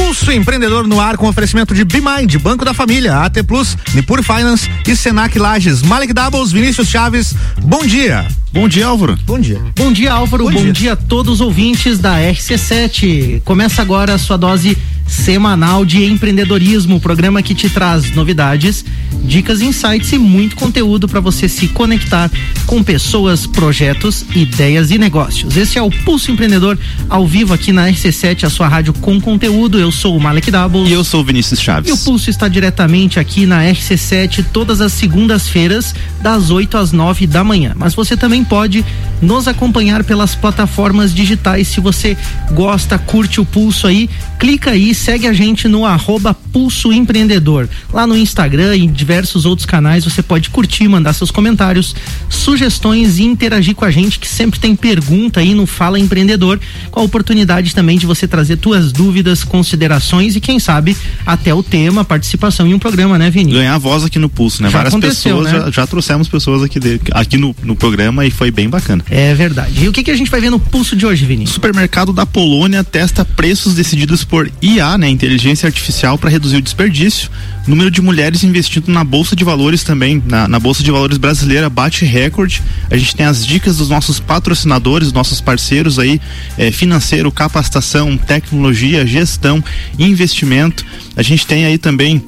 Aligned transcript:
Pulso 0.00 0.32
Empreendedor 0.32 0.88
no 0.88 0.98
ar 0.98 1.18
com 1.18 1.28
oferecimento 1.28 1.74
de 1.74 1.84
BeMind, 1.84 2.34
Banco 2.38 2.64
da 2.64 2.72
Família, 2.72 3.18
AT 3.18 3.42
Plus, 3.46 3.76
Nipur 3.92 4.22
Finance 4.22 4.66
e 4.86 4.96
Senac 4.96 5.38
Lages. 5.38 5.82
Malik 5.82 6.14
Doubles, 6.14 6.50
Vinícius 6.50 6.88
Chaves, 6.88 7.34
bom 7.62 7.84
dia. 7.84 8.26
Bom 8.50 8.66
dia, 8.66 8.86
Álvaro. 8.86 9.16
Bom 9.26 9.38
dia. 9.38 9.60
Bom 9.76 9.92
dia, 9.92 10.12
Álvaro. 10.12 10.44
Bom, 10.44 10.52
bom 10.52 10.62
dia. 10.62 10.72
dia. 10.72 10.92
a 10.94 10.96
todos 10.96 11.34
os 11.34 11.40
ouvintes 11.42 11.98
da 11.98 12.18
RC7. 12.18 13.42
Começa 13.44 13.82
agora 13.82 14.14
a 14.14 14.18
sua 14.18 14.38
dose 14.38 14.76
semanal 15.10 15.84
de 15.84 16.04
empreendedorismo, 16.04 16.96
o 16.96 17.00
programa 17.00 17.42
que 17.42 17.54
te 17.54 17.68
traz 17.68 18.14
novidades, 18.14 18.84
dicas, 19.24 19.60
insights 19.60 20.12
e 20.12 20.18
muito 20.18 20.54
conteúdo 20.54 21.08
para 21.08 21.20
você 21.20 21.48
se 21.48 21.66
conectar 21.68 22.30
com 22.64 22.82
pessoas, 22.82 23.46
projetos, 23.46 24.24
ideias 24.34 24.90
e 24.92 24.98
negócios. 24.98 25.56
Esse 25.56 25.78
é 25.78 25.82
o 25.82 25.90
Pulso 25.90 26.30
Empreendedor 26.30 26.78
ao 27.08 27.26
vivo 27.26 27.52
aqui 27.52 27.72
na 27.72 27.88
RC7, 27.88 28.44
a 28.44 28.50
sua 28.50 28.68
rádio 28.68 28.92
com 28.94 29.20
conteúdo. 29.20 29.78
Eu 29.78 29.90
sou 29.90 30.16
o 30.16 30.20
Malek 30.20 30.50
Doubles. 30.50 30.88
E 30.88 30.92
eu 30.92 31.02
sou 31.02 31.20
o 31.20 31.24
Vinícius 31.24 31.60
Chaves. 31.60 31.90
E 31.90 31.92
o 31.92 31.98
Pulso 31.98 32.30
está 32.30 32.46
diretamente 32.46 33.18
aqui 33.18 33.46
na 33.46 33.62
RC7 33.64 34.46
todas 34.52 34.80
as 34.80 34.92
segundas-feiras, 34.92 35.94
das 36.22 36.50
8 36.50 36.76
às 36.76 36.92
9 36.92 37.26
da 37.26 37.42
manhã. 37.42 37.72
Mas 37.76 37.94
você 37.94 38.16
também 38.16 38.44
pode 38.44 38.84
nos 39.20 39.48
acompanhar 39.48 40.04
pelas 40.04 40.34
plataformas 40.34 41.12
digitais. 41.12 41.68
Se 41.68 41.80
você 41.80 42.16
gosta, 42.52 42.98
curte 42.98 43.40
o 43.40 43.44
Pulso 43.44 43.86
aí, 43.86 44.08
clica 44.38 44.70
aí, 44.70 44.94
segue 45.00 45.26
a 45.26 45.32
gente 45.32 45.66
no 45.66 45.86
arroba 45.86 46.34
Pulso 46.34 46.92
Empreendedor. 46.92 47.68
Lá 47.92 48.06
no 48.06 48.16
Instagram 48.16 48.76
e 48.76 48.86
diversos 48.86 49.46
outros 49.46 49.64
canais 49.64 50.04
você 50.04 50.22
pode 50.22 50.50
curtir, 50.50 50.86
mandar 50.88 51.14
seus 51.14 51.30
comentários, 51.30 51.94
sugestões 52.28 53.18
e 53.18 53.24
interagir 53.24 53.74
com 53.74 53.84
a 53.84 53.90
gente, 53.90 54.18
que 54.18 54.28
sempre 54.28 54.60
tem 54.60 54.76
pergunta 54.76 55.40
aí 55.40 55.54
no 55.54 55.66
Fala 55.66 55.98
Empreendedor, 55.98 56.60
com 56.90 57.00
a 57.00 57.02
oportunidade 57.02 57.74
também 57.74 57.98
de 57.98 58.06
você 58.06 58.28
trazer 58.28 58.56
tuas 58.56 58.92
dúvidas, 58.92 59.42
considerações 59.42 60.36
e 60.36 60.40
quem 60.40 60.58
sabe 60.58 60.96
até 61.24 61.54
o 61.54 61.62
tema, 61.62 62.04
participação 62.04 62.66
em 62.66 62.74
um 62.74 62.78
programa, 62.78 63.18
né, 63.18 63.30
Vini? 63.30 63.52
Ganhar 63.52 63.78
voz 63.78 64.04
aqui 64.04 64.18
no 64.18 64.28
Pulso, 64.28 64.62
né? 64.62 64.68
Já 64.68 64.78
Várias 64.78 64.94
pessoas, 64.94 65.50
né? 65.50 65.60
Já, 65.60 65.70
já, 65.70 65.86
trouxemos 65.86 66.28
pessoas 66.28 66.62
aqui, 66.62 66.78
de, 66.78 67.00
aqui 67.12 67.38
no, 67.38 67.56
no 67.62 67.74
programa 67.74 68.26
e 68.26 68.30
foi 68.30 68.50
bem 68.50 68.68
bacana. 68.68 69.04
É 69.10 69.34
verdade. 69.34 69.84
E 69.84 69.88
o 69.88 69.92
que, 69.92 70.02
que 70.02 70.10
a 70.10 70.16
gente 70.16 70.30
vai 70.30 70.40
ver 70.40 70.50
no 70.50 70.60
Pulso 70.60 70.94
de 70.94 71.06
hoje, 71.06 71.24
Vini? 71.24 71.46
Supermercado 71.46 72.12
da 72.12 72.26
Polônia 72.26 72.84
testa 72.84 73.24
preços 73.24 73.74
decididos 73.74 74.24
por 74.24 74.50
IA, 74.60 74.89
né? 74.98 75.08
Inteligência 75.08 75.66
artificial 75.66 76.18
para 76.18 76.30
reduzir 76.30 76.56
o 76.56 76.62
desperdício. 76.62 77.30
Número 77.66 77.90
de 77.90 78.00
mulheres 78.00 78.42
investindo 78.42 78.88
na 78.88 79.04
Bolsa 79.04 79.36
de 79.36 79.44
Valores 79.44 79.84
também, 79.84 80.22
na, 80.26 80.48
na 80.48 80.58
Bolsa 80.58 80.82
de 80.82 80.90
Valores 80.90 81.18
brasileira, 81.18 81.68
bate 81.68 82.04
recorde. 82.04 82.62
A 82.90 82.96
gente 82.96 83.14
tem 83.14 83.26
as 83.26 83.46
dicas 83.46 83.76
dos 83.76 83.88
nossos 83.88 84.18
patrocinadores, 84.18 85.12
nossos 85.12 85.40
parceiros 85.40 85.98
aí, 85.98 86.20
é, 86.58 86.70
financeiro, 86.70 87.30
capacitação, 87.30 88.16
tecnologia, 88.16 89.06
gestão, 89.06 89.62
investimento. 89.98 90.84
A 91.16 91.22
gente 91.22 91.46
tem 91.46 91.64
aí 91.64 91.78
também 91.78 92.22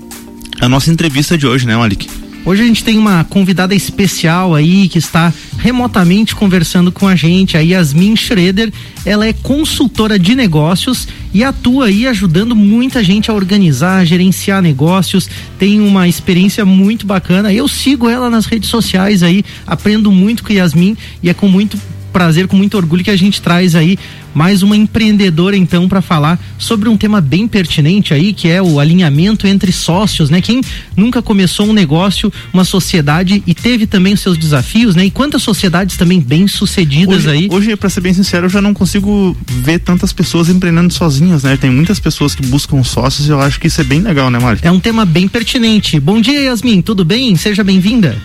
a 0.61 0.69
nossa 0.69 0.91
entrevista 0.91 1.37
de 1.37 1.47
hoje, 1.47 1.67
né, 1.67 1.77
Malik? 1.77 2.22
Hoje 2.45 2.63
a 2.63 2.67
gente 2.67 2.83
tem 2.83 2.99
uma 2.99 3.23
convidada 3.23 3.73
especial 3.73 4.53
aí 4.53 4.89
que 4.89 4.99
está 4.99 5.33
remotamente 5.59 6.35
conversando 6.35 6.91
com 6.91 7.07
a 7.07 7.15
gente, 7.15 7.57
a 7.57 7.61
Yasmin 7.61 8.17
Schroeder. 8.17 8.73
Ela 9.07 9.29
é 9.29 9.33
consultora 9.33 10.19
de 10.19 10.35
negócios 10.35 11.07
e 11.33 11.45
atua 11.45 11.87
aí 11.87 12.05
ajudando 12.05 12.57
muita 12.57 13.03
gente 13.05 13.31
a 13.31 13.35
organizar, 13.35 13.99
a 13.99 14.05
gerenciar 14.05 14.61
negócios. 14.61 15.31
Tem 15.57 15.81
uma 15.81 16.09
experiência 16.09 16.65
muito 16.65 17.07
bacana. 17.07 17.53
Eu 17.53 17.69
sigo 17.69 18.09
ela 18.09 18.29
nas 18.29 18.47
redes 18.47 18.69
sociais 18.69 19.23
aí, 19.23 19.45
aprendo 19.65 20.11
muito 20.11 20.43
com 20.43 20.53
Yasmin 20.53 20.97
e 21.23 21.31
é 21.31 21.35
com 21.35 21.47
muito 21.47 21.79
prazer, 22.13 22.47
com 22.47 22.57
muito 22.57 22.77
orgulho 22.77 23.03
que 23.03 23.11
a 23.11 23.17
gente 23.17 23.41
traz 23.41 23.75
aí 23.75 23.99
mais 24.35 24.63
uma 24.63 24.77
empreendedora 24.77 25.57
então 25.57 25.89
para 25.89 26.01
falar 26.01 26.39
sobre 26.59 26.89
um 26.89 26.97
tema 26.97 27.21
bem 27.21 27.47
pertinente 27.47 28.15
aí, 28.15 28.33
que 28.33 28.49
é 28.49 28.63
o 28.63 28.81
alinhamento 28.81 29.47
entre 29.47 29.73
sócios, 29.73 30.31
né? 30.31 30.41
Quem 30.41 30.61
nunca 30.97 31.21
começou 31.21 31.67
um 31.67 31.73
negócio, 31.73 32.33
uma 32.53 32.65
sociedade 32.65 33.43
e 33.47 33.55
teve 33.55 33.87
também 33.87 34.15
os 34.15 34.21
seus 34.21 34.39
desafios, 34.39 34.95
né? 34.95 35.07
E 35.07 35.11
quantas 35.11 35.43
sociedades 35.43 35.97
também 35.97 36.21
bem 36.21 36.47
sucedidas 36.47 37.27
hoje, 37.27 37.31
aí. 37.31 37.49
Hoje, 37.51 37.77
para 37.77 37.89
ser 37.89 38.01
bem 38.01 38.15
sincero, 38.15 38.47
eu 38.47 38.51
já 38.51 38.61
não 38.61 38.75
consigo 38.75 39.37
ver 39.47 39.81
tantas 39.81 40.13
pessoas 40.13 40.49
empreendendo 40.49 40.93
sozinhas, 40.93 41.43
né? 41.43 41.57
Tem 41.57 41.71
muitas 41.71 42.01
pessoas 42.01 42.35
que 42.35 42.45
buscam 42.47 42.83
sócios 42.83 43.27
e 43.29 43.31
eu 43.31 43.41
acho 43.41 43.61
que 43.61 43.67
isso 43.67 43.81
é 43.81 43.85
bem 43.85 44.01
legal, 44.01 44.31
né, 44.31 44.39
Mari? 44.39 44.61
É 44.63 44.71
um 44.71 44.81
tema 44.81 45.05
bem 45.05 45.29
pertinente. 45.29 45.99
Bom 46.01 46.21
dia, 46.21 46.41
Yasmin, 46.41 46.83
tudo 46.83 47.05
bem? 47.05 47.37
Seja 47.37 47.63
bem-vinda. 47.63 48.17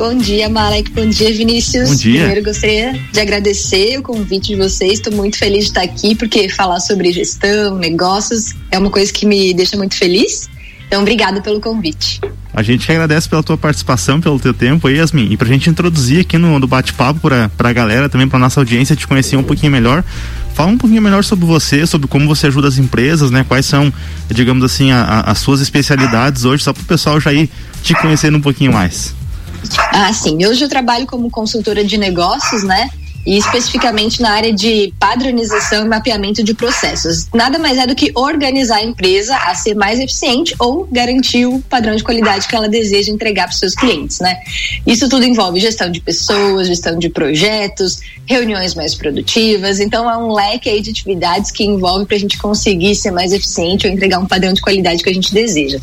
Bom 0.00 0.16
dia, 0.16 0.48
Malek. 0.48 0.92
Bom 0.92 1.06
dia, 1.10 1.30
Vinícius. 1.30 1.90
Bom 1.90 1.94
dia. 1.94 2.20
Primeiro 2.20 2.42
gostaria 2.42 2.98
de 3.12 3.20
agradecer 3.20 3.98
o 3.98 4.02
convite 4.02 4.46
de 4.46 4.56
vocês. 4.56 4.94
Estou 4.94 5.12
muito 5.12 5.36
feliz 5.36 5.64
de 5.64 5.70
estar 5.72 5.82
aqui 5.82 6.14
porque 6.14 6.48
falar 6.48 6.80
sobre 6.80 7.12
gestão, 7.12 7.76
negócios 7.76 8.54
é 8.70 8.78
uma 8.78 8.88
coisa 8.88 9.12
que 9.12 9.26
me 9.26 9.52
deixa 9.52 9.76
muito 9.76 9.94
feliz. 9.94 10.48
Então, 10.86 11.02
obrigada 11.02 11.42
pelo 11.42 11.60
convite. 11.60 12.18
A 12.54 12.62
gente 12.62 12.90
agradece 12.90 13.28
pela 13.28 13.42
tua 13.42 13.58
participação, 13.58 14.22
pelo 14.22 14.40
teu 14.40 14.54
tempo 14.54 14.88
aí, 14.88 14.96
Yasmin. 14.96 15.30
E 15.30 15.36
pra 15.36 15.46
gente 15.46 15.68
introduzir 15.68 16.20
aqui 16.20 16.38
no, 16.38 16.58
no 16.58 16.66
bate-papo 16.66 17.20
pra, 17.20 17.50
pra 17.50 17.70
galera, 17.70 18.08
também 18.08 18.26
pra 18.26 18.38
nossa 18.38 18.58
audiência 18.58 18.96
te 18.96 19.06
conhecer 19.06 19.36
um 19.36 19.42
pouquinho 19.42 19.70
melhor. 19.70 20.02
Fala 20.54 20.70
um 20.70 20.78
pouquinho 20.78 21.02
melhor 21.02 21.22
sobre 21.24 21.44
você, 21.44 21.86
sobre 21.86 22.08
como 22.08 22.26
você 22.26 22.46
ajuda 22.46 22.68
as 22.68 22.78
empresas, 22.78 23.30
né? 23.30 23.44
Quais 23.46 23.66
são, 23.66 23.92
digamos 24.30 24.64
assim, 24.64 24.92
a, 24.92 25.02
a, 25.02 25.30
as 25.32 25.40
suas 25.40 25.60
especialidades 25.60 26.46
hoje, 26.46 26.64
só 26.64 26.72
pro 26.72 26.84
pessoal 26.84 27.20
já 27.20 27.34
ir 27.34 27.50
te 27.82 27.94
conhecendo 27.94 28.38
um 28.38 28.40
pouquinho 28.40 28.72
mais. 28.72 29.19
Ah, 29.92 30.12
sim. 30.12 30.44
Hoje 30.46 30.64
eu 30.64 30.68
trabalho 30.68 31.06
como 31.06 31.30
consultora 31.30 31.84
de 31.84 31.98
negócios, 31.98 32.62
né? 32.62 32.88
E 33.26 33.36
especificamente 33.36 34.22
na 34.22 34.30
área 34.30 34.50
de 34.50 34.94
padronização 34.98 35.84
e 35.84 35.88
mapeamento 35.88 36.42
de 36.42 36.54
processos. 36.54 37.26
Nada 37.34 37.58
mais 37.58 37.76
é 37.76 37.86
do 37.86 37.94
que 37.94 38.10
organizar 38.14 38.76
a 38.76 38.82
empresa 38.82 39.36
a 39.36 39.54
ser 39.54 39.74
mais 39.74 40.00
eficiente 40.00 40.54
ou 40.58 40.88
garantir 40.90 41.44
o 41.44 41.60
padrão 41.60 41.94
de 41.94 42.02
qualidade 42.02 42.48
que 42.48 42.56
ela 42.56 42.66
deseja 42.66 43.12
entregar 43.12 43.44
para 43.44 43.52
os 43.52 43.58
seus 43.58 43.74
clientes, 43.74 44.20
né? 44.20 44.38
Isso 44.86 45.06
tudo 45.06 45.26
envolve 45.26 45.60
gestão 45.60 45.90
de 45.90 46.00
pessoas, 46.00 46.66
gestão 46.66 46.98
de 46.98 47.10
projetos, 47.10 48.00
reuniões 48.24 48.74
mais 48.74 48.94
produtivas. 48.94 49.80
Então 49.80 50.10
é 50.10 50.16
um 50.16 50.32
leque 50.32 50.70
aí 50.70 50.80
de 50.80 50.90
atividades 50.90 51.50
que 51.50 51.62
envolve 51.62 52.06
para 52.06 52.16
a 52.16 52.20
gente 52.20 52.38
conseguir 52.38 52.94
ser 52.94 53.10
mais 53.10 53.34
eficiente 53.34 53.86
ou 53.86 53.92
entregar 53.92 54.18
um 54.18 54.26
padrão 54.26 54.54
de 54.54 54.62
qualidade 54.62 55.02
que 55.02 55.10
a 55.10 55.14
gente 55.14 55.34
deseja. 55.34 55.78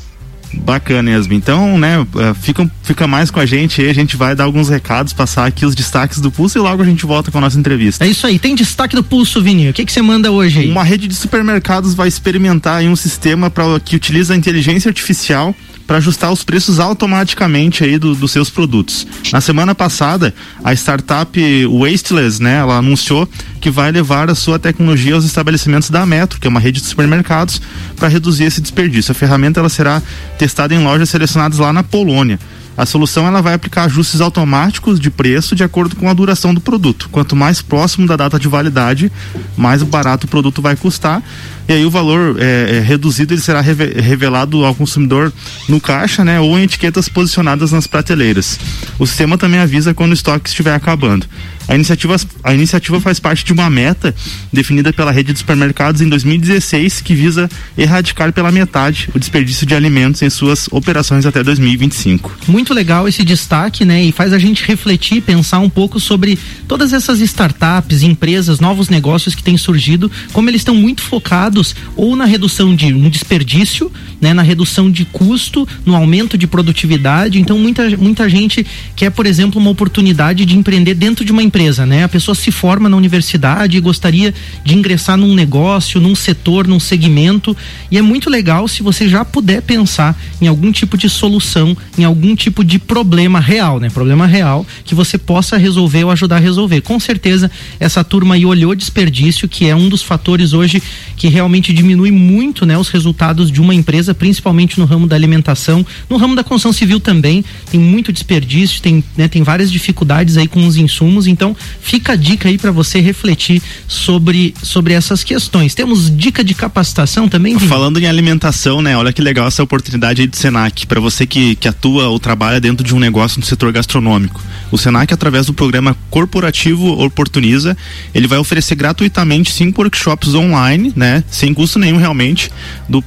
Bacana, 0.53 1.11
Yasmin. 1.11 1.37
Então, 1.37 1.77
né, 1.77 2.05
é, 2.17 2.33
fica, 2.33 2.69
fica 2.83 3.07
mais 3.07 3.31
com 3.31 3.39
a 3.39 3.45
gente 3.45 3.81
aí, 3.81 3.89
a 3.89 3.93
gente 3.93 4.15
vai 4.15 4.35
dar 4.35 4.45
alguns 4.45 4.69
recados, 4.69 5.13
passar 5.13 5.45
aqui 5.45 5.65
os 5.65 5.75
destaques 5.75 6.19
do 6.19 6.31
Pulso 6.31 6.57
e 6.57 6.61
logo 6.61 6.81
a 6.81 6.85
gente 6.85 7.05
volta 7.05 7.31
com 7.31 7.37
a 7.37 7.41
nossa 7.41 7.59
entrevista. 7.59 8.05
É 8.05 8.07
isso 8.07 8.25
aí, 8.25 8.39
tem 8.39 8.55
destaque 8.55 8.95
do 8.95 9.03
Pulso, 9.03 9.41
Vini. 9.41 9.69
O 9.69 9.73
que 9.73 9.91
você 9.91 10.01
manda 10.01 10.31
hoje 10.31 10.59
aí? 10.59 10.71
Uma 10.71 10.83
rede 10.83 11.07
de 11.07 11.15
supermercados 11.15 11.93
vai 11.93 12.07
experimentar 12.07 12.83
um 12.83 12.95
sistema 12.95 13.49
pra, 13.49 13.79
que 13.79 13.95
utiliza 13.95 14.33
a 14.33 14.37
inteligência 14.37 14.89
artificial 14.89 15.55
para 15.87 15.97
ajustar 15.97 16.31
os 16.31 16.43
preços 16.43 16.79
automaticamente 16.79 17.83
aí 17.83 17.97
do, 17.97 18.13
dos 18.13 18.31
seus 18.31 18.49
produtos. 18.49 19.07
Na 19.31 19.39
semana 19.39 19.73
passada, 19.73 20.35
a 20.63 20.73
startup 20.73 21.39
Wasteless, 21.65 22.43
né, 22.43 22.57
ela 22.57 22.77
anunciou 22.77 23.27
que 23.61 23.71
vai 23.71 23.89
levar 23.91 24.29
a 24.29 24.35
sua 24.35 24.59
tecnologia 24.59 25.15
aos 25.15 25.23
estabelecimentos 25.23 25.89
da 25.89 26.05
Metro, 26.05 26.39
que 26.39 26.45
é 26.45 26.49
uma 26.49 26.59
rede 26.59 26.81
de 26.81 26.87
supermercados, 26.87 27.61
para 27.95 28.09
reduzir 28.09 28.43
esse 28.43 28.59
desperdício. 28.59 29.13
A 29.13 29.15
ferramenta 29.15 29.61
ela 29.61 29.69
será 29.69 30.01
testada 30.37 30.75
em 30.75 30.83
lojas 30.83 31.09
selecionadas 31.09 31.57
lá 31.57 31.71
na 31.71 31.81
Polônia. 31.81 32.37
A 32.77 32.85
solução 32.85 33.25
ela 33.25 33.41
vai 33.41 33.55
aplicar 33.55 33.85
ajustes 33.85 34.21
automáticos 34.21 34.99
de 34.99 35.09
preço 35.09 35.55
de 35.55 35.63
acordo 35.63 35.95
com 35.95 36.07
a 36.07 36.13
duração 36.13 36.53
do 36.53 36.61
produto. 36.61 37.09
Quanto 37.11 37.35
mais 37.35 37.59
próximo 37.59 38.05
da 38.05 38.15
data 38.15 38.37
de 38.37 38.47
validade, 38.47 39.11
mais 39.57 39.81
barato 39.81 40.27
o 40.27 40.29
produto 40.29 40.61
vai 40.61 40.75
custar. 40.75 41.23
E 41.67 41.73
aí 41.73 41.85
o 41.85 41.91
valor 41.91 42.37
é, 42.39 42.77
é, 42.77 42.79
reduzido 42.79 43.33
ele 43.33 43.41
será 43.41 43.59
revelado 43.59 44.63
ao 44.63 44.73
consumidor 44.73 45.33
no 45.67 45.81
caixa, 45.81 46.23
né, 46.23 46.39
ou 46.39 46.57
em 46.57 46.63
etiquetas 46.63 47.09
posicionadas 47.09 47.73
nas 47.73 47.85
prateleiras. 47.85 48.57
O 48.97 49.05
sistema 49.05 49.37
também 49.37 49.59
avisa 49.59 49.93
quando 49.93 50.11
o 50.11 50.13
estoque 50.13 50.47
estiver 50.47 50.73
acabando. 50.73 51.27
A 51.67 51.75
iniciativa, 51.75 52.15
a 52.45 52.53
iniciativa 52.53 53.01
faz 53.01 53.19
parte 53.19 53.43
de 53.43 53.51
uma 53.51 53.69
meta 53.69 54.15
definida 54.53 54.93
pela 54.93 55.11
rede 55.11 55.33
de 55.33 55.39
supermercados 55.39 55.99
em 55.99 56.07
2016 56.07 57.01
que 57.01 57.13
visa 57.13 57.49
erradicar 57.77 58.31
pela 58.31 58.51
metade 58.53 59.09
o 59.13 59.19
desperdício 59.19 59.65
de 59.65 59.75
alimentos 59.75 60.21
em 60.21 60.29
suas 60.29 60.69
operações 60.71 61.25
até 61.25 61.43
2025. 61.43 62.37
Muito 62.47 62.73
legal 62.73 63.05
esse 63.05 63.21
destaque, 63.21 63.83
né? 63.83 64.01
E 64.01 64.13
faz 64.13 64.31
a 64.31 64.39
gente 64.39 64.63
refletir, 64.63 65.21
pensar 65.21 65.59
um 65.59 65.69
pouco 65.69 65.99
sobre 65.99 66.39
todas 66.69 66.93
essas 66.93 67.19
startups, 67.19 68.01
empresas, 68.01 68.61
novos 68.61 68.87
negócios 68.87 69.35
que 69.35 69.43
têm 69.43 69.57
surgido, 69.57 70.09
como 70.31 70.49
eles 70.49 70.61
estão 70.61 70.73
muito 70.73 71.01
focados 71.01 71.56
ou 71.95 72.15
na 72.15 72.25
redução 72.25 72.75
de 72.75 72.93
um 72.93 73.09
desperdício, 73.09 73.91
né? 74.19 74.33
Na 74.33 74.41
redução 74.41 74.89
de 74.89 75.05
custo, 75.05 75.67
no 75.85 75.95
aumento 75.95 76.37
de 76.37 76.47
produtividade. 76.47 77.39
Então 77.39 77.57
muita, 77.57 77.89
muita 77.97 78.29
gente 78.29 78.65
quer, 78.95 79.09
por 79.09 79.25
exemplo, 79.25 79.59
uma 79.59 79.69
oportunidade 79.69 80.45
de 80.45 80.57
empreender 80.57 80.93
dentro 80.93 81.23
de 81.23 81.31
uma 81.31 81.43
empresa 81.43 81.67
né? 81.85 82.03
A 82.03 82.09
pessoa 82.09 82.33
se 82.33 82.51
forma 82.51 82.87
na 82.87 82.95
universidade 82.95 83.77
e 83.77 83.79
gostaria 83.79 84.33
de 84.63 84.75
ingressar 84.75 85.17
num 85.17 85.33
negócio, 85.33 85.99
num 85.99 86.15
setor, 86.15 86.67
num 86.67 86.79
segmento, 86.79 87.55
e 87.91 87.97
é 87.97 88.01
muito 88.01 88.29
legal 88.29 88.67
se 88.67 88.81
você 88.81 89.07
já 89.07 89.25
puder 89.25 89.61
pensar 89.61 90.17
em 90.41 90.47
algum 90.47 90.71
tipo 90.71 90.97
de 90.97 91.09
solução, 91.09 91.75
em 91.97 92.03
algum 92.03 92.35
tipo 92.35 92.63
de 92.63 92.79
problema 92.79 93.39
real, 93.39 93.79
né? 93.79 93.89
Problema 93.89 94.25
real 94.25 94.65
que 94.85 94.95
você 94.95 95.17
possa 95.17 95.57
resolver 95.57 96.05
ou 96.05 96.11
ajudar 96.11 96.37
a 96.37 96.39
resolver. 96.39 96.81
Com 96.81 96.99
certeza 96.99 97.51
essa 97.79 98.03
turma 98.03 98.35
aí 98.35 98.45
olhou 98.45 98.73
desperdício, 98.75 99.47
que 99.47 99.65
é 99.65 99.75
um 99.75 99.89
dos 99.89 100.01
fatores 100.01 100.53
hoje 100.53 100.81
que 101.15 101.27
realmente 101.27 101.73
diminui 101.73 102.11
muito, 102.11 102.65
né, 102.65 102.77
os 102.77 102.89
resultados 102.89 103.51
de 103.51 103.59
uma 103.59 103.73
empresa, 103.73 104.06
principalmente 104.13 104.79
no 104.79 104.85
ramo 104.85 105.07
da 105.07 105.15
alimentação, 105.15 105.85
no 106.09 106.17
ramo 106.17 106.35
da 106.35 106.43
construção 106.43 106.73
civil 106.73 106.99
também, 106.99 107.43
tem 107.69 107.79
muito 107.79 108.11
desperdício, 108.11 108.81
tem, 108.81 109.03
né, 109.15 109.27
tem 109.27 109.43
várias 109.43 109.71
dificuldades 109.71 110.37
aí 110.37 110.47
com 110.47 110.65
os 110.65 110.77
insumos, 110.77 111.27
então 111.27 111.55
fica 111.81 112.13
a 112.13 112.15
dica 112.15 112.49
aí 112.49 112.57
para 112.57 112.71
você 112.71 112.99
refletir 112.99 113.61
sobre, 113.87 114.53
sobre 114.61 114.93
essas 114.93 115.23
questões. 115.23 115.73
Temos 115.75 116.15
dica 116.15 116.43
de 116.43 116.53
capacitação 116.53 117.27
também? 117.27 117.57
Falando 117.59 117.99
em 117.99 118.05
alimentação, 118.05 118.81
né, 118.81 118.95
olha 118.97 119.13
que 119.13 119.21
legal 119.21 119.47
essa 119.47 119.63
oportunidade 119.63 120.21
aí 120.21 120.27
do 120.27 120.35
Senac, 120.35 120.85
para 120.87 120.99
você 120.99 121.25
que, 121.25 121.55
que 121.55 121.67
atua 121.67 122.07
ou 122.07 122.19
trabalha 122.19 122.59
dentro 122.59 122.85
de 122.85 122.93
um 122.93 122.99
negócio 122.99 123.39
no 123.39 123.45
setor 123.45 123.71
gastronômico. 123.71 124.41
O 124.71 124.77
Senac, 124.77 125.13
através 125.13 125.45
do 125.45 125.53
programa 125.53 125.95
Corporativo 126.09 127.01
Oportuniza, 127.03 127.77
ele 128.13 128.27
vai 128.27 128.37
oferecer 128.37 128.75
gratuitamente 128.75 129.51
cinco 129.51 129.81
workshops 129.81 130.33
online, 130.33 130.91
né, 130.95 131.23
sem 131.29 131.53
custo 131.53 131.79
nenhum 131.79 131.97
realmente, 131.97 132.51
do 132.87 133.01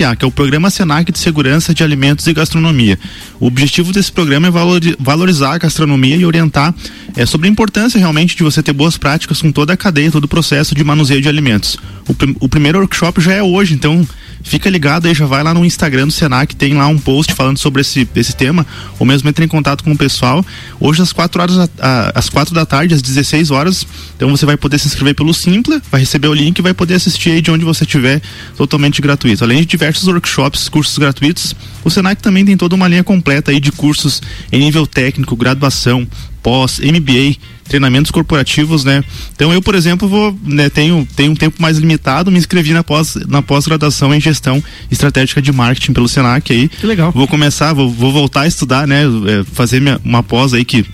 PSSA, 0.00 0.16
que 0.16 0.24
é 0.24 0.28
o 0.28 0.30
Programa 0.30 0.70
Senac 0.70 1.12
de 1.12 1.18
Segurança 1.18 1.74
de 1.74 1.84
Alimentos 1.84 2.26
e 2.26 2.32
Gastronomia. 2.32 2.98
O 3.38 3.46
objetivo 3.46 3.92
desse 3.92 4.10
programa 4.10 4.48
é 4.48 4.94
valorizar 4.98 5.54
a 5.54 5.58
gastronomia 5.58 6.16
e 6.16 6.24
orientar 6.24 6.74
é, 7.16 7.26
sobre 7.26 7.48
a 7.48 7.50
importância 7.50 7.98
realmente 7.98 8.36
de 8.36 8.42
você 8.42 8.62
ter 8.62 8.72
boas 8.72 8.96
práticas 8.96 9.42
com 9.42 9.52
toda 9.52 9.74
a 9.74 9.76
cadeia, 9.76 10.10
todo 10.10 10.24
o 10.24 10.28
processo 10.28 10.74
de 10.74 10.82
manuseio 10.82 11.20
de 11.20 11.28
alimentos. 11.28 11.76
O, 12.08 12.44
o 12.44 12.48
primeiro 12.48 12.78
workshop 12.78 13.20
já 13.20 13.34
é 13.34 13.42
hoje, 13.42 13.74
então 13.74 14.06
fica 14.42 14.68
ligado 14.68 15.06
aí, 15.06 15.14
já 15.14 15.26
vai 15.26 15.42
lá 15.42 15.52
no 15.54 15.64
Instagram 15.64 16.06
do 16.06 16.12
Senac, 16.12 16.54
tem 16.56 16.74
lá 16.74 16.86
um 16.86 16.98
post 16.98 17.34
falando 17.34 17.58
sobre 17.58 17.80
esse, 17.80 18.08
esse 18.14 18.34
tema, 18.34 18.66
ou 18.98 19.06
mesmo 19.06 19.28
entre 19.28 19.44
em 19.44 19.48
contato 19.48 19.84
com 19.84 19.92
o 19.92 19.96
pessoal. 19.96 20.44
Hoje 20.78 21.02
às 21.02 21.12
4 21.12 21.42
horas, 21.42 21.70
a, 21.78 22.12
às 22.14 22.28
quatro 22.28 22.54
da 22.54 22.64
tarde, 22.64 22.94
às 22.94 23.02
16 23.02 23.50
horas, 23.50 23.86
então 24.16 24.30
você 24.30 24.46
vai 24.46 24.56
poder 24.56 24.78
se 24.78 24.86
inscrever 24.86 25.14
pelo 25.14 25.32
Simpla, 25.34 25.80
vai 25.90 26.00
receber 26.00 26.28
o 26.28 26.34
link 26.34 26.58
e 26.58 26.62
vai 26.62 26.74
poder 26.74 26.94
assistir 26.94 27.30
aí 27.30 27.40
de 27.40 27.50
onde 27.50 27.64
você 27.64 27.84
estiver, 27.84 28.20
totalmente 28.56 29.00
gratuito. 29.00 29.44
Além 29.44 29.60
de 29.60 29.66
diversos 29.66 30.06
workshops, 30.08 30.68
cursos 30.68 30.96
gratuitos, 30.98 31.54
o 31.84 31.90
Senac 31.90 32.22
também 32.22 32.44
tem 32.44 32.56
toda 32.56 32.74
uma 32.74 32.88
linha 32.88 33.04
completa 33.04 33.50
aí 33.50 33.60
de 33.60 33.72
cursos 33.72 34.22
em 34.52 34.60
nível 34.60 34.86
técnico, 34.86 35.36
graduação, 35.36 36.06
pós, 36.42 36.80
MBA, 36.80 37.36
treinamentos 37.64 38.10
corporativos, 38.10 38.84
né? 38.84 39.02
Então 39.34 39.52
eu, 39.52 39.62
por 39.62 39.74
exemplo, 39.74 40.08
vou, 40.08 40.36
né, 40.42 40.68
tenho, 40.68 41.06
tenho 41.14 41.32
um 41.32 41.36
tempo 41.36 41.62
mais 41.62 41.78
limitado, 41.78 42.30
me 42.30 42.38
inscrevi 42.38 42.72
na 42.72 42.82
pós 42.82 43.14
na 43.28 43.40
pós-graduação 43.40 44.12
em 44.14 44.20
gestão 44.20 44.62
estratégica 44.90 45.40
de 45.40 45.52
marketing 45.52 45.92
pelo 45.92 46.08
Senac 46.08 46.52
aí. 46.52 46.68
Que 46.68 46.86
legal. 46.86 47.12
Vou 47.12 47.28
começar, 47.28 47.72
vou, 47.72 47.90
vou 47.90 48.12
voltar 48.12 48.42
a 48.42 48.46
estudar, 48.46 48.86
né? 48.86 49.04
É, 49.04 49.44
fazer 49.52 49.80
minha, 49.80 50.00
uma 50.04 50.22
pós 50.22 50.52
aí 50.52 50.64
que 50.64 50.84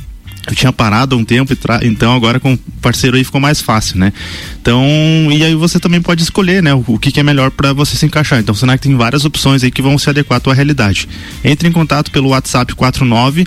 eu 0.48 0.54
tinha 0.54 0.72
parado 0.72 1.16
há 1.16 1.18
um 1.18 1.24
tempo, 1.24 1.52
então 1.82 2.14
agora 2.14 2.38
com 2.38 2.54
o 2.54 2.58
parceiro 2.80 3.16
aí 3.16 3.24
ficou 3.24 3.40
mais 3.40 3.60
fácil, 3.60 3.98
né? 3.98 4.12
Então, 4.60 4.86
e 5.32 5.42
aí 5.42 5.54
você 5.56 5.80
também 5.80 6.00
pode 6.00 6.22
escolher, 6.22 6.62
né? 6.62 6.72
O, 6.72 6.84
o 6.86 6.98
que, 6.98 7.10
que, 7.10 7.18
é 7.18 7.22
melhor 7.22 7.50
para 7.50 7.72
você 7.72 7.96
se 7.96 8.06
encaixar. 8.06 8.38
Então, 8.38 8.54
o 8.54 8.56
Senac 8.56 8.80
tem 8.80 8.94
várias 8.94 9.24
opções 9.24 9.64
aí 9.64 9.72
que 9.72 9.82
vão 9.82 9.98
se 9.98 10.08
adequar 10.08 10.36
à 10.36 10.40
tua 10.40 10.54
realidade. 10.54 11.08
Entre 11.42 11.68
em 11.68 11.72
contato 11.72 12.12
pelo 12.12 12.28
WhatsApp 12.28 12.74
49 12.76 13.44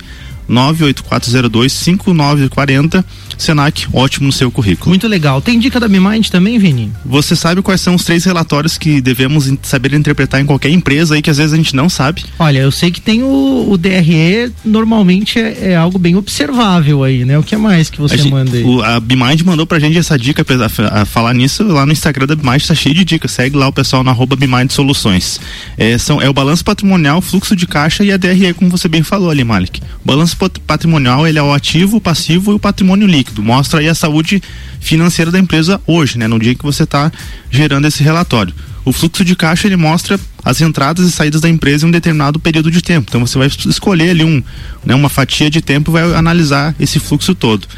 98402 0.50 1.72
5940 1.72 3.04
Senac, 3.40 3.86
ótimo 3.92 4.26
no 4.26 4.32
seu 4.32 4.50
currículo. 4.50 4.90
Muito 4.90 5.08
legal. 5.08 5.40
Tem 5.40 5.58
dica 5.58 5.80
da 5.80 5.88
MiMind 5.88 6.28
também, 6.28 6.58
Vini? 6.58 6.92
Você 7.06 7.34
sabe 7.34 7.62
quais 7.62 7.80
são 7.80 7.94
os 7.94 8.04
três 8.04 8.24
relatórios 8.24 8.76
que 8.76 9.00
devemos 9.00 9.50
saber 9.62 9.94
interpretar 9.94 10.40
em 10.40 10.46
qualquer 10.46 10.70
empresa 10.70 11.14
aí 11.14 11.22
que 11.22 11.30
às 11.30 11.38
vezes 11.38 11.52
a 11.52 11.56
gente 11.56 11.74
não 11.74 11.88
sabe? 11.88 12.24
Olha, 12.38 12.58
eu 12.58 12.70
sei 12.70 12.90
que 12.90 13.00
tem 13.00 13.22
o, 13.22 13.70
o 13.70 13.78
DRE, 13.78 14.52
normalmente 14.64 15.38
é, 15.38 15.70
é, 15.70 15.76
algo 15.76 15.98
bem 15.98 16.16
observável 16.16 17.02
aí, 17.02 17.24
né? 17.24 17.38
O 17.38 17.42
que 17.42 17.56
mais 17.56 17.88
que 17.88 18.00
você 18.00 18.20
a 18.20 18.24
manda 18.26 18.56
aí? 18.56 18.64
O, 18.64 18.82
a 18.82 19.00
BeMind 19.00 19.42
mandou 19.42 19.66
pra 19.66 19.78
gente 19.78 19.96
essa 19.96 20.18
dica, 20.18 20.44
a, 20.44 21.00
a, 21.00 21.04
falar 21.04 21.32
nisso 21.32 21.62
lá 21.64 21.86
no 21.86 21.92
Instagram 21.92 22.26
da 22.26 22.36
BeMind, 22.36 22.66
tá 22.66 22.74
cheio 22.74 22.94
de 22.94 23.04
dicas. 23.04 23.30
Segue 23.30 23.56
lá 23.56 23.68
o 23.68 23.72
pessoal 23.72 24.04
no 24.04 24.10
arroba 24.10 24.36
BeMind 24.36 24.70
Soluções. 24.70 25.40
É, 25.78 25.96
são, 25.96 26.20
é 26.20 26.28
o 26.28 26.32
balanço 26.32 26.64
patrimonial, 26.64 27.22
fluxo 27.22 27.56
de 27.56 27.66
caixa 27.66 28.04
e 28.04 28.12
a 28.12 28.16
DRE, 28.16 28.52
como 28.52 28.70
você 28.70 28.88
bem 28.88 29.02
falou 29.02 29.30
ali, 29.30 29.44
Malik. 29.44 29.80
O 29.80 30.06
balanço 30.06 30.36
patrimonial, 30.48 31.26
ele 31.26 31.38
é 31.38 31.42
o 31.42 31.52
ativo, 31.52 31.96
o 31.96 32.00
passivo 32.00 32.52
e 32.52 32.54
o 32.54 32.58
patrimônio 32.58 33.06
líquido. 33.06 33.42
Mostra 33.42 33.80
aí 33.80 33.88
a 33.88 33.94
saúde 33.94 34.42
financeira 34.80 35.30
da 35.30 35.38
empresa 35.38 35.80
hoje, 35.86 36.18
né? 36.18 36.26
No 36.26 36.38
dia 36.38 36.54
que 36.54 36.62
você 36.62 36.84
está 36.84 37.10
gerando 37.50 37.86
esse 37.86 38.02
relatório. 38.02 38.54
O 38.84 38.92
fluxo 38.92 39.24
de 39.24 39.36
caixa 39.36 39.68
ele 39.68 39.76
mostra 39.76 40.18
as 40.42 40.60
entradas 40.60 41.06
e 41.06 41.12
saídas 41.12 41.40
da 41.40 41.48
empresa 41.48 41.84
em 41.84 41.88
um 41.88 41.92
determinado 41.92 42.38
período 42.40 42.70
de 42.70 42.80
tempo. 42.80 43.06
Então 43.08 43.20
você 43.26 43.38
vai 43.38 43.46
escolher 43.46 44.10
ali 44.10 44.24
um, 44.24 44.42
né, 44.84 44.94
uma 44.94 45.08
fatia 45.08 45.50
de 45.50 45.60
tempo 45.60 45.90
e 45.90 45.92
vai 45.92 46.14
analisar 46.14 46.74
esse 46.80 46.98
fluxo 46.98 47.34
todo. 47.34 47.68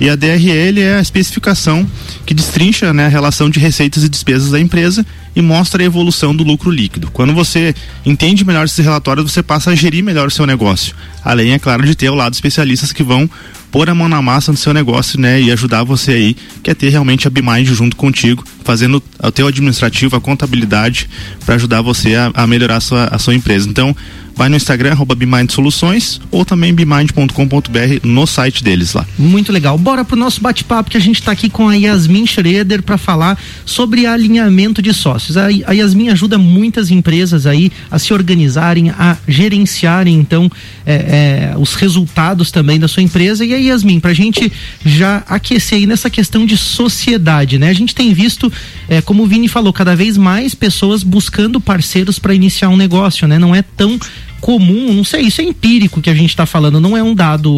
E 0.00 0.08
a 0.08 0.16
DRL 0.16 0.80
é 0.80 0.96
a 0.96 1.00
especificação 1.00 1.86
que 2.24 2.34
destrincha 2.34 2.92
né, 2.92 3.06
a 3.06 3.08
relação 3.08 3.48
de 3.48 3.58
receitas 3.58 4.02
e 4.04 4.08
despesas 4.08 4.50
da 4.50 4.60
empresa 4.60 5.04
e 5.36 5.42
mostra 5.42 5.82
a 5.82 5.86
evolução 5.86 6.34
do 6.34 6.42
lucro 6.42 6.70
líquido. 6.70 7.10
Quando 7.12 7.34
você 7.34 7.74
entende 8.06 8.42
melhor 8.42 8.64
esses 8.64 8.82
relatórios, 8.82 9.30
você 9.30 9.42
passa 9.42 9.70
a 9.70 9.74
gerir 9.74 10.02
melhor 10.02 10.28
o 10.28 10.30
seu 10.30 10.46
negócio. 10.46 10.96
Além, 11.22 11.52
é 11.52 11.58
claro, 11.58 11.84
de 11.84 11.94
ter 11.94 12.06
ao 12.06 12.14
lado 12.14 12.32
especialistas 12.32 12.90
que 12.90 13.02
vão 13.02 13.28
pôr 13.70 13.90
a 13.90 13.94
mão 13.94 14.08
na 14.08 14.22
massa 14.22 14.50
no 14.50 14.56
seu 14.56 14.72
negócio, 14.72 15.20
né, 15.20 15.42
e 15.42 15.52
ajudar 15.52 15.84
você 15.84 16.12
aí, 16.12 16.36
que 16.62 16.70
é 16.70 16.74
ter 16.74 16.88
realmente 16.88 17.26
a 17.26 17.30
BMind 17.30 17.66
junto 17.66 17.94
contigo, 17.94 18.42
fazendo 18.64 19.02
o 19.22 19.30
teu 19.30 19.46
administrativo, 19.46 20.16
a 20.16 20.20
contabilidade, 20.20 21.10
para 21.44 21.56
ajudar 21.56 21.82
você 21.82 22.14
a, 22.14 22.30
a 22.32 22.46
melhorar 22.46 22.76
a 22.76 22.80
sua, 22.80 23.04
a 23.08 23.18
sua 23.18 23.34
empresa. 23.34 23.68
Então, 23.68 23.94
vai 24.36 24.50
no 24.50 24.56
Instagram, 24.56 24.92
arroba 24.92 25.14
Bimind 25.14 25.50
Soluções, 25.50 26.20
ou 26.30 26.44
também 26.44 26.74
bimind.com.br 26.74 28.04
no 28.04 28.26
site 28.26 28.62
deles 28.62 28.92
lá. 28.92 29.04
Muito 29.18 29.50
legal. 29.50 29.78
Bora 29.78 30.04
pro 30.04 30.14
nosso 30.14 30.42
bate-papo 30.42 30.90
que 30.90 30.96
a 30.98 31.00
gente 31.00 31.20
está 31.20 31.32
aqui 31.32 31.48
com 31.48 31.68
a 31.68 31.74
Yasmin 31.74 32.26
Schroeder 32.26 32.82
para 32.82 32.98
falar 32.98 33.38
sobre 33.64 34.06
alinhamento 34.06 34.82
de 34.82 34.92
sócios. 34.92 35.25
A, 35.34 35.46
a 35.46 35.72
Yasmin 35.72 36.10
ajuda 36.10 36.36
muitas 36.36 36.90
empresas 36.90 37.46
aí 37.46 37.72
a 37.90 37.98
se 37.98 38.12
organizarem, 38.12 38.90
a 38.90 39.16
gerenciarem 39.26 40.14
então 40.14 40.50
é, 40.84 41.52
é, 41.54 41.54
os 41.58 41.74
resultados 41.74 42.50
também 42.50 42.78
da 42.78 42.86
sua 42.86 43.02
empresa. 43.02 43.46
E 43.46 43.54
aí, 43.54 43.68
Yasmin, 43.68 43.98
para 43.98 44.10
a 44.10 44.14
gente 44.14 44.52
já 44.84 45.22
aquecer 45.26 45.78
aí 45.78 45.86
nessa 45.86 46.10
questão 46.10 46.44
de 46.44 46.56
sociedade, 46.56 47.58
né? 47.58 47.70
A 47.70 47.74
gente 47.74 47.94
tem 47.94 48.12
visto, 48.12 48.52
é, 48.88 49.00
como 49.00 49.22
o 49.22 49.26
Vini 49.26 49.48
falou, 49.48 49.72
cada 49.72 49.96
vez 49.96 50.18
mais 50.18 50.54
pessoas 50.54 51.02
buscando 51.02 51.60
parceiros 51.60 52.18
para 52.18 52.34
iniciar 52.34 52.68
um 52.68 52.76
negócio, 52.76 53.26
né? 53.26 53.38
Não 53.38 53.54
é 53.54 53.62
tão 53.62 53.98
comum, 54.46 54.92
não 54.92 55.02
sei, 55.02 55.22
isso 55.22 55.40
é 55.40 55.44
empírico 55.44 56.00
que 56.00 56.08
a 56.08 56.14
gente 56.14 56.30
está 56.30 56.46
falando, 56.46 56.78
não 56.78 56.96
é 56.96 57.02
um 57.02 57.12
dado 57.12 57.50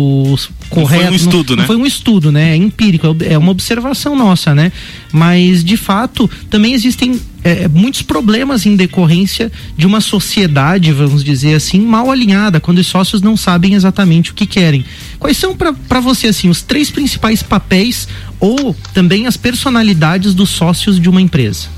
correto. 0.70 1.02
Não 1.02 1.10
foi 1.10 1.12
um 1.12 1.14
estudo, 1.14 1.50
não, 1.50 1.56
né? 1.56 1.60
Não 1.60 1.66
foi 1.66 1.76
um 1.76 1.86
estudo, 1.86 2.32
né? 2.32 2.52
É 2.52 2.56
empírico, 2.56 3.14
é 3.28 3.36
uma 3.36 3.50
observação 3.50 4.16
nossa, 4.16 4.54
né? 4.54 4.72
Mas, 5.12 5.62
de 5.62 5.76
fato, 5.76 6.30
também 6.48 6.72
existem 6.72 7.20
é, 7.44 7.68
muitos 7.68 8.00
problemas 8.00 8.64
em 8.64 8.74
decorrência 8.74 9.52
de 9.76 9.86
uma 9.86 10.00
sociedade, 10.00 10.90
vamos 10.90 11.22
dizer 11.22 11.56
assim, 11.56 11.78
mal 11.78 12.10
alinhada, 12.10 12.58
quando 12.58 12.78
os 12.78 12.86
sócios 12.86 13.20
não 13.20 13.36
sabem 13.36 13.74
exatamente 13.74 14.30
o 14.30 14.34
que 14.34 14.46
querem. 14.46 14.82
Quais 15.18 15.36
são 15.36 15.54
para 15.54 16.00
você, 16.00 16.28
assim, 16.28 16.48
os 16.48 16.62
três 16.62 16.90
principais 16.90 17.42
papéis 17.42 18.08
ou 18.40 18.74
também 18.94 19.26
as 19.26 19.36
personalidades 19.36 20.32
dos 20.32 20.48
sócios 20.48 20.98
de 20.98 21.10
uma 21.10 21.20
empresa? 21.20 21.68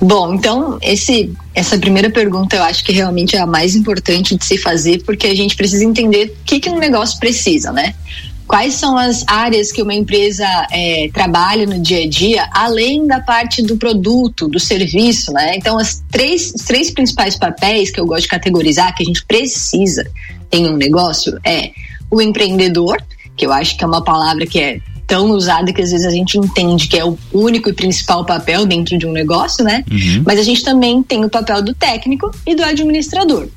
Bom, 0.00 0.34
então 0.34 0.78
esse, 0.80 1.32
essa 1.54 1.76
primeira 1.78 2.10
pergunta 2.10 2.56
eu 2.56 2.62
acho 2.62 2.84
que 2.84 2.92
realmente 2.92 3.36
é 3.36 3.40
a 3.40 3.46
mais 3.46 3.74
importante 3.74 4.36
de 4.36 4.44
se 4.44 4.56
fazer, 4.56 5.02
porque 5.04 5.26
a 5.26 5.34
gente 5.34 5.56
precisa 5.56 5.84
entender 5.84 6.36
o 6.40 6.44
que, 6.44 6.60
que 6.60 6.70
um 6.70 6.78
negócio 6.78 7.18
precisa, 7.18 7.72
né? 7.72 7.94
Quais 8.46 8.74
são 8.74 8.96
as 8.96 9.24
áreas 9.26 9.70
que 9.70 9.82
uma 9.82 9.92
empresa 9.92 10.46
é, 10.72 11.10
trabalha 11.12 11.66
no 11.66 11.78
dia 11.80 12.04
a 12.04 12.08
dia, 12.08 12.48
além 12.50 13.06
da 13.06 13.20
parte 13.20 13.60
do 13.62 13.76
produto, 13.76 14.48
do 14.48 14.58
serviço, 14.58 15.32
né? 15.32 15.54
Então, 15.54 15.78
as 15.78 16.02
três, 16.10 16.54
os 16.54 16.62
três 16.62 16.90
principais 16.90 17.36
papéis 17.36 17.90
que 17.90 18.00
eu 18.00 18.06
gosto 18.06 18.22
de 18.22 18.28
categorizar, 18.28 18.94
que 18.96 19.02
a 19.02 19.06
gente 19.06 19.22
precisa 19.26 20.10
em 20.50 20.66
um 20.66 20.76
negócio, 20.78 21.38
é 21.44 21.72
o 22.10 22.22
empreendedor, 22.22 22.96
que 23.36 23.44
eu 23.44 23.52
acho 23.52 23.76
que 23.76 23.84
é 23.84 23.86
uma 23.86 24.02
palavra 24.02 24.46
que 24.46 24.58
é 24.58 24.80
tão 25.08 25.30
usada 25.30 25.72
que 25.72 25.80
às 25.80 25.90
vezes 25.90 26.06
a 26.06 26.10
gente 26.10 26.38
entende 26.38 26.86
que 26.86 26.96
é 26.96 27.04
o 27.04 27.18
único 27.32 27.70
e 27.70 27.72
principal 27.72 28.26
papel 28.26 28.66
dentro 28.66 28.96
de 28.98 29.06
um 29.06 29.12
negócio, 29.12 29.64
né? 29.64 29.82
Uhum. 29.90 30.22
Mas 30.24 30.38
a 30.38 30.42
gente 30.42 30.62
também 30.62 31.02
tem 31.02 31.24
o 31.24 31.30
papel 31.30 31.62
do 31.62 31.74
técnico 31.74 32.30
e 32.46 32.54
do 32.54 32.62
administrador. 32.62 33.48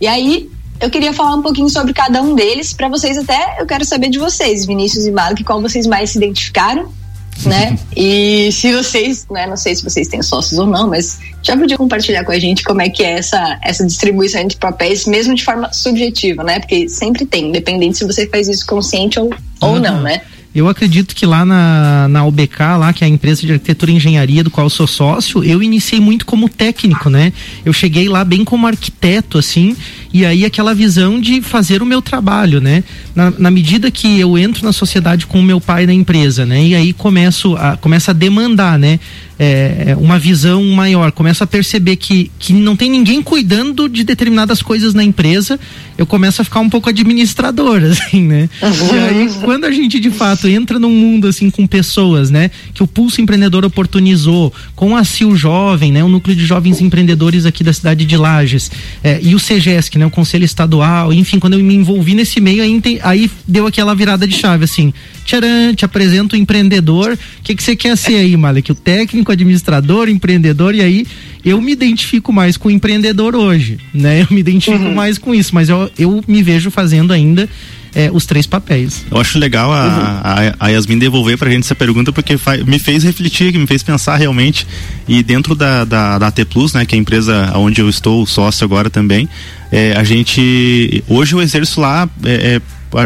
E 0.00 0.06
aí 0.06 0.50
eu 0.80 0.88
queria 0.88 1.12
falar 1.12 1.36
um 1.36 1.42
pouquinho 1.42 1.68
sobre 1.68 1.92
cada 1.92 2.22
um 2.22 2.34
deles 2.34 2.72
para 2.72 2.88
vocês 2.88 3.18
até 3.18 3.60
eu 3.60 3.66
quero 3.66 3.84
saber 3.84 4.08
de 4.08 4.18
vocês, 4.18 4.64
Vinícius 4.64 5.04
e 5.04 5.10
Malik, 5.10 5.44
qual 5.44 5.60
vocês 5.60 5.86
mais 5.86 6.10
se 6.10 6.18
identificaram, 6.18 6.90
né? 7.44 7.78
e 7.94 8.50
se 8.50 8.72
vocês, 8.72 9.26
né, 9.30 9.46
não 9.46 9.56
sei 9.56 9.76
se 9.76 9.84
vocês 9.84 10.08
têm 10.08 10.22
sócios 10.22 10.58
ou 10.58 10.66
não, 10.66 10.88
mas 10.88 11.18
já 11.42 11.54
podia 11.54 11.76
compartilhar 11.76 12.24
com 12.24 12.32
a 12.32 12.38
gente 12.38 12.62
como 12.62 12.80
é 12.80 12.88
que 12.88 13.02
é 13.02 13.18
essa 13.18 13.58
essa 13.62 13.84
distribuição 13.84 14.46
de 14.46 14.56
papéis 14.56 15.04
mesmo 15.06 15.34
de 15.34 15.44
forma 15.44 15.70
subjetiva, 15.70 16.42
né? 16.42 16.60
Porque 16.60 16.88
sempre 16.88 17.26
tem, 17.26 17.48
independente 17.48 17.98
se 17.98 18.04
você 18.06 18.26
faz 18.26 18.48
isso 18.48 18.64
consciente 18.66 19.20
ou, 19.20 19.30
ou 19.60 19.78
não, 19.78 20.00
né? 20.00 20.22
Eu 20.54 20.68
acredito 20.68 21.16
que 21.16 21.26
lá 21.26 21.44
na, 21.44 22.06
na 22.08 22.24
UBK, 22.24 22.60
lá, 22.78 22.92
que 22.92 23.02
é 23.02 23.08
a 23.08 23.10
empresa 23.10 23.40
de 23.44 23.52
arquitetura 23.52 23.90
e 23.90 23.96
engenharia 23.96 24.44
do 24.44 24.50
qual 24.50 24.66
eu 24.66 24.70
sou 24.70 24.86
sócio, 24.86 25.42
eu 25.42 25.60
iniciei 25.60 26.00
muito 26.00 26.24
como 26.24 26.48
técnico, 26.48 27.10
né? 27.10 27.32
Eu 27.64 27.72
cheguei 27.72 28.08
lá 28.08 28.24
bem 28.24 28.44
como 28.44 28.66
arquiteto, 28.66 29.36
assim, 29.36 29.76
e 30.14 30.24
aí 30.24 30.44
aquela 30.44 30.72
visão 30.72 31.20
de 31.20 31.42
fazer 31.42 31.82
o 31.82 31.86
meu 31.86 32.00
trabalho, 32.00 32.60
né? 32.60 32.84
na, 33.14 33.30
na, 33.30 33.50
medida 33.50 33.90
que 33.90 34.18
eu 34.18 34.36
entro 34.36 34.64
na 34.64 34.72
sociedade 34.72 35.26
com 35.26 35.38
o 35.38 35.42
meu 35.42 35.60
pai 35.60 35.86
na 35.86 35.94
empresa, 35.94 36.44
né? 36.44 36.64
E 36.64 36.74
aí 36.74 36.92
começo 36.92 37.54
a, 37.56 37.76
começa 37.76 38.10
a 38.10 38.14
demandar, 38.14 38.78
né? 38.78 38.98
É, 39.36 39.86
é, 39.88 39.96
uma 39.96 40.16
visão 40.16 40.62
maior, 40.62 41.10
começo 41.10 41.42
a 41.42 41.46
perceber 41.46 41.96
que, 41.96 42.30
que 42.38 42.52
não 42.52 42.76
tem 42.76 42.88
ninguém 42.88 43.20
cuidando 43.20 43.88
de 43.88 44.04
determinadas 44.04 44.62
coisas 44.62 44.94
na 44.94 45.02
empresa, 45.02 45.58
eu 45.98 46.06
começo 46.06 46.40
a 46.40 46.44
ficar 46.44 46.60
um 46.60 46.70
pouco 46.70 46.88
administrador, 46.88 47.82
assim, 47.90 48.22
né? 48.22 48.48
E 48.62 48.96
aí, 48.96 49.30
quando 49.42 49.64
a 49.64 49.72
gente 49.72 49.98
de 49.98 50.10
fato 50.10 50.46
entra 50.46 50.78
num 50.78 50.90
mundo 50.90 51.26
assim 51.26 51.50
com 51.50 51.66
pessoas, 51.66 52.30
né? 52.30 52.50
Que 52.72 52.82
o 52.82 52.86
Pulso 52.86 53.20
Empreendedor 53.20 53.64
oportunizou, 53.64 54.52
com 54.76 54.96
a 54.96 55.04
CIL 55.04 55.34
Jovem, 55.36 55.90
né? 55.90 56.02
O 56.02 56.08
núcleo 56.08 56.36
de 56.36 56.44
jovens 56.44 56.80
empreendedores 56.80 57.44
aqui 57.44 57.64
da 57.64 57.72
cidade 57.72 58.04
de 58.04 58.16
Lages, 58.16 58.70
é, 59.02 59.18
e 59.20 59.34
o 59.34 59.38
CGESC, 59.38 59.98
né? 59.98 60.03
O 60.06 60.10
Conselho 60.10 60.44
Estadual, 60.44 61.12
enfim, 61.12 61.38
quando 61.38 61.54
eu 61.54 61.60
me 61.60 61.74
envolvi 61.74 62.14
nesse 62.14 62.40
meio, 62.40 62.62
aí, 62.62 62.80
aí 63.02 63.30
deu 63.46 63.66
aquela 63.66 63.94
virada 63.94 64.26
de 64.26 64.34
chave, 64.34 64.64
assim, 64.64 64.92
tcharam, 65.24 65.74
te 65.74 65.84
apresento 65.84 66.36
o 66.36 66.38
empreendedor, 66.38 67.12
o 67.12 67.42
que, 67.42 67.54
que 67.54 67.62
você 67.62 67.74
quer 67.74 67.96
ser 67.96 68.16
aí, 68.16 68.36
Malek? 68.36 68.72
O 68.72 68.74
técnico, 68.74 69.32
administrador, 69.32 70.08
empreendedor, 70.08 70.74
e 70.74 70.80
aí 70.80 71.06
eu 71.44 71.60
me 71.60 71.72
identifico 71.72 72.32
mais 72.32 72.56
com 72.56 72.68
o 72.68 72.70
empreendedor 72.70 73.34
hoje, 73.34 73.78
né? 73.92 74.22
Eu 74.22 74.28
me 74.30 74.40
identifico 74.40 74.84
uhum. 74.84 74.94
mais 74.94 75.18
com 75.18 75.34
isso, 75.34 75.54
mas 75.54 75.68
eu, 75.68 75.90
eu 75.98 76.24
me 76.26 76.42
vejo 76.42 76.70
fazendo 76.70 77.12
ainda 77.12 77.48
é, 77.94 78.10
os 78.12 78.26
três 78.26 78.46
papéis. 78.46 79.04
Eu 79.10 79.18
acho 79.18 79.38
legal 79.38 79.72
a, 79.72 79.84
uhum. 79.84 80.60
a, 80.60 80.66
a 80.66 80.68
Yasmin 80.68 80.98
devolver 80.98 81.38
pra 81.38 81.50
gente 81.50 81.64
essa 81.64 81.74
pergunta, 81.74 82.12
porque 82.12 82.36
me 82.66 82.78
fez 82.78 83.04
refletir, 83.04 83.56
me 83.56 83.66
fez 83.66 83.82
pensar 83.82 84.16
realmente. 84.16 84.66
E 85.06 85.22
dentro 85.22 85.54
da, 85.54 85.84
da, 85.84 86.18
da 86.18 86.30
T 86.30 86.44
Plus, 86.44 86.72
né, 86.72 86.84
que 86.84 86.94
é 86.94 86.98
a 86.98 87.00
empresa 87.00 87.52
onde 87.56 87.80
eu 87.80 87.88
estou 87.88 88.26
sócio 88.26 88.64
agora 88.64 88.90
também, 88.90 89.28
é, 89.70 89.94
a 89.96 90.04
gente. 90.04 91.02
Hoje 91.08 91.34
eu 91.34 91.42
exerço 91.42 91.80
lá. 91.80 92.08
É, 92.24 92.56
é 92.56 92.60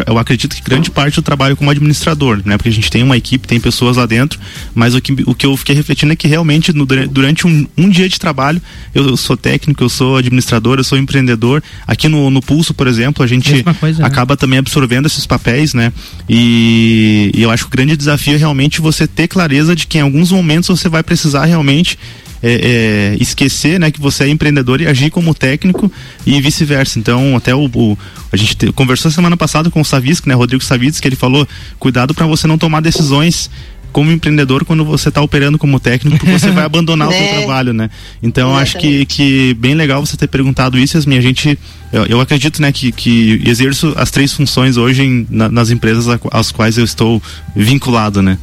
eu 0.07 0.17
acredito 0.17 0.55
que 0.55 0.61
grande 0.61 0.91
parte 0.91 1.15
do 1.15 1.21
trabalho 1.21 1.55
como 1.55 1.69
administrador, 1.69 2.41
né? 2.45 2.57
Porque 2.57 2.69
a 2.69 2.71
gente 2.71 2.89
tem 2.89 3.03
uma 3.03 3.17
equipe, 3.17 3.47
tem 3.47 3.59
pessoas 3.59 3.97
lá 3.97 4.05
dentro, 4.05 4.39
mas 4.73 4.95
o 4.95 5.01
que, 5.01 5.15
o 5.25 5.33
que 5.33 5.45
eu 5.45 5.55
fiquei 5.57 5.75
refletindo 5.75 6.13
é 6.13 6.15
que 6.15 6.27
realmente 6.27 6.73
no, 6.73 6.85
durante 6.85 7.47
um, 7.47 7.67
um 7.77 7.89
dia 7.89 8.07
de 8.07 8.19
trabalho, 8.19 8.61
eu, 8.93 9.15
sou 9.17 9.35
técnico, 9.35 9.83
eu 9.83 9.89
sou 9.89 10.17
administrador, 10.17 10.77
eu 10.77 10.83
sou 10.83 10.97
empreendedor. 10.97 11.63
Aqui 11.87 12.07
no, 12.07 12.29
no 12.29 12.41
Pulso, 12.41 12.73
por 12.73 12.87
exemplo, 12.87 13.23
a 13.23 13.27
gente 13.27 13.63
coisa, 13.79 14.01
né? 14.01 14.07
acaba 14.07 14.33
né? 14.33 14.37
também 14.37 14.59
absorvendo 14.59 15.05
esses 15.05 15.25
papéis, 15.25 15.73
né? 15.73 15.91
E, 16.27 17.31
e 17.33 17.41
eu 17.41 17.51
acho 17.51 17.63
que 17.63 17.69
o 17.69 17.71
grande 17.71 17.95
desafio 17.95 18.35
é 18.35 18.37
realmente 18.37 18.81
você 18.81 19.07
ter 19.07 19.27
clareza 19.27 19.75
de 19.75 19.87
que 19.87 19.97
em 19.97 20.01
alguns 20.01 20.31
momentos 20.31 20.69
você 20.69 20.89
vai 20.89 21.03
precisar 21.03 21.45
realmente 21.45 21.97
é, 22.41 23.13
é, 23.13 23.17
esquecer 23.19 23.79
né, 23.79 23.91
que 23.91 23.99
você 23.99 24.23
é 24.25 24.29
empreendedor 24.29 24.81
e 24.81 24.87
agir 24.87 25.09
como 25.09 25.33
técnico 25.33 25.91
e 26.25 26.39
vice-versa. 26.41 26.99
Então, 26.99 27.35
até 27.35 27.53
o, 27.53 27.65
o 27.73 27.97
a 28.31 28.37
gente 28.37 28.55
te, 28.55 28.71
conversou 28.71 29.11
semana 29.11 29.35
passada 29.35 29.69
com 29.69 29.81
o 29.81 29.85
Savisk, 29.85 30.25
né, 30.27 30.33
Rodrigo 30.33 30.63
Savisk, 30.63 31.01
que 31.01 31.07
ele 31.07 31.15
falou: 31.15 31.47
cuidado 31.77 32.13
para 32.13 32.25
você 32.25 32.47
não 32.47 32.57
tomar 32.57 32.81
decisões 32.81 33.49
como 33.91 34.11
empreendedor 34.11 34.65
quando 34.65 34.85
você 34.85 35.09
está 35.09 35.21
operando 35.21 35.57
como 35.57 35.79
técnico, 35.79 36.17
porque 36.17 36.31
você 36.31 36.51
vai 36.51 36.63
abandonar 36.63 37.07
o 37.07 37.11
seu 37.11 37.21
né? 37.21 37.37
trabalho, 37.39 37.73
né? 37.73 37.89
Então 38.21 38.55
acho 38.55 38.77
que, 38.77 39.05
que 39.05 39.53
bem 39.55 39.73
legal 39.73 40.05
você 40.05 40.15
ter 40.15 40.27
perguntado 40.27 40.77
isso, 40.77 40.95
Yasmin. 40.95 41.17
A 41.17 41.21
gente, 41.21 41.57
eu, 41.91 42.05
eu 42.05 42.21
acredito, 42.21 42.61
né, 42.61 42.71
que, 42.71 42.91
que 42.91 43.41
exerço 43.45 43.93
as 43.97 44.11
três 44.11 44.31
funções 44.33 44.77
hoje 44.77 45.03
em, 45.03 45.27
na, 45.29 45.49
nas 45.49 45.71
empresas 45.71 46.05
às 46.31 46.51
quais 46.51 46.77
eu 46.77 46.83
estou 46.83 47.21
vinculado, 47.55 48.21
né? 48.21 48.37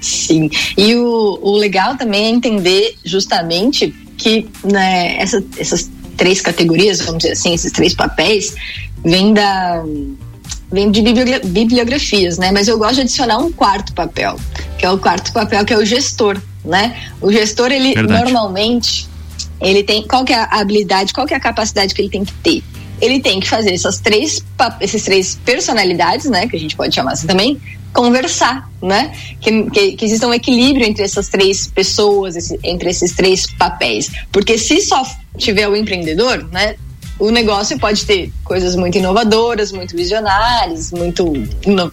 Sim. 0.00 0.50
E 0.76 0.94
o, 0.96 1.38
o 1.42 1.56
legal 1.56 1.96
também 1.96 2.26
é 2.26 2.28
entender 2.28 2.96
justamente 3.04 3.94
que 4.16 4.48
né, 4.64 5.16
essa, 5.18 5.42
essas 5.58 5.90
três 6.16 6.40
categorias, 6.40 7.00
vamos 7.00 7.22
dizer 7.22 7.32
assim, 7.32 7.54
esses 7.54 7.72
três 7.72 7.94
papéis, 7.94 8.54
vêm 9.04 9.32
da 9.32 9.82
vem 10.70 10.90
de 10.90 11.02
bibliografias, 11.02 12.38
né? 12.38 12.52
Mas 12.52 12.68
eu 12.68 12.78
gosto 12.78 12.96
de 12.96 13.00
adicionar 13.00 13.38
um 13.38 13.50
quarto 13.50 13.92
papel, 13.92 14.36
que 14.78 14.86
é 14.86 14.90
o 14.90 14.98
quarto 14.98 15.32
papel 15.32 15.64
que 15.64 15.72
é 15.72 15.78
o 15.78 15.84
gestor, 15.84 16.40
né? 16.64 16.96
O 17.20 17.32
gestor 17.32 17.72
ele 17.72 17.94
Verdade. 17.94 18.32
normalmente 18.32 19.08
ele 19.60 19.82
tem 19.82 20.06
qual 20.06 20.24
que 20.24 20.32
é 20.32 20.36
a 20.36 20.60
habilidade, 20.60 21.12
qual 21.12 21.26
que 21.26 21.34
é 21.34 21.36
a 21.36 21.40
capacidade 21.40 21.92
que 21.92 22.02
ele 22.02 22.10
tem 22.10 22.24
que 22.24 22.32
ter? 22.34 22.62
Ele 23.00 23.18
tem 23.18 23.40
que 23.40 23.48
fazer 23.48 23.72
essas 23.72 23.98
três 23.98 24.44
esses 24.80 25.02
três 25.02 25.38
personalidades, 25.44 26.26
né, 26.26 26.46
que 26.46 26.56
a 26.56 26.60
gente 26.60 26.76
pode 26.76 26.94
chamar 26.94 27.12
assim 27.12 27.26
também, 27.26 27.60
conversar, 27.92 28.70
né? 28.82 29.12
Que, 29.40 29.70
que, 29.70 29.92
que 29.92 30.04
exista 30.04 30.26
um 30.26 30.34
equilíbrio 30.34 30.86
entre 30.86 31.02
essas 31.02 31.28
três 31.28 31.66
pessoas, 31.66 32.36
esse, 32.36 32.58
entre 32.62 32.90
esses 32.90 33.12
três 33.12 33.46
papéis. 33.54 34.10
Porque 34.32 34.56
se 34.58 34.80
só 34.80 35.02
tiver 35.36 35.68
o 35.68 35.76
empreendedor, 35.76 36.48
né? 36.50 36.76
O 37.18 37.30
negócio 37.30 37.78
pode 37.78 38.06
ter 38.06 38.32
coisas 38.42 38.74
muito 38.74 38.96
inovadoras, 38.96 39.72
muito 39.72 39.94
visionárias, 39.94 40.90
muito, 40.90 41.30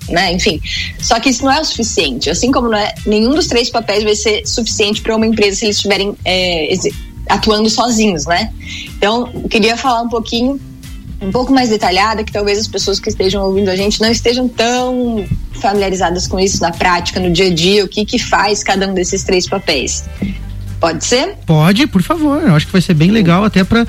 né, 0.08 0.32
enfim. 0.32 0.62
Só 1.02 1.20
que 1.20 1.30
isso 1.30 1.44
não 1.44 1.52
é 1.52 1.60
o 1.60 1.66
suficiente. 1.66 2.30
Assim 2.30 2.50
como 2.50 2.70
não 2.70 2.78
é, 2.78 2.96
nenhum 3.06 3.32
dos 3.32 3.48
três 3.48 3.70
papéis 3.70 4.06
vai 4.06 4.16
ser 4.16 4.48
suficiente 4.48 5.02
para 5.02 5.14
uma 5.18 5.28
empresa 5.28 5.58
se 5.58 5.66
eles 5.66 5.76
estiverem 5.76 6.16
é, 6.24 6.70
atuando 7.28 7.70
sozinhos, 7.70 8.26
né? 8.26 8.54
Então, 8.98 9.30
eu 9.34 9.50
queria 9.50 9.76
falar 9.76 10.02
um 10.02 10.08
pouquinho 10.08 10.58
um 11.22 11.32
pouco 11.32 11.52
mais 11.52 11.70
detalhada, 11.70 12.24
que 12.24 12.32
talvez 12.32 12.60
as 12.60 12.68
pessoas 12.68 13.00
que 13.00 13.10
estejam 13.10 13.44
ouvindo 13.44 13.70
a 13.70 13.76
gente 13.76 14.00
não 14.02 14.10
estejam 14.10 14.48
tão 14.48 15.26
familiarizadas 15.62 16.28
com 16.28 16.40
isso 16.40 16.62
na 16.62 16.72
prática, 16.72 17.20
no 17.20 17.32
dia 17.32 17.48
a 17.48 17.54
dia, 17.54 17.84
o 17.84 17.88
que 17.88 18.06
que 18.06 18.20
faz 18.20 18.64
cada 18.64 18.88
um 18.88 18.94
desses 18.94 19.24
três 19.24 19.48
papéis. 19.48 20.04
Pode 20.80 21.04
ser? 21.04 21.36
Pode, 21.46 21.88
por 21.88 22.04
favor. 22.04 22.42
Eu 22.44 22.56
acho 22.56 22.68
que 22.68 22.72
vai 22.72 22.82
ser 22.82 22.94
bem 22.94 23.10
legal 23.10 23.44
até 23.44 23.64
para 23.64 23.86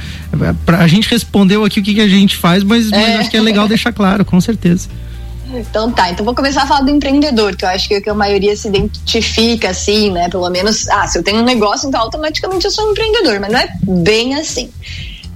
a 0.79 0.87
gente 0.87 1.09
respondeu 1.09 1.65
aqui 1.65 1.81
o 1.81 1.83
que, 1.83 1.95
que 1.95 2.01
a 2.01 2.09
gente 2.09 2.37
faz, 2.37 2.65
mas, 2.65 2.91
mas 2.91 3.01
é. 3.01 3.17
acho 3.17 3.31
que 3.31 3.37
é 3.37 3.41
legal 3.41 3.69
deixar 3.69 3.93
claro, 3.93 4.25
com 4.25 4.41
certeza. 4.41 4.89
Então 5.53 5.91
tá, 5.91 6.11
então 6.11 6.25
vou 6.25 6.35
começar 6.35 6.63
a 6.63 6.67
falar 6.67 6.83
do 6.83 6.91
empreendedor, 6.91 7.57
que 7.57 7.65
eu 7.65 7.69
acho 7.71 7.89
que, 7.89 7.95
é 7.95 8.01
que 8.01 8.11
a 8.11 8.15
maioria 8.15 8.55
se 8.55 8.69
identifica 8.69 9.71
assim, 9.71 10.11
né? 10.11 10.29
Pelo 10.29 10.49
menos, 10.51 10.89
ah, 10.89 11.07
se 11.07 11.19
eu 11.19 11.23
tenho 11.23 11.41
um 11.41 11.45
negócio, 11.45 11.89
então 11.89 12.01
automaticamente 12.01 12.67
eu 12.67 12.71
sou 12.71 12.87
um 12.87 12.93
empreendedor, 12.93 13.41
mas 13.41 13.51
não 13.51 13.59
é 13.59 13.69
bem 13.83 14.35
assim. 14.35 14.71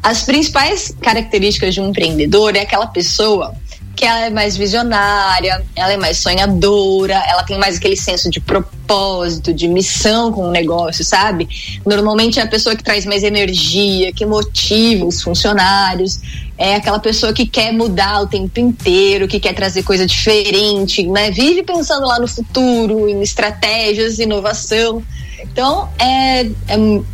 As 0.03 0.23
principais 0.23 0.95
características 1.01 1.75
de 1.75 1.81
um 1.81 1.91
empreendedor 1.91 2.57
é 2.57 2.61
aquela 2.61 2.87
pessoa 2.87 3.55
que 3.95 4.07
ela 4.07 4.27
é 4.27 4.31
mais 4.31 4.57
visionária, 4.57 5.65
ela 5.77 5.93
é 5.93 5.97
mais 5.97 6.19
sonhadora, 6.19 7.15
ela 7.29 7.45
tem 7.45 7.59
mais 7.59 7.77
aquele 7.77 7.97
senso 7.97 8.29
de 8.31 8.41
propósito, 8.41 9.53
de 9.53 9.69
missão 9.69 10.33
com 10.33 10.49
o 10.49 10.51
negócio, 10.51 11.05
sabe? 11.05 11.49
Normalmente 11.87 12.41
é 12.41 12.43
a 12.43 12.47
pessoa 12.49 12.75
que 12.75 12.83
traz 12.83 13.05
mais 13.05 13.23
energia, 13.23 14.13
que 14.13 14.27
motiva 14.27 15.05
os 15.05 15.23
funcionários, 15.23 16.21
é 16.59 16.75
aquela 16.75 16.99
pessoa 16.99 17.33
que 17.33 17.47
quer 17.47 17.73
mudar 17.73 18.23
o 18.23 18.27
tempo 18.27 18.59
inteiro, 18.59 19.29
que 19.29 19.39
quer 19.39 19.55
trazer 19.55 19.83
coisa 19.83 20.07
diferente, 20.07 21.07
né? 21.07 21.31
Vive 21.31 21.63
pensando 21.63 22.07
lá 22.07 22.19
no 22.19 22.27
futuro, 22.27 23.09
em 23.09 23.23
estratégias, 23.23 24.19
inovação. 24.19 25.03
Então, 25.51 25.89
é, 25.99 26.43
é, 26.43 26.47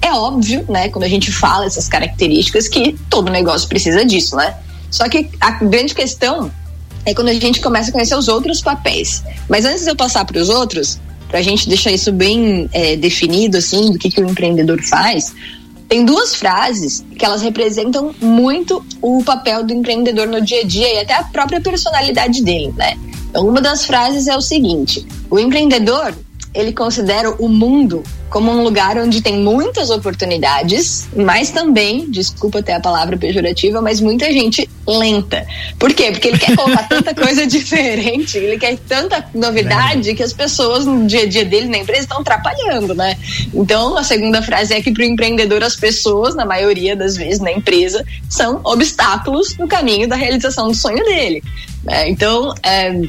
é 0.03 0.13
óbvio, 0.13 0.65
né, 0.69 0.89
quando 0.89 1.05
a 1.05 1.09
gente 1.09 1.33
fala 1.33 1.67
essas 1.67 1.89
características, 1.89 2.69
que 2.69 2.97
todo 3.09 3.31
negócio 3.31 3.69
precisa 3.69 4.05
disso, 4.05 4.37
né? 4.37 4.55
Só 4.91 5.09
que 5.09 5.29
a 5.41 5.51
grande 5.53 5.95
questão 5.95 6.51
é 7.05 7.15
quando 7.15 7.29
a 7.29 7.35
gente 7.35 7.61
começa 7.61 7.91
a 7.91 7.93
conhecer 7.93 8.17
os 8.17 8.29
outros 8.29 8.61
papéis. 8.61 9.23
Mas 9.49 9.65
antes 9.65 9.85
de 9.85 9.91
eu 9.91 9.97
passar 9.97 10.25
para 10.25 10.39
os 10.39 10.49
outros, 10.49 10.99
para 11.29 11.39
a 11.39 11.43
gente 11.43 11.69
deixar 11.69 11.93
isso 11.93 12.13
bem 12.13 12.69
é, 12.73 12.97
definido, 12.97 13.59
assim, 13.59 13.93
do 13.93 13.99
que, 13.99 14.11
que 14.11 14.21
o 14.21 14.29
empreendedor 14.29 14.83
faz, 14.83 15.35
tem 15.89 16.05
duas 16.05 16.35
frases 16.35 17.05
que 17.19 17.25
elas 17.25 17.41
representam 17.41 18.15
muito 18.21 18.85
o 19.01 19.23
papel 19.25 19.65
do 19.65 19.73
empreendedor 19.73 20.27
no 20.27 20.41
dia 20.41 20.61
a 20.61 20.65
dia 20.65 20.95
e 20.95 20.99
até 20.99 21.15
a 21.15 21.25
própria 21.25 21.61
personalidade 21.61 22.43
dele, 22.43 22.73
né? 22.77 22.97
Então, 23.31 23.47
uma 23.47 23.61
das 23.61 23.85
frases 23.85 24.27
é 24.27 24.37
o 24.37 24.41
seguinte: 24.41 25.07
o 25.31 25.39
empreendedor 25.39 26.15
ele 26.55 26.73
considera 26.73 27.31
o 27.31 27.49
mundo 27.49 28.03
como 28.31 28.51
um 28.51 28.63
lugar 28.63 28.99
onde 28.99 29.23
tem 29.23 29.39
muitas 29.39 29.89
oportunidades, 29.91 31.09
mas 31.17 31.51
também, 31.51 32.11
desculpa 32.11 32.63
ter 32.63 32.73
a 32.73 32.81
palavra 32.81 33.17
pejorativa, 33.17 33.81
mas 33.81 34.01
muita 34.01 34.31
gente 34.31 34.69
lenta. 34.87 35.47
Por 35.79 35.95
quê? 35.95 36.11
Porque 36.11 36.29
ele 36.29 36.39
quer 36.39 36.55
colocar 36.55 36.83
tanta 36.89 37.15
coisa 37.15 37.47
diferente, 37.47 38.37
ele 38.37 38.59
quer 38.59 38.77
tanta 38.87 39.25
novidade 39.35 40.15
que 40.15 40.23
as 40.23 40.33
pessoas 40.33 40.85
no 40.85 41.07
dia 41.07 41.23
a 41.23 41.27
dia 41.27 41.45
dele 41.45 41.69
na 41.69 41.79
empresa 41.79 42.03
estão 42.03 42.21
atrapalhando, 42.21 42.95
né? 42.95 43.17
Então, 43.55 43.97
a 43.97 44.05
segunda 44.05 44.43
frase 44.43 44.75
é 44.75 44.83
que 44.83 44.93
para 44.93 45.03
o 45.03 45.07
empreendedor 45.07 45.63
as 45.63 45.77
pessoas, 45.77 46.35
na 46.35 46.45
maioria 46.45 46.95
das 46.95 47.17
vezes 47.17 47.41
na 47.41 47.53
empresa, 47.53 48.05
são 48.29 48.61
obstáculos 48.65 49.57
no 49.57 49.67
caminho 49.67 50.07
da 50.07 50.17
realização 50.17 50.69
do 50.69 50.75
sonho 50.75 51.03
dele. 51.05 51.43
Né? 51.85 52.11
Então, 52.11 52.55
é, 52.63 53.01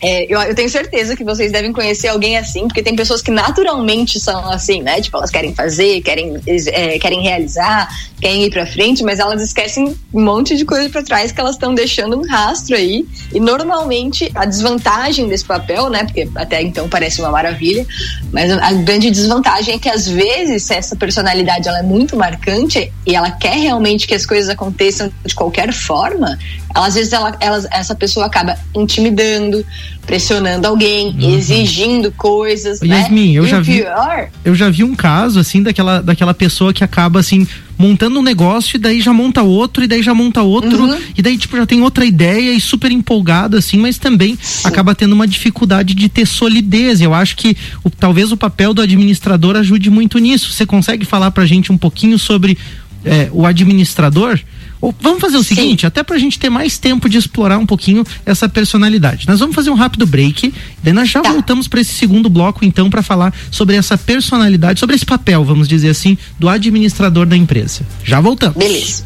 é, 0.00 0.24
eu, 0.32 0.40
eu, 0.40 0.54
tenho 0.54 0.68
certeza 0.68 1.16
que 1.16 1.24
vocês 1.24 1.50
devem 1.50 1.72
conhecer 1.72 2.08
alguém 2.08 2.36
assim, 2.36 2.66
porque 2.66 2.82
tem 2.82 2.94
pessoas 2.94 3.22
que 3.22 3.30
naturalmente 3.30 4.20
são 4.20 4.50
assim, 4.50 4.82
né? 4.82 5.00
Tipo, 5.00 5.16
elas 5.16 5.30
querem 5.30 5.54
fazer, 5.54 6.02
querem, 6.02 6.34
é, 6.46 6.98
querem 6.98 7.22
realizar, 7.22 7.88
querem 8.20 8.44
ir 8.44 8.50
pra 8.50 8.66
frente, 8.66 9.02
mas 9.02 9.18
elas 9.18 9.40
esquecem 9.40 9.96
um 10.12 10.22
monte 10.22 10.56
de 10.56 10.64
coisa 10.64 10.88
para 10.90 11.02
trás 11.02 11.32
que 11.32 11.40
elas 11.40 11.54
estão 11.54 11.74
deixando 11.74 12.18
um 12.18 12.26
rastro 12.26 12.76
aí. 12.76 13.06
E 13.32 13.40
normalmente 13.40 14.30
a 14.34 14.44
desvantagem 14.44 15.28
desse 15.28 15.44
papel, 15.44 15.88
né? 15.88 16.04
Porque 16.04 16.28
até 16.34 16.62
então 16.62 16.88
parece 16.88 17.20
uma 17.20 17.30
maravilha, 17.30 17.86
mas 18.32 18.50
a 18.50 18.72
grande 18.72 19.10
desvantagem 19.10 19.74
é 19.74 19.78
que 19.78 19.88
às 19.88 20.06
vezes 20.06 20.64
se 20.64 20.74
essa 20.74 20.94
personalidade 20.94 21.68
ela 21.68 21.78
é 21.78 21.82
muito 21.82 22.16
marcante 22.16 22.92
e 23.06 23.14
ela 23.14 23.30
quer 23.30 23.56
realmente 23.56 24.06
que 24.06 24.14
as 24.14 24.26
coisas 24.26 24.50
aconteçam 24.50 25.10
de 25.24 25.34
qualquer 25.34 25.72
forma, 25.72 26.38
Ela, 26.76 26.88
às 26.88 26.94
vezes 26.94 27.10
ela, 27.10 27.34
ela, 27.40 27.66
essa 27.70 27.94
pessoa 27.94 28.26
acaba 28.26 28.54
intimidando, 28.74 29.64
pressionando 30.04 30.66
alguém, 30.66 31.08
uhum. 31.08 31.34
exigindo 31.34 32.12
coisas. 32.12 32.82
Yasmin, 32.82 33.32
né? 33.32 33.38
eu 33.38 33.46
e 33.46 33.48
já 33.48 33.60
vi. 33.60 33.78
Pior... 33.78 34.28
Eu 34.44 34.54
já 34.54 34.68
vi 34.68 34.84
um 34.84 34.94
caso 34.94 35.40
assim 35.40 35.62
daquela, 35.62 36.02
daquela 36.02 36.34
pessoa 36.34 36.74
que 36.74 36.84
acaba 36.84 37.18
assim 37.18 37.48
montando 37.78 38.20
um 38.20 38.22
negócio 38.22 38.76
e 38.76 38.78
daí 38.78 39.00
já 39.00 39.10
monta 39.10 39.42
outro 39.42 39.84
e 39.84 39.86
daí 39.86 40.02
já 40.02 40.12
monta 40.12 40.42
outro 40.42 40.84
uhum. 40.84 40.98
e 41.16 41.22
daí 41.22 41.38
tipo 41.38 41.56
já 41.56 41.64
tem 41.64 41.80
outra 41.80 42.04
ideia 42.04 42.52
e 42.52 42.60
super 42.60 42.90
empolgado 42.92 43.56
assim, 43.56 43.78
mas 43.78 43.96
também 43.96 44.36
Sim. 44.40 44.68
acaba 44.68 44.94
tendo 44.94 45.14
uma 45.14 45.26
dificuldade 45.26 45.94
de 45.94 46.10
ter 46.10 46.26
solidez. 46.26 47.00
Eu 47.00 47.14
acho 47.14 47.36
que 47.36 47.56
o, 47.82 47.88
talvez 47.88 48.32
o 48.32 48.36
papel 48.36 48.74
do 48.74 48.82
administrador 48.82 49.56
ajude 49.56 49.88
muito 49.88 50.18
nisso. 50.18 50.52
Você 50.52 50.66
consegue 50.66 51.06
falar 51.06 51.30
pra 51.30 51.46
gente 51.46 51.72
um 51.72 51.78
pouquinho 51.78 52.18
sobre 52.18 52.58
é, 53.02 53.30
o 53.32 53.46
administrador? 53.46 54.38
Ou, 54.80 54.94
vamos 55.00 55.20
fazer 55.20 55.36
o 55.36 55.42
Sim. 55.42 55.54
seguinte, 55.54 55.86
até 55.86 56.02
pra 56.02 56.18
gente 56.18 56.38
ter 56.38 56.50
mais 56.50 56.78
tempo 56.78 57.08
de 57.08 57.18
explorar 57.18 57.58
um 57.58 57.66
pouquinho 57.66 58.04
essa 58.24 58.48
personalidade. 58.48 59.26
Nós 59.26 59.40
vamos 59.40 59.54
fazer 59.54 59.70
um 59.70 59.74
rápido 59.74 60.06
break, 60.06 60.52
daí 60.82 60.92
nós 60.92 61.08
já 61.08 61.20
tá. 61.20 61.32
voltamos 61.32 61.68
para 61.68 61.80
esse 61.80 61.94
segundo 61.94 62.28
bloco 62.28 62.64
então 62.64 62.90
para 62.90 63.02
falar 63.02 63.34
sobre 63.50 63.76
essa 63.76 63.96
personalidade, 63.96 64.80
sobre 64.80 64.96
esse 64.96 65.06
papel, 65.06 65.44
vamos 65.44 65.68
dizer 65.68 65.88
assim, 65.88 66.16
do 66.38 66.48
administrador 66.48 67.26
da 67.26 67.36
empresa. 67.36 67.82
Já 68.04 68.20
voltamos. 68.20 68.56
Beleza. 68.56 69.04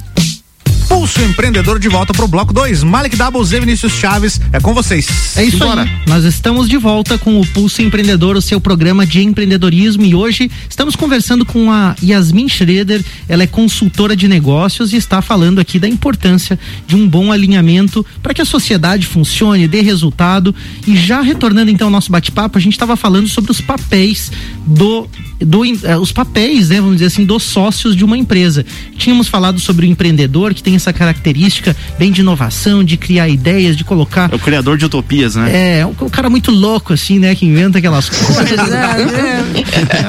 Pulso 0.90 1.22
Empreendedor 1.22 1.78
de 1.78 1.88
volta 1.88 2.12
pro 2.12 2.26
bloco 2.26 2.52
2. 2.52 2.82
Malik 2.82 3.14
Doubles 3.14 3.52
e 3.52 3.60
Vinícius 3.60 3.92
Chaves, 3.92 4.40
é 4.52 4.58
com 4.58 4.74
vocês. 4.74 5.36
É 5.36 5.44
isso 5.44 5.58
Simbora. 5.58 5.82
aí. 5.82 5.90
Nós 6.08 6.24
estamos 6.24 6.68
de 6.68 6.76
volta 6.76 7.16
com 7.16 7.40
o 7.40 7.46
Pulso 7.46 7.80
Empreendedor, 7.80 8.36
o 8.36 8.42
seu 8.42 8.60
programa 8.60 9.06
de 9.06 9.22
empreendedorismo 9.22 10.04
e 10.04 10.16
hoje 10.16 10.50
estamos 10.68 10.96
conversando 10.96 11.46
com 11.46 11.70
a 11.70 11.94
Yasmin 12.02 12.48
Schroeder, 12.48 13.04
ela 13.28 13.44
é 13.44 13.46
consultora 13.46 14.16
de 14.16 14.26
negócios 14.26 14.92
e 14.92 14.96
está 14.96 15.22
falando 15.22 15.60
aqui 15.60 15.78
da 15.78 15.86
importância 15.86 16.58
de 16.88 16.96
um 16.96 17.08
bom 17.08 17.30
alinhamento 17.30 18.04
para 18.20 18.34
que 18.34 18.42
a 18.42 18.44
sociedade 18.44 19.06
funcione, 19.06 19.68
dê 19.68 19.82
resultado 19.82 20.52
e 20.88 20.96
já 20.96 21.20
retornando 21.20 21.70
então 21.70 21.86
ao 21.86 21.92
nosso 21.92 22.10
bate-papo, 22.10 22.58
a 22.58 22.60
gente 22.60 22.72
estava 22.72 22.96
falando 22.96 23.28
sobre 23.28 23.52
os 23.52 23.60
papéis 23.60 24.32
do 24.66 25.08
do, 25.40 25.64
eh, 25.64 25.96
os 25.98 26.12
papéis, 26.12 26.68
né, 26.68 26.76
vamos 26.80 26.96
dizer 26.96 27.06
assim, 27.06 27.24
dos 27.24 27.42
sócios 27.44 27.96
de 27.96 28.04
uma 28.04 28.16
empresa. 28.16 28.64
Tínhamos 28.96 29.26
falado 29.26 29.58
sobre 29.58 29.86
o 29.86 29.88
empreendedor 29.88 30.52
que 30.54 30.62
tem 30.62 30.78
essa 30.80 30.92
característica 30.92 31.76
bem 31.98 32.10
de 32.10 32.20
inovação, 32.22 32.82
de 32.82 32.96
criar 32.96 33.28
ideias, 33.28 33.76
de 33.76 33.84
colocar. 33.84 34.30
É 34.32 34.34
o 34.34 34.38
criador 34.38 34.76
de 34.76 34.86
utopias, 34.86 35.36
né? 35.36 35.78
É, 35.80 35.86
o, 35.86 35.90
o 35.90 36.10
cara 36.10 36.28
muito 36.30 36.50
louco, 36.50 36.92
assim, 36.92 37.18
né, 37.18 37.34
que 37.34 37.46
inventa 37.46 37.78
aquelas 37.78 38.08
coisas. 38.10 38.68
né? 38.68 39.44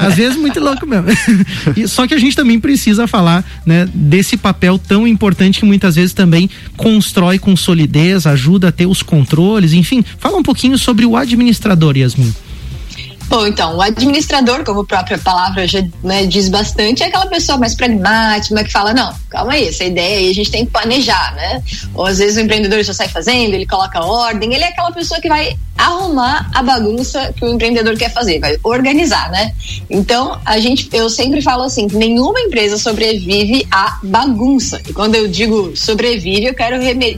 Às 0.00 0.14
vezes 0.14 0.36
muito 0.36 0.58
louco 0.60 0.86
mesmo. 0.86 1.06
E, 1.76 1.86
só 1.86 2.06
que 2.06 2.14
a 2.14 2.18
gente 2.18 2.34
também 2.34 2.58
precisa 2.58 3.06
falar, 3.06 3.44
né, 3.64 3.88
desse 3.94 4.36
papel 4.36 4.78
tão 4.78 5.06
importante 5.06 5.60
que 5.60 5.64
muitas 5.64 5.96
vezes 5.96 6.12
também 6.12 6.48
constrói 6.76 7.38
com 7.38 7.54
solidez, 7.56 8.26
ajuda 8.26 8.68
a 8.68 8.72
ter 8.72 8.86
os 8.86 9.02
controles, 9.02 9.72
enfim. 9.72 10.04
Fala 10.18 10.36
um 10.36 10.42
pouquinho 10.42 10.78
sobre 10.78 11.06
o 11.06 11.16
administrador, 11.16 11.96
Yasmin. 11.96 12.32
Bom, 13.28 13.46
então, 13.46 13.76
o 13.76 13.82
administrador, 13.82 14.64
como 14.64 14.80
a 14.80 14.84
própria 14.84 15.18
palavra 15.18 15.66
já 15.66 15.82
né, 16.02 16.26
diz 16.26 16.48
bastante, 16.48 17.02
é 17.02 17.06
aquela 17.06 17.26
pessoa 17.26 17.58
mais 17.58 17.74
pragmática, 17.74 18.62
que 18.62 18.70
fala, 18.70 18.92
não, 18.92 19.14
calma 19.30 19.52
aí, 19.52 19.68
essa 19.68 19.84
ideia 19.84 20.18
aí 20.18 20.30
a 20.30 20.34
gente 20.34 20.50
tem 20.50 20.66
que 20.66 20.72
planejar, 20.72 21.34
né? 21.34 21.62
Ou 21.94 22.06
às 22.06 22.18
vezes 22.18 22.36
o 22.36 22.40
empreendedor 22.40 22.82
já 22.82 22.92
sai 22.92 23.08
fazendo, 23.08 23.54
ele 23.54 23.66
coloca 23.66 24.04
ordem, 24.04 24.52
ele 24.52 24.64
é 24.64 24.68
aquela 24.68 24.92
pessoa 24.92 25.20
que 25.20 25.28
vai 25.28 25.56
arrumar 25.76 26.50
a 26.54 26.62
bagunça 26.62 27.32
que 27.34 27.44
o 27.44 27.48
empreendedor 27.48 27.96
quer 27.96 28.12
fazer, 28.12 28.38
vai 28.38 28.56
organizar, 28.62 29.30
né? 29.30 29.52
Então, 29.90 30.38
a 30.44 30.58
gente, 30.58 30.88
eu 30.92 31.08
sempre 31.08 31.40
falo 31.40 31.64
assim, 31.64 31.88
nenhuma 31.92 32.40
empresa 32.40 32.78
sobrevive 32.78 33.66
à 33.70 33.98
bagunça. 34.02 34.80
E 34.88 34.92
quando 34.92 35.14
eu 35.14 35.26
digo 35.26 35.76
sobrevive, 35.76 36.46
eu 36.46 36.54
quero 36.54 36.76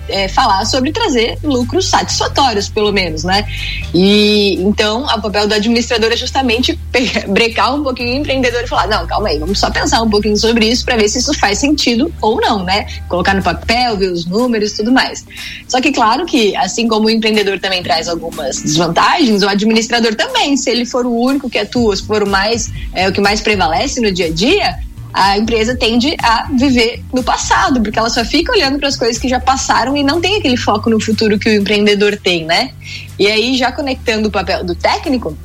é, 0.08 0.28
falar 0.28 0.64
sobre 0.64 0.92
trazer 0.92 1.38
lucros 1.42 1.90
satisfatórios, 1.90 2.68
pelo 2.68 2.92
menos, 2.92 3.24
né? 3.24 3.46
E 3.92 4.54
então, 4.60 5.04
o 5.04 5.20
papel 5.20 5.46
do 5.46 5.54
administrador 5.54 5.93
é 6.02 6.16
justamente 6.16 6.78
brecar 7.28 7.74
um 7.74 7.82
pouquinho 7.82 8.16
o 8.16 8.20
empreendedor 8.20 8.62
e 8.62 8.66
falar, 8.66 8.88
não, 8.88 9.06
calma 9.06 9.28
aí, 9.28 9.38
vamos 9.38 9.58
só 9.58 9.70
pensar 9.70 10.02
um 10.02 10.10
pouquinho 10.10 10.36
sobre 10.36 10.66
isso 10.66 10.84
para 10.84 10.96
ver 10.96 11.08
se 11.08 11.18
isso 11.18 11.32
faz 11.34 11.58
sentido 11.58 12.12
ou 12.20 12.40
não, 12.40 12.64
né? 12.64 12.86
Colocar 13.08 13.34
no 13.34 13.42
papel, 13.42 13.96
ver 13.96 14.10
os 14.10 14.26
números 14.26 14.72
tudo 14.72 14.92
mais. 14.92 15.24
Só 15.68 15.80
que 15.80 15.92
claro 15.92 16.26
que, 16.26 16.54
assim 16.56 16.88
como 16.88 17.06
o 17.06 17.10
empreendedor 17.10 17.58
também 17.58 17.82
traz 17.82 18.08
alguma 18.08 18.24
algumas 18.24 18.62
desvantagens, 18.62 19.42
o 19.42 19.48
administrador 19.48 20.14
também, 20.14 20.56
se 20.56 20.70
ele 20.70 20.84
for 20.84 21.06
o 21.06 21.14
único 21.14 21.48
que 21.48 21.58
atua, 21.58 21.94
se 21.94 22.02
for 22.04 22.22
o 22.22 22.28
mais 22.28 22.70
é, 22.92 23.08
o 23.08 23.12
que 23.12 23.20
mais 23.20 23.40
prevalece 23.40 24.00
no 24.00 24.10
dia 24.10 24.26
a 24.26 24.30
dia, 24.30 24.78
a 25.12 25.38
empresa 25.38 25.76
tende 25.76 26.16
a 26.20 26.48
viver 26.58 27.02
no 27.12 27.22
passado, 27.22 27.80
porque 27.80 27.98
ela 27.98 28.10
só 28.10 28.24
fica 28.24 28.52
olhando 28.52 28.78
para 28.78 28.88
as 28.88 28.96
coisas 28.96 29.16
que 29.16 29.28
já 29.28 29.38
passaram 29.38 29.96
e 29.96 30.02
não 30.02 30.20
tem 30.20 30.36
aquele 30.36 30.56
foco 30.56 30.90
no 30.90 30.98
futuro 30.98 31.38
que 31.38 31.48
o 31.48 31.54
empreendedor 31.54 32.16
tem, 32.16 32.44
né? 32.44 32.72
E 33.16 33.28
aí, 33.28 33.56
já 33.56 33.70
conectando 33.70 34.28
o 34.28 34.30
papel 34.30 34.64
do 34.64 34.74
técnico, 34.74 35.36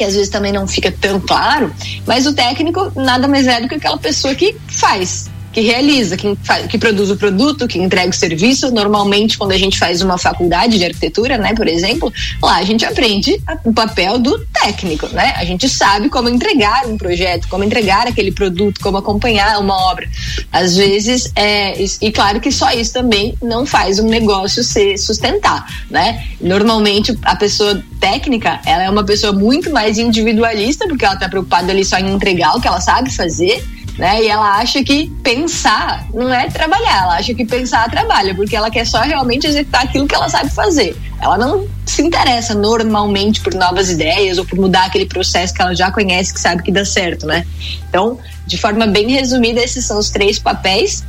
que 0.00 0.04
às 0.04 0.14
vezes 0.14 0.30
também 0.30 0.50
não 0.50 0.66
fica 0.66 0.90
tão 0.90 1.20
claro, 1.20 1.70
mas 2.06 2.26
o 2.26 2.32
técnico 2.32 2.90
nada 2.96 3.28
mais 3.28 3.46
é 3.46 3.60
do 3.60 3.68
que 3.68 3.74
aquela 3.74 3.98
pessoa 3.98 4.34
que 4.34 4.56
faz, 4.66 5.28
que 5.52 5.60
realiza, 5.60 6.16
que, 6.16 6.36
que 6.68 6.78
produz 6.78 7.10
o 7.10 7.16
produto, 7.16 7.66
que 7.66 7.78
entrega 7.78 8.10
o 8.10 8.12
serviço. 8.12 8.70
Normalmente, 8.70 9.36
quando 9.36 9.52
a 9.52 9.58
gente 9.58 9.78
faz 9.78 10.00
uma 10.00 10.16
faculdade 10.16 10.78
de 10.78 10.84
arquitetura, 10.84 11.36
né, 11.38 11.54
por 11.54 11.66
exemplo, 11.66 12.12
lá 12.42 12.56
a 12.56 12.64
gente 12.64 12.84
aprende 12.84 13.40
o 13.64 13.72
papel 13.72 14.18
do 14.18 14.38
técnico, 14.52 15.08
né? 15.08 15.34
A 15.36 15.44
gente 15.44 15.68
sabe 15.68 16.08
como 16.08 16.28
entregar 16.28 16.86
um 16.86 16.96
projeto, 16.96 17.48
como 17.48 17.64
entregar 17.64 18.06
aquele 18.06 18.32
produto, 18.32 18.80
como 18.80 18.98
acompanhar 18.98 19.58
uma 19.58 19.76
obra. 19.90 20.08
Às 20.52 20.76
vezes, 20.76 21.30
é, 21.34 21.74
e 22.00 22.12
claro 22.12 22.40
que 22.40 22.52
só 22.52 22.70
isso 22.72 22.92
também 22.92 23.34
não 23.42 23.66
faz 23.66 23.98
um 23.98 24.08
negócio 24.08 24.62
se 24.62 24.96
sustentar, 24.96 25.66
né? 25.90 26.24
Normalmente, 26.40 27.16
a 27.22 27.36
pessoa 27.36 27.82
técnica, 27.98 28.60
ela 28.64 28.84
é 28.84 28.90
uma 28.90 29.04
pessoa 29.04 29.32
muito 29.32 29.70
mais 29.70 29.98
individualista, 29.98 30.86
porque 30.86 31.04
ela 31.04 31.14
está 31.14 31.28
preocupada 31.28 31.70
ali 31.72 31.84
só 31.84 31.98
em 31.98 32.12
entregar 32.12 32.56
o 32.56 32.60
que 32.60 32.68
ela 32.68 32.80
sabe 32.80 33.10
fazer 33.10 33.62
né? 33.98 34.22
E 34.22 34.28
ela 34.28 34.58
acha 34.58 34.82
que 34.82 35.10
pensar 35.22 36.06
não 36.12 36.32
é 36.32 36.48
trabalhar, 36.48 37.02
ela 37.02 37.16
acha 37.16 37.34
que 37.34 37.44
pensar 37.44 37.90
trabalha, 37.90 38.34
porque 38.34 38.56
ela 38.56 38.70
quer 38.70 38.86
só 38.86 39.00
realmente 39.00 39.46
executar 39.46 39.84
aquilo 39.84 40.06
que 40.06 40.14
ela 40.14 40.28
sabe 40.28 40.50
fazer. 40.50 40.96
Ela 41.20 41.36
não 41.36 41.66
se 41.84 42.02
interessa 42.02 42.54
normalmente 42.54 43.40
por 43.40 43.54
novas 43.54 43.90
ideias 43.90 44.38
ou 44.38 44.44
por 44.44 44.58
mudar 44.58 44.86
aquele 44.86 45.06
processo 45.06 45.52
que 45.52 45.60
ela 45.60 45.74
já 45.74 45.90
conhece, 45.90 46.32
que 46.32 46.40
sabe 46.40 46.62
que 46.62 46.72
dá 46.72 46.84
certo, 46.84 47.26
né? 47.26 47.46
Então, 47.88 48.18
de 48.46 48.56
forma 48.56 48.86
bem 48.86 49.10
resumida, 49.10 49.60
esses 49.62 49.84
são 49.84 49.98
os 49.98 50.10
três 50.10 50.38
papéis 50.38 51.04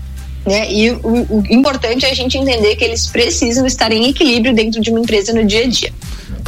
né? 0.46 0.72
E 0.72 0.92
o, 0.92 1.28
o, 1.30 1.44
importante 1.50 2.06
é 2.06 2.12
a 2.12 2.16
gente 2.16 2.38
entender 2.38 2.76
que 2.76 2.84
eles 2.84 3.08
precisam 3.08 3.66
estar 3.66 3.92
em 3.92 4.10
equilíbrio 4.10 4.54
dentro 4.54 4.82
de 4.82 4.90
uma 4.90 5.00
empresa 5.00 5.34
no 5.34 5.46
dia 5.46 5.66
a 5.66 5.68
dia. 5.68 5.94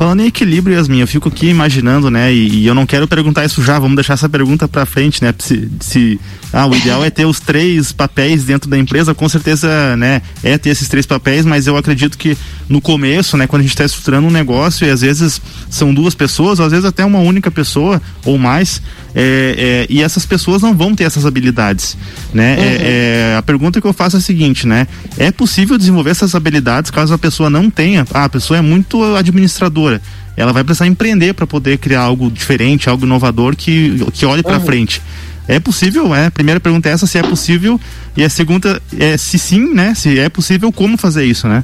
Falando 0.03 0.19
em 0.19 0.25
equilíbrio, 0.25 0.75
Yasmin, 0.75 0.99
eu 0.99 1.07
fico 1.07 1.29
aqui 1.29 1.47
imaginando, 1.47 2.11
né? 2.11 2.29
E, 2.33 2.63
e 2.63 2.67
eu 2.67 2.75
não 2.75 2.85
quero 2.85 3.07
perguntar 3.07 3.45
isso 3.45 3.63
já, 3.63 3.79
vamos 3.79 3.95
deixar 3.95 4.15
essa 4.15 4.27
pergunta 4.27 4.67
para 4.67 4.85
frente, 4.85 5.23
né? 5.23 5.33
Se, 5.39 5.71
se 5.79 6.19
ah, 6.51 6.65
o 6.65 6.75
ideal 6.75 7.05
é 7.05 7.09
ter 7.09 7.25
os 7.25 7.39
três 7.39 7.93
papéis 7.93 8.43
dentro 8.43 8.69
da 8.69 8.77
empresa, 8.77 9.15
com 9.15 9.29
certeza, 9.29 9.95
né? 9.95 10.21
É 10.43 10.57
ter 10.57 10.71
esses 10.71 10.89
três 10.89 11.05
papéis, 11.05 11.45
mas 11.45 11.67
eu 11.67 11.77
acredito 11.77 12.17
que 12.17 12.37
no 12.67 12.81
começo, 12.81 13.37
né? 13.37 13.47
Quando 13.47 13.61
a 13.61 13.63
gente 13.63 13.71
está 13.71 13.85
estruturando 13.85 14.27
um 14.27 14.29
negócio 14.29 14.85
e 14.85 14.89
às 14.89 14.99
vezes 14.99 15.41
são 15.69 15.93
duas 15.93 16.13
pessoas, 16.13 16.59
ou 16.59 16.65
às 16.65 16.73
vezes 16.73 16.85
até 16.85 17.05
uma 17.05 17.19
única 17.19 17.49
pessoa 17.49 18.01
ou 18.25 18.37
mais, 18.37 18.81
é, 19.15 19.85
é, 19.87 19.87
e 19.89 20.01
essas 20.01 20.25
pessoas 20.25 20.61
não 20.61 20.75
vão 20.75 20.95
ter 20.95 21.03
essas 21.03 21.25
habilidades, 21.25 21.97
né? 22.33 22.53
É, 22.53 22.57
uhum. 22.57 22.77
É, 22.81 23.35
a 23.37 23.41
pergunta 23.41 23.79
que 23.79 23.87
eu 23.87 23.93
faço 23.93 24.15
é 24.15 24.19
a 24.19 24.21
seguinte, 24.21 24.67
né? 24.67 24.87
É 25.17 25.31
possível 25.31 25.77
desenvolver 25.77 26.11
essas 26.11 26.35
habilidades 26.35 26.89
caso 26.91 27.13
a 27.13 27.17
pessoa 27.17 27.49
não 27.49 27.69
tenha? 27.69 28.05
Ah, 28.13 28.25
a 28.25 28.29
pessoa 28.29 28.57
é 28.57 28.61
muito 28.61 29.03
administradora 29.15 30.01
ela 30.35 30.51
vai 30.51 30.63
precisar 30.63 30.87
empreender 30.87 31.33
para 31.33 31.45
poder 31.45 31.77
criar 31.77 32.01
algo 32.01 32.29
diferente, 32.31 32.89
algo 32.89 33.05
inovador 33.05 33.55
que, 33.55 34.03
que 34.13 34.25
olhe 34.25 34.41
para 34.41 34.57
uhum. 34.57 34.65
frente. 34.65 35.01
É 35.47 35.59
possível, 35.59 36.15
é? 36.15 36.27
A 36.27 36.31
primeira 36.31 36.59
pergunta 36.59 36.89
é 36.89 36.93
essa, 36.93 37.05
se 37.05 37.17
é 37.17 37.23
possível, 37.23 37.79
e 38.15 38.23
a 38.23 38.29
segunda 38.29 38.81
é 38.97 39.17
se 39.17 39.37
sim, 39.37 39.73
né? 39.73 39.93
Se 39.93 40.17
é 40.17 40.29
possível, 40.29 40.71
como 40.71 40.97
fazer 40.97 41.25
isso, 41.25 41.47
né? 41.47 41.63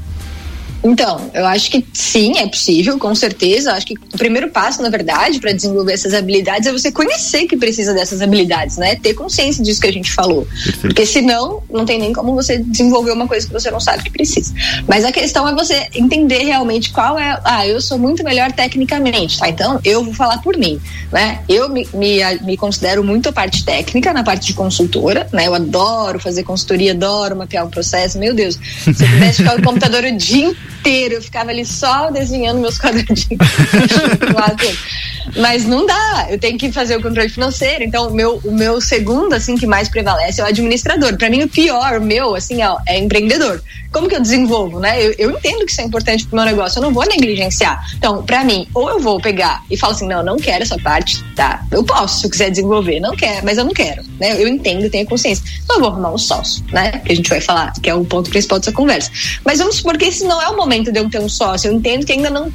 Então, 0.83 1.29
eu 1.33 1.45
acho 1.45 1.69
que 1.69 1.85
sim, 1.93 2.37
é 2.37 2.47
possível, 2.47 2.97
com 2.97 3.13
certeza. 3.13 3.71
Eu 3.71 3.75
acho 3.75 3.85
que 3.85 3.95
o 3.95 4.17
primeiro 4.17 4.49
passo, 4.49 4.81
na 4.81 4.89
verdade, 4.89 5.39
para 5.39 5.51
desenvolver 5.51 5.93
essas 5.93 6.13
habilidades 6.13 6.67
é 6.67 6.71
você 6.71 6.91
conhecer 6.91 7.45
que 7.47 7.57
precisa 7.57 7.93
dessas 7.93 8.21
habilidades, 8.21 8.77
né? 8.77 8.95
Ter 8.95 9.13
consciência 9.13 9.63
disso 9.63 9.81
que 9.81 9.87
a 9.87 9.91
gente 9.91 10.11
falou. 10.11 10.45
Perfeito. 10.45 10.79
Porque 10.79 11.05
senão, 11.05 11.61
não 11.69 11.85
tem 11.85 11.99
nem 11.99 12.13
como 12.13 12.33
você 12.33 12.57
desenvolver 12.57 13.11
uma 13.11 13.27
coisa 13.27 13.45
que 13.45 13.51
você 13.51 13.69
não 13.69 13.79
sabe 13.79 14.03
que 14.03 14.09
precisa. 14.09 14.53
Mas 14.87 15.03
a 15.03 15.11
questão 15.11 15.47
é 15.47 15.53
você 15.53 15.87
entender 15.93 16.43
realmente 16.43 16.91
qual 16.91 17.19
é. 17.19 17.39
Ah, 17.43 17.67
eu 17.67 17.81
sou 17.81 17.97
muito 17.97 18.23
melhor 18.23 18.51
tecnicamente, 18.51 19.37
tá? 19.37 19.49
Então, 19.49 19.79
eu 19.83 20.03
vou 20.03 20.13
falar 20.13 20.41
por 20.41 20.57
mim, 20.57 20.79
né? 21.11 21.41
Eu 21.49 21.67
me, 21.67 21.87
me, 21.93 22.19
me 22.41 22.55
considero 22.55 23.03
muito 23.03 23.27
a 23.27 23.33
parte 23.33 23.65
técnica, 23.65 24.13
na 24.13 24.23
parte 24.23 24.47
de 24.47 24.53
consultora, 24.53 25.27
né? 25.33 25.47
Eu 25.47 25.53
adoro 25.53 26.19
fazer 26.19 26.43
consultoria, 26.43 26.93
adoro 26.93 27.35
mapear 27.35 27.65
um 27.65 27.69
processo. 27.69 28.17
Meu 28.17 28.33
Deus, 28.33 28.55
se 28.55 28.89
eu 29.03 29.09
pudesse 29.09 29.37
ficar 29.43 29.57
no 29.57 29.63
computador 29.63 30.05
o 30.05 30.15
dia 30.15 30.55
inteiro, 30.69 31.15
eu 31.15 31.21
ficava 31.21 31.49
ali 31.49 31.65
só 31.65 32.09
desenhando 32.11 32.59
meus 32.59 32.77
quadradinhos. 32.77 33.27
Mas 35.37 35.65
não 35.65 35.85
dá, 35.85 36.27
eu 36.29 36.39
tenho 36.39 36.57
que 36.57 36.71
fazer 36.71 36.97
o 36.97 37.01
controle 37.01 37.29
financeiro. 37.29 37.83
Então, 37.83 38.07
o 38.07 38.13
meu, 38.13 38.39
o 38.43 38.51
meu 38.51 38.81
segundo, 38.81 39.33
assim, 39.33 39.55
que 39.55 39.67
mais 39.67 39.89
prevalece 39.89 40.41
é 40.41 40.43
o 40.43 40.47
administrador. 40.47 41.17
Para 41.17 41.29
mim, 41.29 41.43
o 41.43 41.47
pior, 41.47 41.97
o 41.97 42.01
meu, 42.01 42.35
assim, 42.35 42.61
é, 42.61 42.75
é 42.87 42.97
empreendedor. 42.97 43.61
Como 43.91 44.07
que 44.07 44.15
eu 44.15 44.21
desenvolvo, 44.21 44.79
né? 44.79 45.03
Eu, 45.03 45.15
eu 45.17 45.31
entendo 45.31 45.65
que 45.65 45.71
isso 45.71 45.81
é 45.81 45.83
importante 45.83 46.25
pro 46.27 46.35
meu 46.35 46.45
negócio, 46.45 46.77
eu 46.77 46.83
não 46.83 46.93
vou 46.93 47.05
negligenciar. 47.05 47.83
Então, 47.97 48.23
para 48.23 48.43
mim, 48.43 48.67
ou 48.73 48.89
eu 48.89 48.99
vou 48.99 49.19
pegar 49.19 49.63
e 49.69 49.75
falo 49.75 49.93
assim, 49.93 50.07
não, 50.07 50.23
não 50.23 50.37
quero 50.37 50.61
essa 50.61 50.77
parte, 50.77 51.23
tá? 51.35 51.65
Eu 51.71 51.83
posso, 51.83 52.19
se 52.19 52.27
eu 52.27 52.29
quiser 52.29 52.49
desenvolver, 52.51 52.99
não 52.99 53.15
quero, 53.15 53.43
mas 53.45 53.57
eu 53.57 53.65
não 53.65 53.73
quero, 53.73 54.03
né? 54.19 54.41
Eu 54.41 54.47
entendo, 54.47 54.89
tenho 54.89 55.05
consciência. 55.07 55.43
Então, 55.63 55.77
eu 55.77 55.81
vou 55.81 55.89
arrumar 55.89 56.11
um 56.11 56.17
sócio, 56.17 56.63
né? 56.71 56.91
Que 57.03 57.13
a 57.13 57.15
gente 57.15 57.29
vai 57.29 57.41
falar, 57.41 57.73
que 57.81 57.89
é 57.89 57.95
o 57.95 58.05
ponto 58.05 58.29
principal 58.29 58.59
dessa 58.59 58.71
conversa. 58.71 59.11
Mas 59.43 59.57
vamos 59.57 59.77
supor 59.77 59.97
que 59.97 60.05
esse 60.05 60.23
não 60.23 60.41
é 60.41 60.49
o 60.49 60.55
momento 60.55 60.91
de 60.91 60.99
eu 60.99 61.09
ter 61.09 61.19
um 61.19 61.29
sócio. 61.29 61.69
Eu 61.69 61.73
entendo 61.73 62.05
que 62.05 62.13
ainda 62.13 62.29
não 62.29 62.51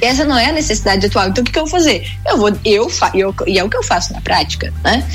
essa 0.00 0.24
não 0.24 0.38
é 0.38 0.46
a 0.46 0.52
necessidade 0.52 1.06
atual. 1.06 1.28
Então, 1.28 1.42
o 1.42 1.44
que, 1.44 1.52
que 1.52 1.58
eu 1.58 1.66
vou 1.66 1.70
fazer? 1.70 2.10
Eu 2.26 2.36
vou, 2.36 2.52
eu, 2.64 2.88
fa, 2.88 3.10
eu 3.14 3.34
e 3.46 3.58
é 3.58 3.64
o 3.64 3.68
que 3.68 3.76
eu 3.76 3.82
faço 3.82 4.12
na 4.12 4.20
prática, 4.20 4.72
né? 4.82 5.06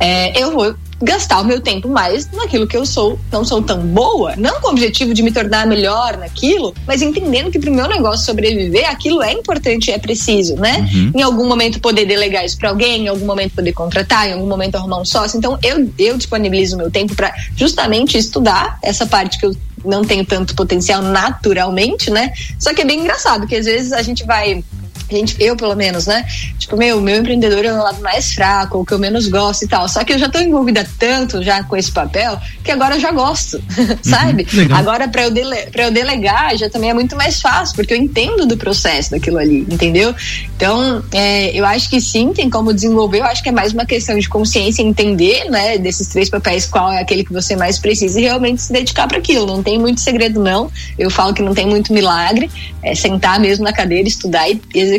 É, 0.00 0.40
eu 0.40 0.52
vou 0.52 0.74
gastar 1.00 1.40
o 1.40 1.44
meu 1.44 1.60
tempo 1.60 1.88
mais 1.88 2.28
naquilo 2.32 2.66
que 2.66 2.76
eu 2.76 2.84
sou, 2.84 3.18
não 3.30 3.44
sou 3.44 3.62
tão 3.62 3.78
boa, 3.78 4.34
não 4.36 4.60
com 4.60 4.68
o 4.68 4.70
objetivo 4.70 5.14
de 5.14 5.22
me 5.22 5.30
tornar 5.30 5.66
melhor 5.66 6.16
naquilo, 6.16 6.74
mas 6.86 7.02
entendendo 7.02 7.50
que 7.50 7.58
para 7.58 7.70
o 7.70 7.74
meu 7.74 7.88
negócio 7.88 8.26
sobreviver, 8.26 8.88
aquilo 8.90 9.22
é 9.22 9.32
importante, 9.32 9.90
é 9.92 9.98
preciso, 9.98 10.56
né? 10.56 10.88
Uhum. 10.92 11.12
Em 11.14 11.22
algum 11.22 11.46
momento 11.46 11.80
poder 11.80 12.04
delegar 12.04 12.44
isso 12.44 12.58
para 12.58 12.70
alguém, 12.70 13.04
em 13.04 13.08
algum 13.08 13.26
momento 13.26 13.54
poder 13.54 13.72
contratar, 13.72 14.28
em 14.28 14.32
algum 14.32 14.46
momento 14.46 14.74
arrumar 14.74 14.98
um 14.98 15.04
sócio. 15.04 15.38
Então 15.38 15.58
eu, 15.62 15.88
eu 15.98 16.16
disponibilizo 16.16 16.74
o 16.74 16.78
meu 16.78 16.90
tempo 16.90 17.14
para 17.14 17.32
justamente 17.56 18.18
estudar 18.18 18.78
essa 18.82 19.06
parte 19.06 19.38
que 19.38 19.46
eu 19.46 19.54
não 19.84 20.04
tenho 20.04 20.24
tanto 20.24 20.54
potencial 20.54 21.02
naturalmente, 21.02 22.10
né? 22.10 22.32
Só 22.58 22.74
que 22.74 22.82
é 22.82 22.84
bem 22.84 23.00
engraçado 23.00 23.46
que 23.46 23.56
às 23.56 23.66
vezes 23.66 23.92
a 23.92 24.02
gente 24.02 24.24
vai 24.24 24.62
gente, 25.10 25.36
eu 25.40 25.56
pelo 25.56 25.74
menos, 25.74 26.06
né? 26.06 26.24
Tipo, 26.58 26.76
meu, 26.76 27.00
meu 27.00 27.16
empreendedor 27.16 27.64
é 27.64 27.72
o 27.72 27.82
lado 27.82 28.02
mais 28.02 28.32
fraco, 28.32 28.78
o 28.78 28.84
que 28.84 28.92
eu 28.92 28.98
menos 28.98 29.28
gosto 29.28 29.64
e 29.64 29.68
tal. 29.68 29.88
Só 29.88 30.04
que 30.04 30.12
eu 30.12 30.18
já 30.18 30.28
tô 30.28 30.38
envolvida 30.38 30.86
tanto 30.98 31.42
já 31.42 31.62
com 31.62 31.76
esse 31.76 31.90
papel 31.90 32.38
que 32.62 32.70
agora 32.70 32.96
eu 32.96 33.00
já 33.00 33.10
gosto, 33.10 33.56
uhum, 33.76 33.98
sabe? 34.02 34.46
agora 34.72 35.08
para 35.08 35.22
eu, 35.22 35.30
dele, 35.30 35.56
eu 35.74 35.90
delegar 35.90 36.56
já 36.56 36.68
também 36.68 36.90
é 36.90 36.94
muito 36.94 37.16
mais 37.16 37.40
fácil, 37.40 37.74
porque 37.74 37.94
eu 37.94 37.98
entendo 37.98 38.46
do 38.46 38.56
processo 38.56 39.10
daquilo 39.10 39.38
ali, 39.38 39.60
entendeu? 39.70 40.14
Então, 40.56 41.02
é, 41.12 41.58
eu 41.58 41.64
acho 41.64 41.88
que 41.88 42.00
sim, 42.00 42.32
tem 42.32 42.50
como 42.50 42.72
desenvolver. 42.72 43.20
Eu 43.20 43.24
acho 43.24 43.42
que 43.42 43.48
é 43.48 43.52
mais 43.52 43.72
uma 43.72 43.86
questão 43.86 44.18
de 44.18 44.28
consciência, 44.28 44.82
entender, 44.82 45.48
né, 45.50 45.78
desses 45.78 46.08
três 46.08 46.28
papéis, 46.28 46.66
qual 46.66 46.92
é 46.92 47.00
aquele 47.00 47.24
que 47.24 47.32
você 47.32 47.56
mais 47.56 47.78
precisa 47.78 48.18
e 48.20 48.24
realmente 48.24 48.62
se 48.62 48.72
dedicar 48.72 49.06
para 49.06 49.18
aquilo. 49.18 49.46
Não 49.46 49.62
tem 49.62 49.78
muito 49.78 50.00
segredo, 50.00 50.42
não. 50.42 50.70
Eu 50.98 51.10
falo 51.10 51.32
que 51.32 51.42
não 51.42 51.54
tem 51.54 51.66
muito 51.66 51.92
milagre. 51.92 52.50
É 52.82 52.94
sentar 52.94 53.40
mesmo 53.40 53.64
na 53.64 53.72
cadeira, 53.72 54.06
estudar 54.06 54.48
e 54.48 54.60
executar 54.74 54.97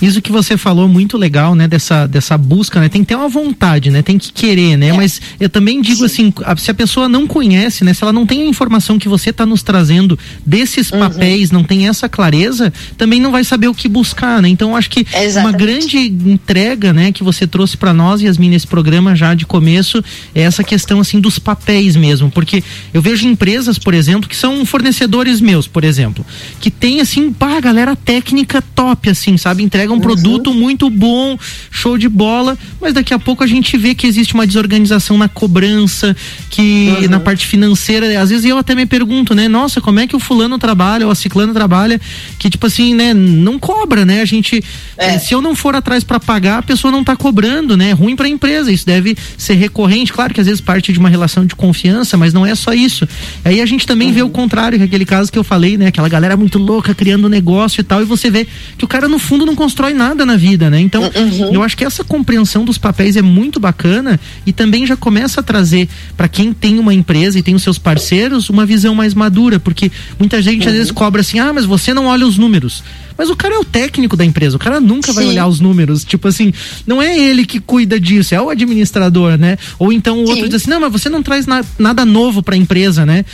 Isso 0.00 0.22
que 0.22 0.32
você 0.32 0.56
falou 0.56 0.88
muito 0.88 1.16
legal, 1.18 1.54
né? 1.54 1.68
Dessa, 1.68 2.06
dessa 2.06 2.36
busca, 2.38 2.80
né? 2.80 2.88
Tem 2.88 3.02
que 3.02 3.08
ter 3.08 3.14
uma 3.14 3.28
vontade, 3.28 3.90
né? 3.90 4.02
Tem 4.02 4.18
que 4.18 4.32
querer, 4.32 4.76
né? 4.76 4.88
É. 4.88 4.92
Mas 4.92 5.20
eu 5.38 5.48
também 5.48 5.80
digo 5.80 6.08
Sim. 6.08 6.32
assim, 6.40 6.56
se 6.56 6.70
a 6.70 6.74
pessoa 6.74 7.08
não 7.08 7.26
conhece, 7.26 7.84
né? 7.84 7.92
Se 7.92 8.02
ela 8.02 8.12
não 8.12 8.26
tem 8.26 8.42
a 8.42 8.46
informação 8.46 8.98
que 8.98 9.08
você 9.08 9.30
está 9.30 9.44
nos 9.44 9.62
trazendo 9.62 10.18
desses 10.44 10.90
uhum. 10.90 11.00
papéis, 11.00 11.50
não 11.50 11.64
tem 11.64 11.88
essa 11.88 12.08
clareza, 12.08 12.72
também 12.96 13.20
não 13.20 13.30
vai 13.30 13.44
saber 13.44 13.68
o 13.68 13.74
que 13.74 13.88
buscar, 13.88 14.40
né? 14.40 14.48
Então 14.48 14.74
acho 14.76 14.90
que 14.90 15.00
Exatamente. 15.00 15.38
uma 15.38 15.52
grande 15.52 15.98
entrega, 15.98 16.92
né? 16.92 17.12
Que 17.12 17.22
você 17.22 17.46
trouxe 17.46 17.76
para 17.76 17.92
nós, 17.92 18.20
Yasmin, 18.20 18.50
nesse 18.50 18.66
programa 18.66 19.14
já 19.14 19.34
de 19.34 19.44
começo, 19.46 20.02
é 20.34 20.42
essa 20.42 20.64
questão 20.64 21.00
assim 21.00 21.20
dos 21.20 21.38
papéis 21.38 21.96
mesmo, 21.96 22.30
porque 22.30 22.62
eu 22.92 23.02
vejo 23.02 23.26
empresas, 23.26 23.78
por 23.78 23.94
exemplo, 23.94 24.28
que 24.28 24.36
são 24.36 24.64
fornecedores 24.64 25.40
meus, 25.40 25.66
por 25.66 25.84
exemplo, 25.84 26.24
que 26.60 26.70
tem 26.70 27.00
assim, 27.00 27.32
pá, 27.32 27.60
galera 27.60 27.96
técnica 27.96 28.62
top, 28.62 29.10
assim, 29.10 29.36
sabe? 29.40 29.62
Entrega 29.62 29.92
um 29.92 29.96
uhum. 29.96 30.00
produto 30.00 30.52
muito 30.52 30.88
bom, 30.88 31.38
show 31.70 31.96
de 31.98 32.08
bola, 32.08 32.56
mas 32.80 32.94
daqui 32.94 33.12
a 33.14 33.18
pouco 33.18 33.42
a 33.42 33.46
gente 33.46 33.76
vê 33.76 33.94
que 33.94 34.06
existe 34.06 34.34
uma 34.34 34.46
desorganização 34.46 35.16
na 35.18 35.28
cobrança, 35.28 36.16
que 36.48 36.94
uhum. 37.00 37.08
na 37.08 37.20
parte 37.20 37.46
financeira, 37.46 38.20
às 38.20 38.30
vezes 38.30 38.44
eu 38.44 38.58
até 38.58 38.74
me 38.74 38.86
pergunto, 38.86 39.34
né? 39.34 39.48
Nossa, 39.48 39.80
como 39.80 40.00
é 40.00 40.06
que 40.06 40.16
o 40.16 40.20
fulano 40.20 40.58
trabalha 40.58 41.06
ou 41.06 41.12
a 41.12 41.14
ciclano 41.14 41.52
trabalha 41.52 42.00
que 42.38 42.48
tipo 42.50 42.66
assim, 42.66 42.94
né, 42.94 43.12
não 43.14 43.58
cobra, 43.58 44.04
né? 44.04 44.20
A 44.20 44.24
gente 44.24 44.62
é. 44.96 45.18
se 45.18 45.34
eu 45.34 45.40
não 45.40 45.54
for 45.54 45.74
atrás 45.74 46.04
para 46.04 46.20
pagar, 46.20 46.58
a 46.58 46.62
pessoa 46.62 46.90
não 46.90 47.02
tá 47.02 47.16
cobrando, 47.16 47.76
né? 47.76 47.90
É 47.90 47.92
ruim 47.92 48.16
para 48.16 48.26
a 48.26 48.28
empresa. 48.28 48.70
Isso 48.72 48.86
deve 48.86 49.16
ser 49.36 49.54
recorrente, 49.54 50.12
claro 50.12 50.32
que 50.34 50.40
às 50.40 50.46
vezes 50.46 50.60
parte 50.60 50.92
de 50.92 50.98
uma 50.98 51.08
relação 51.08 51.44
de 51.44 51.54
confiança, 51.54 52.16
mas 52.16 52.32
não 52.32 52.44
é 52.44 52.54
só 52.54 52.72
isso. 52.72 53.08
Aí 53.44 53.60
a 53.60 53.66
gente 53.66 53.86
também 53.86 54.08
uhum. 54.08 54.14
vê 54.14 54.22
o 54.22 54.30
contrário, 54.30 54.78
que 54.78 54.82
é 54.82 54.86
aquele 54.86 55.04
caso 55.04 55.30
que 55.30 55.38
eu 55.38 55.44
falei, 55.44 55.76
né? 55.76 55.86
Aquela 55.86 56.08
galera 56.08 56.36
muito 56.36 56.58
louca 56.58 56.94
criando 56.94 57.28
negócio 57.28 57.80
e 57.80 57.84
tal, 57.84 58.02
e 58.02 58.04
você 58.04 58.30
vê 58.30 58.46
que 58.76 58.84
o 58.84 58.88
cara 58.88 59.08
no 59.08 59.18
fundo 59.30 59.46
não 59.46 59.54
constrói 59.54 59.94
nada 59.94 60.26
na 60.26 60.36
vida, 60.36 60.68
né? 60.68 60.80
Então, 60.80 61.02
uhum. 61.02 61.54
eu 61.54 61.62
acho 61.62 61.76
que 61.76 61.84
essa 61.84 62.02
compreensão 62.02 62.64
dos 62.64 62.78
papéis 62.78 63.16
é 63.16 63.22
muito 63.22 63.60
bacana 63.60 64.18
e 64.44 64.52
também 64.52 64.84
já 64.84 64.96
começa 64.96 65.38
a 65.38 65.42
trazer 65.42 65.88
para 66.16 66.26
quem 66.26 66.52
tem 66.52 66.80
uma 66.80 66.92
empresa 66.92 67.38
e 67.38 67.42
tem 67.42 67.54
os 67.54 67.62
seus 67.62 67.78
parceiros 67.78 68.50
uma 68.50 68.66
visão 68.66 68.92
mais 68.92 69.14
madura, 69.14 69.60
porque 69.60 69.88
muita 70.18 70.42
gente 70.42 70.62
uhum. 70.62 70.68
às 70.68 70.74
vezes 70.74 70.90
cobra 70.90 71.20
assim: 71.20 71.38
"Ah, 71.38 71.52
mas 71.52 71.64
você 71.64 71.94
não 71.94 72.06
olha 72.06 72.26
os 72.26 72.36
números". 72.36 72.82
Mas 73.16 73.30
o 73.30 73.36
cara 73.36 73.54
é 73.54 73.58
o 73.58 73.64
técnico 73.64 74.16
da 74.16 74.24
empresa, 74.24 74.56
o 74.56 74.58
cara 74.58 74.80
nunca 74.80 75.12
Sim. 75.12 75.14
vai 75.14 75.26
olhar 75.26 75.46
os 75.46 75.60
números. 75.60 76.04
Tipo 76.04 76.26
assim, 76.26 76.52
não 76.84 77.00
é 77.00 77.16
ele 77.16 77.46
que 77.46 77.60
cuida 77.60 78.00
disso, 78.00 78.34
é 78.34 78.40
o 78.40 78.50
administrador, 78.50 79.38
né? 79.38 79.58
Ou 79.78 79.92
então 79.92 80.16
o 80.16 80.20
outro 80.20 80.42
Sim. 80.42 80.48
diz 80.48 80.54
assim: 80.54 80.70
não, 80.70 80.80
mas 80.80 80.90
você 80.90 81.08
não 81.08 81.22
traz 81.22 81.46
na, 81.46 81.64
nada 81.78 82.04
novo 82.04 82.42
para 82.42 82.56
a 82.56 82.58
empresa, 82.58 83.06
né? 83.06 83.24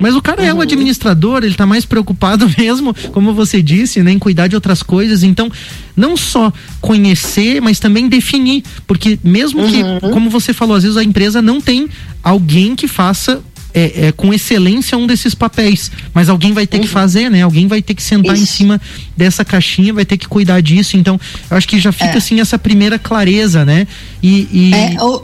Mas 0.00 0.16
o 0.16 0.22
cara 0.22 0.40
uhum. 0.40 0.48
é 0.48 0.54
um 0.54 0.60
administrador, 0.62 1.44
ele 1.44 1.54
tá 1.54 1.66
mais 1.66 1.84
preocupado 1.84 2.50
mesmo, 2.58 2.94
como 3.12 3.34
você 3.34 3.62
disse, 3.62 4.02
né, 4.02 4.10
em 4.10 4.18
cuidar 4.18 4.48
de 4.48 4.54
outras 4.54 4.82
coisas. 4.82 5.22
Então, 5.22 5.52
não 5.94 6.16
só 6.16 6.50
conhecer, 6.80 7.60
mas 7.60 7.78
também 7.78 8.08
definir. 8.08 8.64
Porque 8.86 9.18
mesmo 9.22 9.60
uhum. 9.62 9.70
que, 9.70 10.10
como 10.10 10.30
você 10.30 10.54
falou, 10.54 10.74
às 10.74 10.82
vezes 10.82 10.96
a 10.96 11.04
empresa 11.04 11.42
não 11.42 11.60
tem 11.60 11.88
alguém 12.22 12.74
que 12.74 12.88
faça 12.88 13.42
é, 13.74 14.06
é, 14.06 14.12
com 14.12 14.32
excelência 14.32 14.96
um 14.96 15.06
desses 15.06 15.34
papéis. 15.34 15.90
Mas 16.14 16.28
alguém 16.28 16.52
vai 16.52 16.66
ter 16.66 16.78
uhum. 16.78 16.82
que 16.84 16.88
fazer, 16.88 17.30
né? 17.30 17.42
Alguém 17.42 17.66
vai 17.66 17.82
ter 17.82 17.94
que 17.94 18.02
sentar 18.02 18.34
Isso. 18.34 18.42
em 18.42 18.46
cima 18.46 18.80
dessa 19.16 19.44
caixinha, 19.44 19.92
vai 19.92 20.04
ter 20.04 20.16
que 20.16 20.26
cuidar 20.26 20.60
disso. 20.60 20.96
Então, 20.96 21.20
eu 21.50 21.56
acho 21.56 21.68
que 21.68 21.78
já 21.78 21.92
fica 21.92 22.14
é. 22.14 22.16
assim 22.16 22.40
essa 22.40 22.58
primeira 22.58 22.98
clareza, 22.98 23.64
né? 23.64 23.86
E. 24.22 24.48
e... 24.52 24.74
É, 24.74 24.96
ou, 25.00 25.22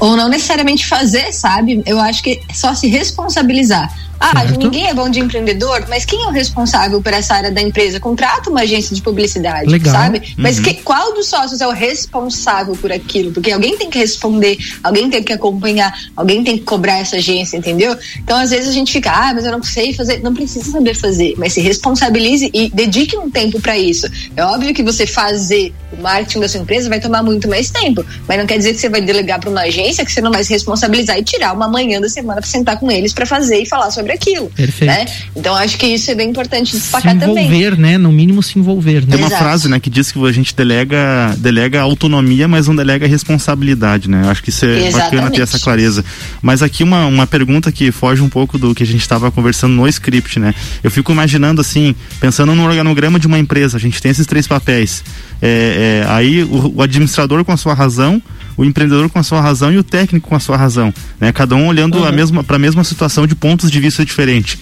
ou 0.00 0.16
não 0.16 0.28
necessariamente 0.28 0.86
fazer, 0.86 1.32
sabe? 1.32 1.82
Eu 1.86 2.00
acho 2.00 2.22
que 2.22 2.40
é 2.48 2.54
só 2.54 2.74
se 2.74 2.88
responsabilizar. 2.88 3.94
Ah, 4.20 4.42
certo. 4.42 4.58
ninguém 4.58 4.86
é 4.86 4.92
bom 4.92 5.08
de 5.08 5.18
empreendedor, 5.18 5.86
mas 5.88 6.04
quem 6.04 6.22
é 6.22 6.26
o 6.26 6.30
responsável 6.30 7.00
por 7.00 7.10
essa 7.10 7.34
área 7.34 7.50
da 7.50 7.62
empresa? 7.62 7.98
Contrata 7.98 8.50
uma 8.50 8.60
agência 8.60 8.94
de 8.94 9.00
publicidade, 9.00 9.70
Legal. 9.70 9.94
sabe? 9.94 10.18
Uhum. 10.18 10.34
Mas 10.36 10.60
que, 10.60 10.74
qual 10.74 11.14
dos 11.14 11.28
sócios 11.28 11.62
é 11.62 11.66
o 11.66 11.70
responsável 11.70 12.76
por 12.76 12.92
aquilo? 12.92 13.32
Porque 13.32 13.50
alguém 13.50 13.78
tem 13.78 13.88
que 13.88 13.98
responder, 13.98 14.58
alguém 14.84 15.08
tem 15.08 15.22
que 15.22 15.32
acompanhar, 15.32 15.90
alguém 16.14 16.44
tem 16.44 16.58
que 16.58 16.64
cobrar 16.64 16.98
essa 16.98 17.16
agência, 17.16 17.56
entendeu? 17.56 17.96
Então, 18.18 18.36
às 18.36 18.50
vezes 18.50 18.68
a 18.68 18.72
gente 18.72 18.92
fica, 18.92 19.10
ah, 19.10 19.32
mas 19.32 19.46
eu 19.46 19.52
não 19.52 19.62
sei 19.62 19.94
fazer. 19.94 20.22
Não 20.22 20.34
precisa 20.34 20.70
saber 20.70 20.94
fazer, 20.94 21.34
mas 21.38 21.54
se 21.54 21.62
responsabilize 21.62 22.50
e 22.52 22.68
dedique 22.68 23.16
um 23.16 23.30
tempo 23.30 23.58
para 23.58 23.78
isso. 23.78 24.06
É 24.36 24.44
óbvio 24.44 24.74
que 24.74 24.82
você 24.82 25.06
fazer 25.06 25.72
o 25.92 26.02
marketing 26.02 26.40
da 26.40 26.48
sua 26.48 26.60
empresa 26.60 26.90
vai 26.90 27.00
tomar 27.00 27.22
muito 27.22 27.48
mais 27.48 27.70
tempo, 27.70 28.04
mas 28.28 28.38
não 28.38 28.46
quer 28.46 28.58
dizer 28.58 28.74
que 28.74 28.80
você 28.80 28.88
vai 28.90 29.00
delegar 29.00 29.40
para 29.40 29.48
uma 29.48 29.62
agência 29.62 29.89
que 30.04 30.12
você 30.12 30.20
não 30.20 30.30
vai 30.30 30.44
se 30.44 30.52
responsabilizar 30.52 31.18
e 31.18 31.22
tirar 31.22 31.52
uma 31.54 31.68
manhã 31.68 32.00
da 32.00 32.08
semana 32.08 32.40
para 32.40 32.50
sentar 32.50 32.78
com 32.78 32.90
eles 32.90 33.12
para 33.12 33.26
fazer 33.26 33.62
e 33.62 33.66
falar 33.66 33.90
sobre 33.90 34.10
sobre 34.10 34.12
aquilo. 34.12 34.50
Perfeito. 34.50 34.90
Né? 34.90 35.06
Então 35.36 35.54
acho 35.54 35.78
que 35.78 35.86
isso 35.86 36.10
é 36.10 36.14
bem 36.14 36.30
importante 36.30 36.72
destacar 36.72 37.18
também. 37.18 37.34
Se 37.34 37.40
envolver, 37.42 37.70
também. 37.76 37.92
né? 37.92 37.98
No 37.98 38.10
mínimo 38.10 38.42
se 38.42 38.58
envolver. 38.58 39.02
Né? 39.02 39.08
Tem 39.10 39.18
uma 39.18 39.28
Exato. 39.28 39.42
frase, 39.42 39.68
né, 39.68 39.78
que 39.78 39.90
diz 39.90 40.10
que 40.10 40.26
a 40.26 40.32
gente 40.32 40.54
delega, 40.54 41.34
delega 41.38 41.80
autonomia, 41.80 42.48
mas 42.48 42.66
não 42.66 42.74
delega 42.74 43.06
responsabilidade, 43.06 44.08
né? 44.08 44.22
Acho 44.28 44.42
que 44.42 44.50
isso 44.50 44.64
é 44.64 44.88
Exatamente. 44.88 45.16
bacana 45.16 45.30
ter 45.30 45.42
essa 45.42 45.58
clareza. 45.58 46.04
Mas 46.42 46.62
aqui 46.62 46.82
uma, 46.82 47.06
uma 47.06 47.26
pergunta 47.26 47.70
que 47.70 47.92
foge 47.92 48.22
um 48.22 48.28
pouco 48.28 48.58
do 48.58 48.74
que 48.74 48.82
a 48.82 48.86
gente 48.86 49.00
estava 49.00 49.30
conversando 49.30 49.74
no 49.74 49.86
script, 49.88 50.38
né? 50.38 50.54
Eu 50.82 50.90
fico 50.90 51.12
imaginando 51.12 51.60
assim, 51.60 51.94
pensando 52.18 52.54
no 52.54 52.64
organograma 52.64 53.18
de 53.18 53.26
uma 53.26 53.38
empresa, 53.38 53.76
a 53.76 53.80
gente 53.80 54.00
tem 54.00 54.10
esses 54.10 54.26
três 54.26 54.46
papéis. 54.46 55.04
É, 55.42 56.02
é, 56.04 56.10
aí 56.10 56.42
o, 56.42 56.74
o 56.76 56.82
administrador 56.82 57.44
com 57.44 57.52
a 57.52 57.56
sua 57.56 57.74
razão, 57.74 58.22
o 58.56 58.64
empreendedor 58.64 59.08
com 59.10 59.18
a 59.18 59.22
sua 59.22 59.40
razão 59.40 59.72
e 59.72 59.78
o 59.78 59.84
técnico 59.84 60.28
com 60.28 60.36
a 60.36 60.40
sua 60.40 60.56
razão, 60.56 60.92
né? 61.18 61.32
Cada 61.32 61.54
um 61.54 61.66
olhando 61.66 61.98
uhum. 61.98 62.04
a 62.04 62.12
mesma 62.12 62.44
para 62.44 62.56
a 62.56 62.58
mesma 62.58 62.84
situação 62.84 63.26
de 63.26 63.34
pontos 63.34 63.70
de 63.70 63.80
vista 63.80 64.04
diferentes 64.04 64.58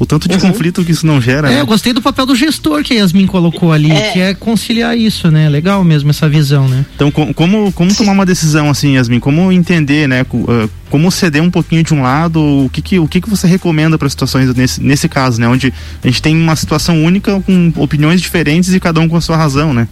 o 0.00 0.06
tanto 0.06 0.26
de 0.26 0.34
uhum. 0.36 0.40
conflito 0.40 0.82
que 0.82 0.90
isso 0.90 1.06
não 1.06 1.20
gera. 1.20 1.48
É, 1.48 1.56
né? 1.56 1.60
eu 1.60 1.66
gostei 1.66 1.92
do 1.92 2.00
papel 2.00 2.24
do 2.24 2.34
gestor 2.34 2.82
que 2.82 2.94
a 2.94 2.96
Yasmin 2.96 3.26
colocou 3.26 3.70
ali, 3.70 3.92
é. 3.92 4.12
que 4.12 4.18
é 4.18 4.32
conciliar 4.32 4.96
isso, 4.96 5.30
né? 5.30 5.46
Legal 5.50 5.84
mesmo 5.84 6.08
essa 6.08 6.26
visão, 6.26 6.66
né? 6.66 6.86
Então, 6.96 7.10
como, 7.10 7.70
como 7.72 7.94
tomar 7.94 8.12
uma 8.12 8.24
decisão 8.24 8.70
assim, 8.70 8.94
Yasmin? 8.94 9.20
Como 9.20 9.52
entender, 9.52 10.08
né? 10.08 10.24
Ah, 10.48 10.68
como 10.88 11.10
ceder 11.10 11.42
um 11.42 11.50
pouquinho 11.50 11.84
de 11.84 11.92
um 11.92 12.00
lado? 12.00 12.40
O 12.40 12.70
que, 12.70 12.80
que, 12.80 12.98
o 12.98 13.06
que, 13.06 13.20
que 13.20 13.28
você 13.28 13.46
recomenda 13.46 13.98
para 13.98 14.08
situações 14.08 14.52
nesse, 14.54 14.82
nesse 14.82 15.06
caso, 15.06 15.38
né? 15.38 15.46
Onde 15.46 15.70
a 16.02 16.06
gente 16.06 16.22
tem 16.22 16.34
uma 16.34 16.56
situação 16.56 17.04
única 17.04 17.38
com 17.42 17.70
opiniões 17.76 18.22
diferentes 18.22 18.72
e 18.72 18.80
cada 18.80 19.00
um 19.00 19.08
com 19.08 19.18
a 19.18 19.20
sua 19.20 19.36
razão, 19.36 19.74
né? 19.74 19.86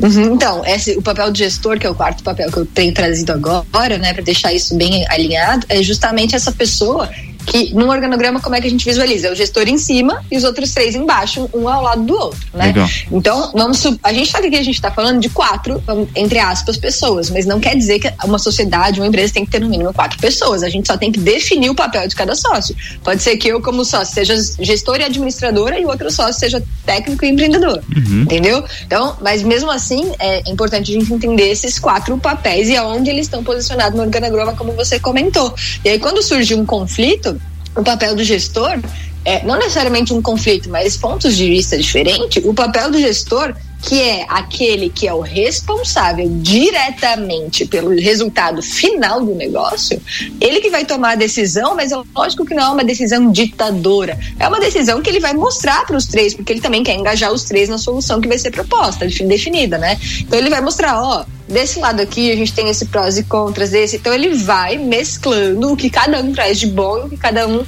Uhum, 0.00 0.34
então, 0.34 0.64
esse, 0.64 0.96
o 0.96 1.02
papel 1.02 1.30
de 1.32 1.40
gestor, 1.40 1.78
que 1.78 1.86
é 1.86 1.90
o 1.90 1.94
quarto 1.94 2.22
papel 2.22 2.50
que 2.50 2.58
eu 2.58 2.66
tenho 2.66 2.94
trazido 2.94 3.32
agora, 3.32 3.98
né, 3.98 4.12
para 4.14 4.22
deixar 4.22 4.52
isso 4.52 4.76
bem 4.76 5.04
alinhado, 5.08 5.66
é 5.68 5.82
justamente 5.82 6.36
essa 6.36 6.52
pessoa 6.52 7.10
que 7.48 7.74
num 7.74 7.88
organograma 7.88 8.40
como 8.40 8.54
é 8.54 8.60
que 8.60 8.66
a 8.66 8.70
gente 8.70 8.84
visualiza? 8.84 9.32
O 9.32 9.34
gestor 9.34 9.68
em 9.68 9.78
cima 9.78 10.22
e 10.30 10.36
os 10.36 10.44
outros 10.44 10.72
três 10.72 10.94
embaixo, 10.94 11.48
um 11.54 11.68
ao 11.68 11.82
lado 11.82 12.02
do 12.02 12.14
outro, 12.14 12.46
né? 12.52 12.66
Legal. 12.66 12.88
Então, 13.10 13.52
vamos 13.54 13.78
a 14.02 14.12
gente 14.12 14.30
sabe 14.30 14.50
que 14.50 14.56
a 14.56 14.62
gente 14.62 14.74
está 14.74 14.90
falando 14.90 15.20
de 15.20 15.28
quatro, 15.30 15.82
entre 16.14 16.38
aspas, 16.38 16.76
pessoas, 16.76 17.30
mas 17.30 17.46
não 17.46 17.58
quer 17.58 17.74
dizer 17.74 17.98
que 17.98 18.12
uma 18.24 18.38
sociedade, 18.38 19.00
uma 19.00 19.06
empresa 19.06 19.32
tem 19.32 19.44
que 19.44 19.50
ter 19.50 19.60
no 19.60 19.68
mínimo 19.68 19.92
quatro 19.94 20.18
pessoas. 20.18 20.62
A 20.62 20.68
gente 20.68 20.86
só 20.86 20.96
tem 20.96 21.10
que 21.10 21.18
definir 21.18 21.70
o 21.70 21.74
papel 21.74 22.06
de 22.06 22.14
cada 22.14 22.34
sócio. 22.34 22.76
Pode 23.02 23.22
ser 23.22 23.36
que 23.36 23.48
eu, 23.48 23.60
como 23.62 23.84
sócio, 23.84 24.14
seja 24.14 24.34
gestor 24.60 25.00
e 25.00 25.04
administradora 25.04 25.78
e 25.80 25.84
o 25.84 25.88
outro 25.88 26.10
sócio 26.10 26.34
seja 26.34 26.62
técnico 26.84 27.24
e 27.24 27.28
empreendedor. 27.28 27.82
Uhum. 27.96 28.22
Entendeu? 28.22 28.62
Então, 28.86 29.16
mas 29.20 29.42
mesmo 29.42 29.70
assim, 29.70 30.12
é 30.18 30.50
importante 30.50 30.94
a 30.94 31.00
gente 31.00 31.12
entender 31.12 31.48
esses 31.50 31.78
quatro 31.78 32.16
papéis 32.18 32.68
e 32.68 32.76
aonde 32.76 33.10
eles 33.10 33.26
estão 33.26 33.42
posicionados 33.42 33.96
no 33.96 34.04
organograma, 34.04 34.54
como 34.54 34.72
você 34.72 34.98
comentou. 34.98 35.54
E 35.84 35.88
aí, 35.88 35.98
quando 35.98 36.22
surge 36.22 36.54
um 36.54 36.66
conflito, 36.66 37.37
o 37.80 37.84
papel 37.84 38.14
do 38.14 38.24
gestor 38.24 38.78
é, 39.24 39.44
não 39.44 39.58
necessariamente 39.58 40.14
um 40.14 40.22
conflito, 40.22 40.70
mas 40.70 40.96
pontos 40.96 41.36
de 41.36 41.48
vista 41.48 41.76
diferentes, 41.76 42.42
o 42.44 42.54
papel 42.54 42.90
do 42.90 42.98
gestor 42.98 43.54
que 43.82 44.00
é 44.00 44.26
aquele 44.28 44.90
que 44.90 45.06
é 45.06 45.14
o 45.14 45.20
responsável 45.20 46.28
diretamente 46.40 47.64
pelo 47.64 47.90
resultado 47.90 48.60
final 48.60 49.24
do 49.24 49.34
negócio, 49.34 50.00
ele 50.40 50.60
que 50.60 50.70
vai 50.70 50.84
tomar 50.84 51.12
a 51.12 51.14
decisão, 51.14 51.76
mas 51.76 51.92
é 51.92 51.96
lógico 52.14 52.44
que 52.44 52.54
não 52.54 52.62
é 52.64 52.68
uma 52.68 52.84
decisão 52.84 53.30
ditadora. 53.30 54.18
É 54.38 54.48
uma 54.48 54.58
decisão 54.58 55.00
que 55.00 55.08
ele 55.08 55.20
vai 55.20 55.32
mostrar 55.32 55.86
para 55.86 55.96
os 55.96 56.06
três, 56.06 56.34
porque 56.34 56.52
ele 56.52 56.60
também 56.60 56.82
quer 56.82 56.94
engajar 56.94 57.32
os 57.32 57.44
três 57.44 57.68
na 57.68 57.78
solução 57.78 58.20
que 58.20 58.28
vai 58.28 58.38
ser 58.38 58.50
proposta, 58.50 59.06
definida, 59.06 59.78
né? 59.78 59.98
Então 60.20 60.38
ele 60.38 60.50
vai 60.50 60.60
mostrar, 60.60 61.00
ó, 61.00 61.24
desse 61.48 61.78
lado 61.78 62.00
aqui 62.00 62.30
a 62.30 62.36
gente 62.36 62.52
tem 62.52 62.68
esse 62.68 62.86
prós 62.86 63.18
e 63.18 63.24
contras 63.24 63.70
desse, 63.70 63.96
então 63.96 64.12
ele 64.12 64.34
vai 64.34 64.76
mesclando 64.76 65.72
o 65.72 65.76
que 65.76 65.88
cada 65.88 66.20
um 66.20 66.32
traz 66.32 66.58
de 66.58 66.66
bom 66.66 66.98
e 66.98 67.00
o 67.06 67.08
que 67.08 67.16
cada 67.16 67.48
um, 67.48 67.64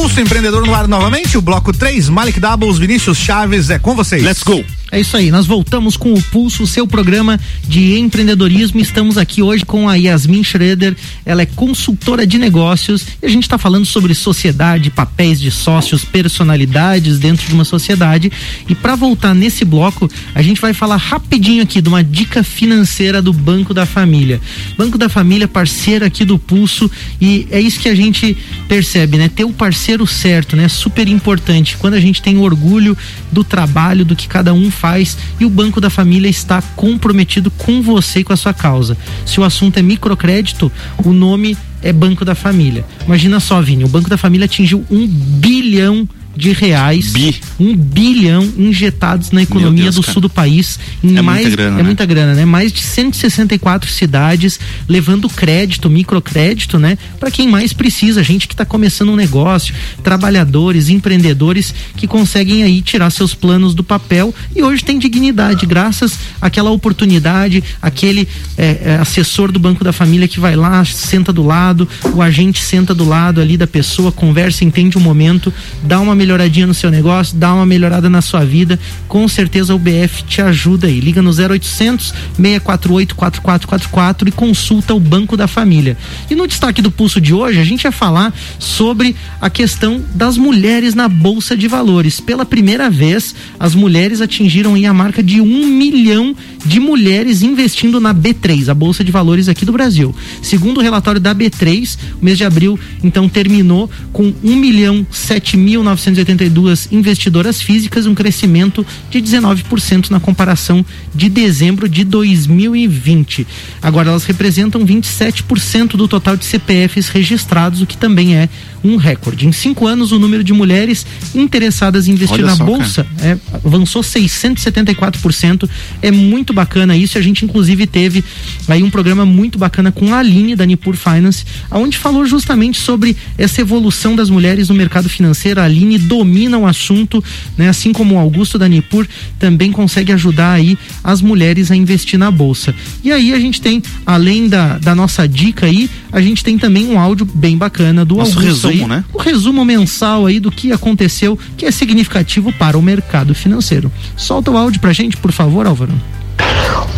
Pulso 0.00 0.18
Empreendedor 0.18 0.66
no 0.66 0.74
ar 0.74 0.88
novamente, 0.88 1.36
o 1.36 1.42
bloco 1.42 1.74
3, 1.74 2.08
Malik 2.08 2.40
Doubles, 2.40 2.78
Vinícius 2.78 3.18
Chaves, 3.18 3.68
é 3.68 3.78
com 3.78 3.94
vocês. 3.94 4.22
Let's 4.22 4.42
go! 4.42 4.64
É 4.92 4.98
isso 4.98 5.16
aí, 5.16 5.30
nós 5.30 5.46
voltamos 5.46 5.96
com 5.96 6.12
o 6.12 6.20
Pulso, 6.20 6.66
seu 6.66 6.84
programa 6.84 7.38
de 7.62 7.96
empreendedorismo. 7.96 8.80
Estamos 8.80 9.16
aqui 9.16 9.40
hoje 9.40 9.64
com 9.64 9.88
a 9.88 9.94
Yasmin 9.94 10.42
Schroeder, 10.42 10.96
ela 11.24 11.42
é 11.42 11.46
consultora 11.46 12.26
de 12.26 12.38
negócios 12.38 13.06
e 13.22 13.26
a 13.26 13.28
gente 13.28 13.44
está 13.44 13.56
falando 13.56 13.84
sobre 13.84 14.12
sociedade, 14.14 14.90
papéis 14.90 15.38
de 15.40 15.48
sócios, 15.48 16.04
personalidades 16.04 17.20
dentro 17.20 17.46
de 17.46 17.54
uma 17.54 17.64
sociedade. 17.64 18.32
E 18.68 18.74
para 18.74 18.96
voltar 18.96 19.32
nesse 19.32 19.64
bloco, 19.64 20.10
a 20.34 20.42
gente 20.42 20.60
vai 20.60 20.74
falar 20.74 20.96
rapidinho 20.96 21.62
aqui 21.62 21.80
de 21.80 21.88
uma 21.88 22.02
dica 22.02 22.42
financeira 22.42 23.22
do 23.22 23.32
Banco 23.32 23.72
da 23.72 23.86
Família. 23.86 24.40
Banco 24.76 24.98
da 24.98 25.08
Família, 25.08 25.46
parceiro 25.46 26.04
aqui 26.04 26.24
do 26.24 26.36
Pulso, 26.36 26.90
e 27.20 27.46
é 27.52 27.60
isso 27.60 27.78
que 27.78 27.88
a 27.88 27.94
gente 27.94 28.36
percebe, 28.66 29.18
né? 29.18 29.28
Ter 29.28 29.44
o 29.44 29.52
parceiro 29.52 29.89
certo, 30.06 30.56
né? 30.56 30.68
Super 30.68 31.08
importante. 31.08 31.76
Quando 31.76 31.94
a 31.94 32.00
gente 32.00 32.22
tem 32.22 32.38
orgulho 32.38 32.96
do 33.30 33.42
trabalho, 33.42 34.04
do 34.04 34.16
que 34.16 34.28
cada 34.28 34.52
um 34.52 34.70
faz 34.70 35.16
e 35.38 35.44
o 35.44 35.50
Banco 35.50 35.80
da 35.80 35.90
Família 35.90 36.28
está 36.28 36.62
comprometido 36.76 37.50
com 37.50 37.82
você 37.82 38.20
e 38.20 38.24
com 38.24 38.32
a 38.32 38.36
sua 38.36 38.54
causa. 38.54 38.96
Se 39.26 39.40
o 39.40 39.44
assunto 39.44 39.78
é 39.78 39.82
microcrédito, 39.82 40.70
o 41.04 41.12
nome 41.12 41.56
é 41.82 41.92
Banco 41.92 42.24
da 42.24 42.34
Família. 42.34 42.84
Imagina 43.06 43.40
só, 43.40 43.60
Vini, 43.60 43.84
o 43.84 43.88
Banco 43.88 44.10
da 44.10 44.18
Família 44.18 44.44
atingiu 44.44 44.84
um 44.90 45.06
bilhão 45.06 46.04
de 46.04 46.19
reais, 46.36 47.12
Bi. 47.12 47.40
um 47.58 47.76
bilhão 47.76 48.42
injetados 48.56 49.30
na 49.30 49.42
economia 49.42 49.84
Deus, 49.84 49.96
do 49.96 50.02
cara. 50.02 50.12
sul 50.12 50.22
do 50.22 50.30
país. 50.30 50.78
Em 51.02 51.16
é 51.16 51.22
mais, 51.22 51.42
muita 51.42 51.56
grana, 51.56 51.74
é 51.74 51.76
né? 51.76 51.82
muita 51.82 52.06
grana, 52.06 52.34
né? 52.34 52.44
Mais 52.44 52.72
de 52.72 52.80
164 52.80 53.90
cidades 53.90 54.58
levando 54.88 55.28
crédito, 55.28 55.90
microcrédito, 55.90 56.78
né? 56.78 56.96
Para 57.18 57.30
quem 57.30 57.48
mais 57.48 57.72
precisa, 57.72 58.22
gente 58.22 58.46
que 58.46 58.54
está 58.54 58.64
começando 58.64 59.10
um 59.10 59.16
negócio, 59.16 59.74
trabalhadores, 60.02 60.88
empreendedores 60.88 61.74
que 61.96 62.06
conseguem 62.06 62.62
aí 62.62 62.80
tirar 62.80 63.10
seus 63.10 63.34
planos 63.34 63.74
do 63.74 63.82
papel 63.82 64.34
e 64.54 64.62
hoje 64.62 64.84
tem 64.84 64.98
dignidade 64.98 65.66
graças 65.66 66.18
àquela 66.40 66.70
oportunidade, 66.70 67.62
aquele 67.82 68.28
é, 68.56 68.80
é, 68.84 68.98
assessor 69.00 69.50
do 69.52 69.58
Banco 69.58 69.84
da 69.84 69.92
Família 69.92 70.28
que 70.28 70.40
vai 70.40 70.56
lá, 70.56 70.84
senta 70.84 71.32
do 71.32 71.42
lado, 71.42 71.88
o 72.14 72.22
agente 72.22 72.62
senta 72.62 72.94
do 72.94 73.04
lado 73.04 73.40
ali 73.40 73.56
da 73.56 73.66
pessoa, 73.66 74.12
conversa, 74.12 74.64
entende 74.64 74.96
o 74.96 75.00
momento, 75.00 75.52
dá 75.82 76.00
uma 76.00 76.14
melhoradinha 76.20 76.66
no 76.66 76.74
seu 76.74 76.90
negócio, 76.90 77.34
dá 77.34 77.54
uma 77.54 77.64
melhorada 77.64 78.10
na 78.10 78.20
sua 78.20 78.44
vida, 78.44 78.78
com 79.08 79.26
certeza 79.26 79.74
o 79.74 79.78
BF 79.78 80.22
te 80.24 80.42
ajuda 80.42 80.86
aí. 80.86 81.00
Liga 81.00 81.22
no 81.22 81.30
0800 81.30 82.12
648 82.36 83.14
4444 83.14 84.28
e 84.28 84.32
consulta 84.32 84.94
o 84.94 85.00
Banco 85.00 85.34
da 85.34 85.48
Família. 85.48 85.96
E 86.30 86.34
no 86.34 86.46
destaque 86.46 86.82
do 86.82 86.90
pulso 86.90 87.20
de 87.20 87.32
hoje, 87.32 87.58
a 87.58 87.64
gente 87.64 87.82
vai 87.84 87.92
falar 87.92 88.34
sobre 88.58 89.16
a 89.40 89.48
questão 89.48 90.02
das 90.14 90.36
mulheres 90.36 90.94
na 90.94 91.08
Bolsa 91.08 91.56
de 91.56 91.66
Valores. 91.66 92.20
Pela 92.20 92.44
primeira 92.44 92.90
vez, 92.90 93.34
as 93.58 93.74
mulheres 93.74 94.20
atingiram 94.20 94.74
aí 94.74 94.84
a 94.84 94.92
marca 94.92 95.22
de 95.22 95.40
um 95.40 95.66
milhão 95.66 96.36
de 96.66 96.78
mulheres 96.78 97.40
investindo 97.40 97.98
na 97.98 98.14
B3, 98.14 98.68
a 98.68 98.74
Bolsa 98.74 99.02
de 99.02 99.10
Valores 99.10 99.48
aqui 99.48 99.64
do 99.64 99.72
Brasil. 99.72 100.14
Segundo 100.42 100.78
o 100.78 100.82
relatório 100.82 101.20
da 101.20 101.34
B3, 101.34 101.96
o 102.20 102.24
mês 102.24 102.36
de 102.36 102.44
abril, 102.44 102.78
então, 103.02 103.26
terminou 103.26 103.88
com 104.12 104.34
um 104.44 104.56
milhão 104.56 105.06
sete 105.10 105.56
mil 105.56 105.82
900 105.82 106.09
482 106.10 106.88
investidoras 106.90 107.62
físicas, 107.62 108.06
um 108.06 108.14
crescimento 108.14 108.86
de 109.10 109.20
19% 109.20 110.10
na 110.10 110.20
comparação 110.20 110.84
de 111.14 111.28
dezembro 111.28 111.88
de 111.88 112.04
2020. 112.04 113.46
Agora 113.82 114.10
elas 114.10 114.24
representam 114.24 114.84
27% 114.84 115.96
do 115.96 116.08
total 116.08 116.36
de 116.36 116.44
CPFs 116.44 117.08
registrados, 117.08 117.80
o 117.82 117.86
que 117.86 117.96
também 117.96 118.36
é 118.36 118.48
um 118.82 118.96
recorde. 118.96 119.46
Em 119.46 119.52
cinco 119.52 119.86
anos, 119.86 120.12
o 120.12 120.18
número 120.18 120.42
de 120.42 120.52
mulheres 120.52 121.06
interessadas 121.34 122.08
em 122.08 122.12
investir 122.12 122.38
Olha 122.38 122.46
na 122.46 122.56
só, 122.56 122.64
bolsa 122.64 123.06
é, 123.20 123.36
avançou 123.64 124.02
674%. 124.02 125.68
É 126.02 126.10
muito 126.10 126.52
bacana 126.52 126.96
isso. 126.96 127.18
A 127.18 127.20
gente 127.20 127.44
inclusive 127.44 127.86
teve 127.86 128.24
aí 128.68 128.82
um 128.82 128.90
programa 128.90 129.26
muito 129.26 129.58
bacana 129.58 129.92
com 129.92 130.12
a 130.14 130.18
Aline 130.18 130.56
da 130.56 130.64
Nipur 130.64 130.96
Finance, 130.96 131.44
onde 131.70 131.98
falou 131.98 132.24
justamente 132.24 132.80
sobre 132.80 133.16
essa 133.36 133.60
evolução 133.60 134.16
das 134.16 134.30
mulheres 134.30 134.68
no 134.68 134.74
mercado 134.74 135.08
financeiro. 135.08 135.60
A 135.60 135.64
Aline 135.64 135.98
domina 136.00 136.58
o 136.58 136.66
assunto, 136.66 137.22
né? 137.56 137.68
Assim 137.68 137.92
como 137.92 138.14
o 138.14 138.18
Augusto 138.18 138.58
da 138.58 138.68
Nipur 138.68 139.06
também 139.38 139.70
consegue 139.70 140.12
ajudar 140.12 140.52
aí 140.52 140.76
as 141.02 141.20
mulheres 141.22 141.70
a 141.70 141.76
investir 141.76 142.18
na 142.18 142.30
bolsa. 142.30 142.74
E 143.04 143.12
aí 143.12 143.32
a 143.32 143.38
gente 143.38 143.60
tem, 143.60 143.82
além 144.04 144.48
da, 144.48 144.78
da 144.78 144.94
nossa 144.94 145.28
dica 145.28 145.66
aí, 145.66 145.88
a 146.12 146.20
gente 146.20 146.42
tem 146.42 146.58
também 146.58 146.86
um 146.86 146.98
áudio 146.98 147.26
bem 147.26 147.56
bacana 147.56 148.04
do 148.04 148.16
Nosso 148.16 148.38
Augusto 148.38 148.68
resumo, 148.68 148.84
aí, 148.84 148.88
né? 148.88 149.04
O 149.12 149.18
resumo 149.18 149.64
mensal 149.64 150.26
aí 150.26 150.40
do 150.40 150.50
que 150.50 150.72
aconteceu, 150.72 151.38
que 151.56 151.66
é 151.66 151.70
significativo 151.70 152.52
para 152.52 152.78
o 152.78 152.82
mercado 152.82 153.34
financeiro. 153.34 153.90
Solta 154.16 154.50
o 154.50 154.56
áudio 154.56 154.80
pra 154.80 154.92
gente, 154.92 155.16
por 155.16 155.32
favor, 155.32 155.66
Álvaro. 155.66 155.92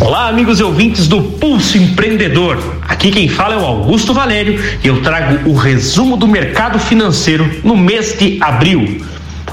Olá, 0.01 0.29
amigos 0.29 0.59
e 0.59 0.63
ouvintes 0.65 1.07
do 1.07 1.23
Pulso 1.23 1.79
Empreendedor. 1.79 2.59
Aqui 2.83 3.11
quem 3.11 3.29
fala 3.29 3.55
é 3.55 3.59
o 3.59 3.65
Augusto 3.65 4.13
Valério 4.13 4.61
e 4.83 4.89
eu 4.89 5.01
trago 5.01 5.49
o 5.49 5.55
resumo 5.55 6.17
do 6.17 6.27
mercado 6.27 6.79
financeiro 6.79 7.49
no 7.63 7.77
mês 7.77 8.19
de 8.19 8.39
abril. 8.43 9.01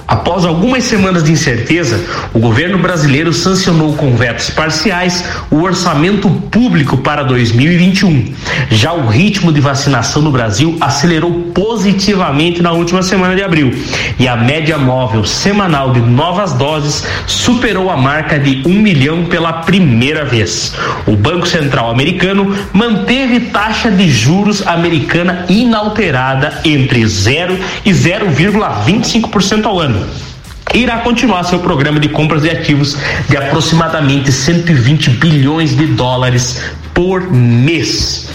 Após 0.09 0.43
algumas 0.43 0.85
semanas 0.85 1.23
de 1.23 1.31
incerteza, 1.31 2.03
o 2.33 2.39
governo 2.39 2.79
brasileiro 2.79 3.31
sancionou 3.31 3.93
com 3.93 4.15
vetos 4.15 4.49
parciais 4.49 5.23
o 5.51 5.61
orçamento 5.61 6.27
público 6.49 6.97
para 6.97 7.21
2021. 7.21 8.33
Já 8.71 8.91
o 8.91 9.05
ritmo 9.05 9.53
de 9.53 9.61
vacinação 9.61 10.23
no 10.23 10.31
Brasil 10.31 10.75
acelerou 10.81 11.51
positivamente 11.53 12.59
na 12.59 12.71
última 12.71 13.03
semana 13.03 13.35
de 13.35 13.43
abril 13.43 13.71
e 14.17 14.27
a 14.27 14.35
média 14.35 14.79
móvel 14.79 15.23
semanal 15.25 15.93
de 15.93 15.99
novas 15.99 16.53
doses 16.53 17.05
superou 17.27 17.91
a 17.91 17.95
marca 17.95 18.39
de 18.39 18.67
um 18.67 18.81
milhão 18.81 19.25
pela 19.25 19.53
primeira 19.53 20.25
vez. 20.25 20.73
O 21.05 21.15
Banco 21.15 21.47
Central 21.47 21.91
americano 21.91 22.55
manteve 22.73 23.41
taxa 23.41 23.91
de 23.91 24.09
juros 24.09 24.65
americana 24.65 25.45
inalterada 25.47 26.61
entre 26.65 27.05
0 27.05 27.59
e 27.85 27.91
0,25% 27.91 29.65
ao 29.65 29.79
ano 29.79 29.98
irá 30.73 30.99
continuar 30.99 31.43
seu 31.43 31.59
programa 31.59 31.99
de 31.99 32.09
compras 32.09 32.43
de 32.43 32.49
ativos 32.49 32.97
de 33.27 33.37
aproximadamente 33.37 34.31
120 34.31 35.11
bilhões 35.11 35.75
de 35.75 35.87
dólares 35.87 36.61
por 36.93 37.31
mês. 37.31 38.29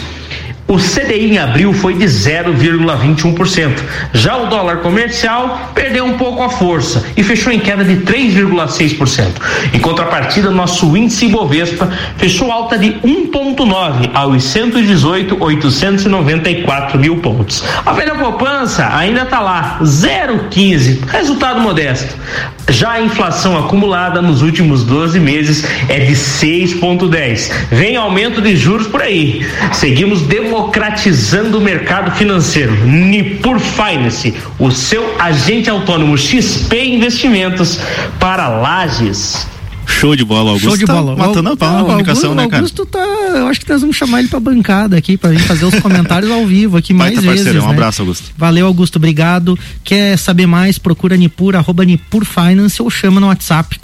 O 0.67 0.79
CDI 0.79 1.33
em 1.33 1.39
abril 1.39 1.75
foi 1.75 1.93
de 1.93 2.07
0,21%. 2.07 3.83
Já 4.15 4.39
o 4.39 4.47
dólar 4.47 4.79
comercial 4.79 5.71
perdeu 5.75 6.07
um 6.07 6.17
pouco 6.17 6.43
a 6.43 6.49
força 6.49 7.05
e 7.15 7.23
fechou 7.23 7.53
em 7.53 7.61
queda 7.61 7.85
de 7.85 7.97
3,6%. 7.97 9.27
Em 9.75 9.79
contrapartida, 9.79 10.51
nosso 10.51 10.97
índice 10.97 11.29
Bovespa 11.29 11.93
fechou 12.17 12.51
alta 12.51 12.79
de 12.79 12.93
1,9 12.93 14.11
aos 14.15 14.43
118,894 14.45 16.99
mil 16.99 17.19
pontos. 17.19 17.63
A 17.85 17.93
velha 17.93 18.15
poupança 18.15 18.89
ainda 18.97 19.21
está 19.23 19.41
lá, 19.41 19.81
0,15, 19.83 21.01
resultado 21.09 21.61
modesto. 21.61 22.17
Já 22.69 22.93
a 22.93 23.03
inflação 23.03 23.59
acumulada 23.59 24.23
nos 24.23 24.41
últimos 24.41 24.85
12 24.85 25.21
meses 25.21 25.65
é 25.89 26.01
de 26.01 26.13
6,10. 26.13 27.51
Vem 27.71 27.97
aumento 27.97 28.41
de 28.41 28.57
juros 28.57 28.87
por 28.87 29.03
aí. 29.03 29.47
Seguimos 29.73 30.23
democratizando 30.23 31.59
o 31.59 31.61
mercado 31.61 32.11
financeiro. 32.13 32.73
Nipur 32.87 33.59
Finance, 33.59 34.35
o 34.59 34.71
seu 34.71 35.15
agente 35.19 35.69
autônomo 35.69 36.17
XP 36.17 36.85
Investimentos 36.85 37.79
para 38.19 38.49
Lages. 38.49 39.54
Show 39.87 40.17
de 40.17 40.25
bola, 40.25 40.51
Augusto. 40.51 40.69
Show 40.69 40.77
de 40.77 40.87
bola. 40.87 41.17
Tá 41.17 41.27
matando 41.27 41.51
a 41.51 41.57
pau 41.57 41.73
na 41.73 41.85
comunicação, 41.85 42.31
Augusto, 42.31 42.45
né, 42.45 42.49
cara? 42.49 42.63
Augusto 42.63 42.87
tá. 42.87 42.99
Eu 42.99 43.47
acho 43.49 43.61
que 43.61 43.71
nós 43.71 43.81
vamos 43.81 43.97
chamar 43.97 44.21
ele 44.21 44.29
pra 44.29 44.41
bancada 44.41 44.97
aqui, 44.97 45.17
pra 45.17 45.31
vir 45.31 45.41
fazer 45.41 45.65
os 45.65 45.75
comentários 45.81 46.31
ao 46.31 46.47
vivo 46.47 46.77
aqui 46.77 46.95
mais 46.95 47.15
vezes. 47.15 47.27
Parceiro, 47.27 47.63
um 47.63 47.67
né? 47.67 47.73
abraço, 47.73 48.03
Augusto. 48.03 48.31
Valeu, 48.37 48.67
Augusto. 48.67 48.97
Obrigado. 48.97 49.59
Quer 49.83 50.17
saber 50.19 50.47
mais? 50.47 50.79
Procura 50.79 51.17
Nipur, 51.17 51.57
arroba 51.57 51.85
Nipur 51.85 52.25
Finance 52.25 52.81
ou 52.81 52.91
chama 52.91 53.21
no 53.21 53.29
WhatsApp 53.29 53.79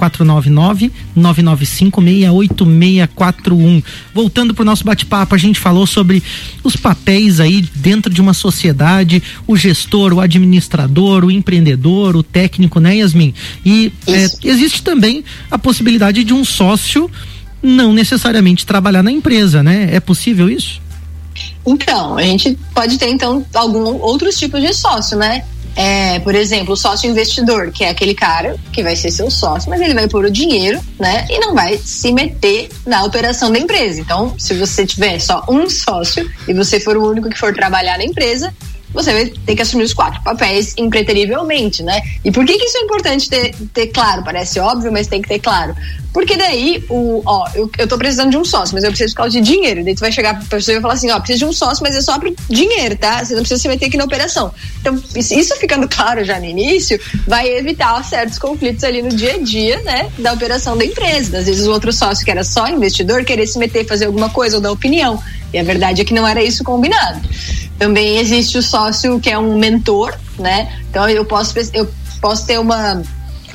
499-995-68641. 1.17 3.83
Voltando 4.15 4.55
pro 4.55 4.65
nosso 4.65 4.85
bate-papo, 4.85 5.35
a 5.35 5.39
gente 5.39 5.61
falou 5.61 5.87
sobre 5.87 6.23
os 6.63 6.77
papéis 6.77 7.41
aí 7.41 7.65
dentro 7.75 8.13
de 8.13 8.21
uma 8.21 8.35
sociedade, 8.35 9.23
o 9.47 9.57
gestor, 9.57 10.13
o 10.13 10.21
administrador, 10.21 11.25
o 11.25 11.31
empreendedor, 11.31 12.17
o 12.17 12.23
técnico, 12.23 12.79
né, 12.81 12.97
Yasmin? 12.97 13.33
E 13.65 13.91
é, 14.07 14.27
existe 14.45 14.83
também 14.83 15.25
a 15.51 15.59
possibilidade 15.59 15.90
possibilidade 15.91 16.25
de 16.25 16.33
um 16.33 16.45
sócio 16.45 17.11
não 17.63 17.93
necessariamente 17.93 18.65
trabalhar 18.65 19.03
na 19.03 19.11
empresa, 19.11 19.63
né? 19.63 19.89
É 19.93 20.01
possível 20.01 20.49
isso? 20.49 20.81
Então, 21.67 22.17
a 22.17 22.23
gente 22.23 22.59
pode 22.75 22.99
ter 22.99 23.09
então 23.09 23.45
alguns 23.55 24.01
outros 24.01 24.39
tipos 24.39 24.61
de 24.61 24.73
sócio, 24.73 25.17
né? 25.17 25.45
É, 25.77 26.19
por 26.21 26.35
exemplo, 26.35 26.75
o 26.75 26.77
sócio 26.77 27.09
investidor, 27.09 27.71
que 27.71 27.85
é 27.85 27.91
aquele 27.91 28.15
cara 28.15 28.57
que 28.73 28.83
vai 28.83 28.97
ser 28.97 29.11
seu 29.11 29.31
sócio, 29.31 29.71
mas 29.71 29.81
ele 29.81 29.95
vai 29.95 30.09
pôr 30.09 30.25
o 30.25 30.31
dinheiro, 30.31 30.81
né? 30.99 31.27
E 31.31 31.39
não 31.39 31.55
vai 31.55 31.79
se 31.79 32.13
meter 32.13 32.69
na 32.87 33.05
operação 33.05 33.53
da 33.53 33.59
empresa. 33.59 34.01
Então, 34.01 34.35
se 34.39 34.55
você 34.55 34.85
tiver 34.85 35.19
só 35.19 35.45
um 35.49 35.69
sócio 35.69 36.29
e 36.49 36.55
você 36.55 36.81
for 36.81 36.97
o 36.97 37.09
único 37.09 37.29
que 37.29 37.39
for 37.39 37.55
trabalhar 37.55 37.99
na 37.99 38.05
empresa, 38.05 38.53
você 38.93 39.13
vai 39.13 39.27
ter 39.27 39.55
que 39.55 39.63
assumir 39.63 39.85
os 39.85 39.95
quatro 39.95 40.23
papéis 40.23 40.75
impreterivelmente, 40.77 41.83
né? 41.83 42.01
E 42.25 42.31
por 42.31 42.45
que, 42.45 42.59
que 42.59 42.65
isso 42.65 42.79
é 42.79 42.81
importante 42.81 43.29
ter, 43.29 43.55
ter 43.73 43.87
claro? 43.89 44.23
Parece 44.25 44.59
óbvio, 44.59 44.93
mas 44.93 45.07
tem 45.07 45.23
que 45.23 45.29
ter 45.29 45.39
claro. 45.39 45.75
Porque 46.13 46.37
daí, 46.37 46.85
o, 46.89 47.23
ó, 47.25 47.49
eu, 47.55 47.71
eu 47.79 47.87
tô 47.87 47.97
precisando 47.97 48.31
de 48.31 48.37
um 48.37 48.45
sócio, 48.45 48.75
mas 48.75 48.83
eu 48.83 48.91
preciso 48.91 49.15
por 49.15 49.23
causa 49.23 49.33
de 49.33 49.41
dinheiro. 49.41 49.85
Daí 49.85 49.95
tu 49.95 50.01
vai 50.01 50.11
chegar 50.11 50.35
pra 50.35 50.45
pessoa 50.45 50.73
e 50.73 50.77
vai 50.77 50.83
falar 50.83 50.95
assim, 50.95 51.11
ó, 51.11 51.19
preciso 51.21 51.39
de 51.41 51.45
um 51.45 51.53
sócio, 51.53 51.83
mas 51.83 51.95
é 51.95 52.01
só 52.01 52.19
pro 52.19 52.35
dinheiro, 52.49 52.97
tá? 52.97 53.25
Você 53.25 53.35
não 53.35 53.43
precisa 53.43 53.61
se 53.61 53.69
meter 53.69 53.87
aqui 53.87 53.97
na 53.97 54.05
operação. 54.05 54.53
Então, 54.81 55.01
isso 55.15 55.57
ficando 55.57 55.89
claro 55.89 56.25
já 56.25 56.39
no 56.39 56.47
início, 56.47 57.01
vai 57.27 57.49
evitar 57.49 58.03
certos 58.05 58.39
conflitos 58.39 58.83
ali 58.83 59.03
no 59.03 59.11
dia 59.11 59.35
a 59.35 59.39
dia, 59.39 59.81
né? 59.83 60.11
Da 60.19 60.33
operação 60.33 60.77
da 60.77 60.85
empresa. 60.85 61.39
Às 61.39 61.47
vezes 61.47 61.67
o 61.67 61.71
outro 61.71 61.93
sócio 61.93 62.25
que 62.25 62.31
era 62.31 62.43
só 62.43 62.67
investidor 62.69 63.25
querer 63.25 63.47
se 63.47 63.59
meter, 63.59 63.87
fazer 63.87 64.07
alguma 64.07 64.31
coisa 64.31 64.57
ou 64.57 64.63
dar 64.63 64.73
opinião. 64.73 65.23
E 65.53 65.59
a 65.59 65.63
verdade 65.63 66.03
é 66.03 66.05
que 66.05 66.15
não 66.15 66.27
era 66.27 66.43
isso 66.43 66.63
combinado. 66.63 67.21
Também 67.79 68.19
existe 68.19 68.59
o 68.59 68.63
sócio 68.63 69.19
que 69.21 69.31
é 69.31 69.39
um 69.39 69.57
mentor, 69.59 70.15
né? 70.39 70.73
Então 70.91 71.09
eu 71.09 71.25
posso, 71.25 71.55
eu 71.73 71.91
posso 72.21 72.47
ter 72.47 72.59
uma 72.59 73.03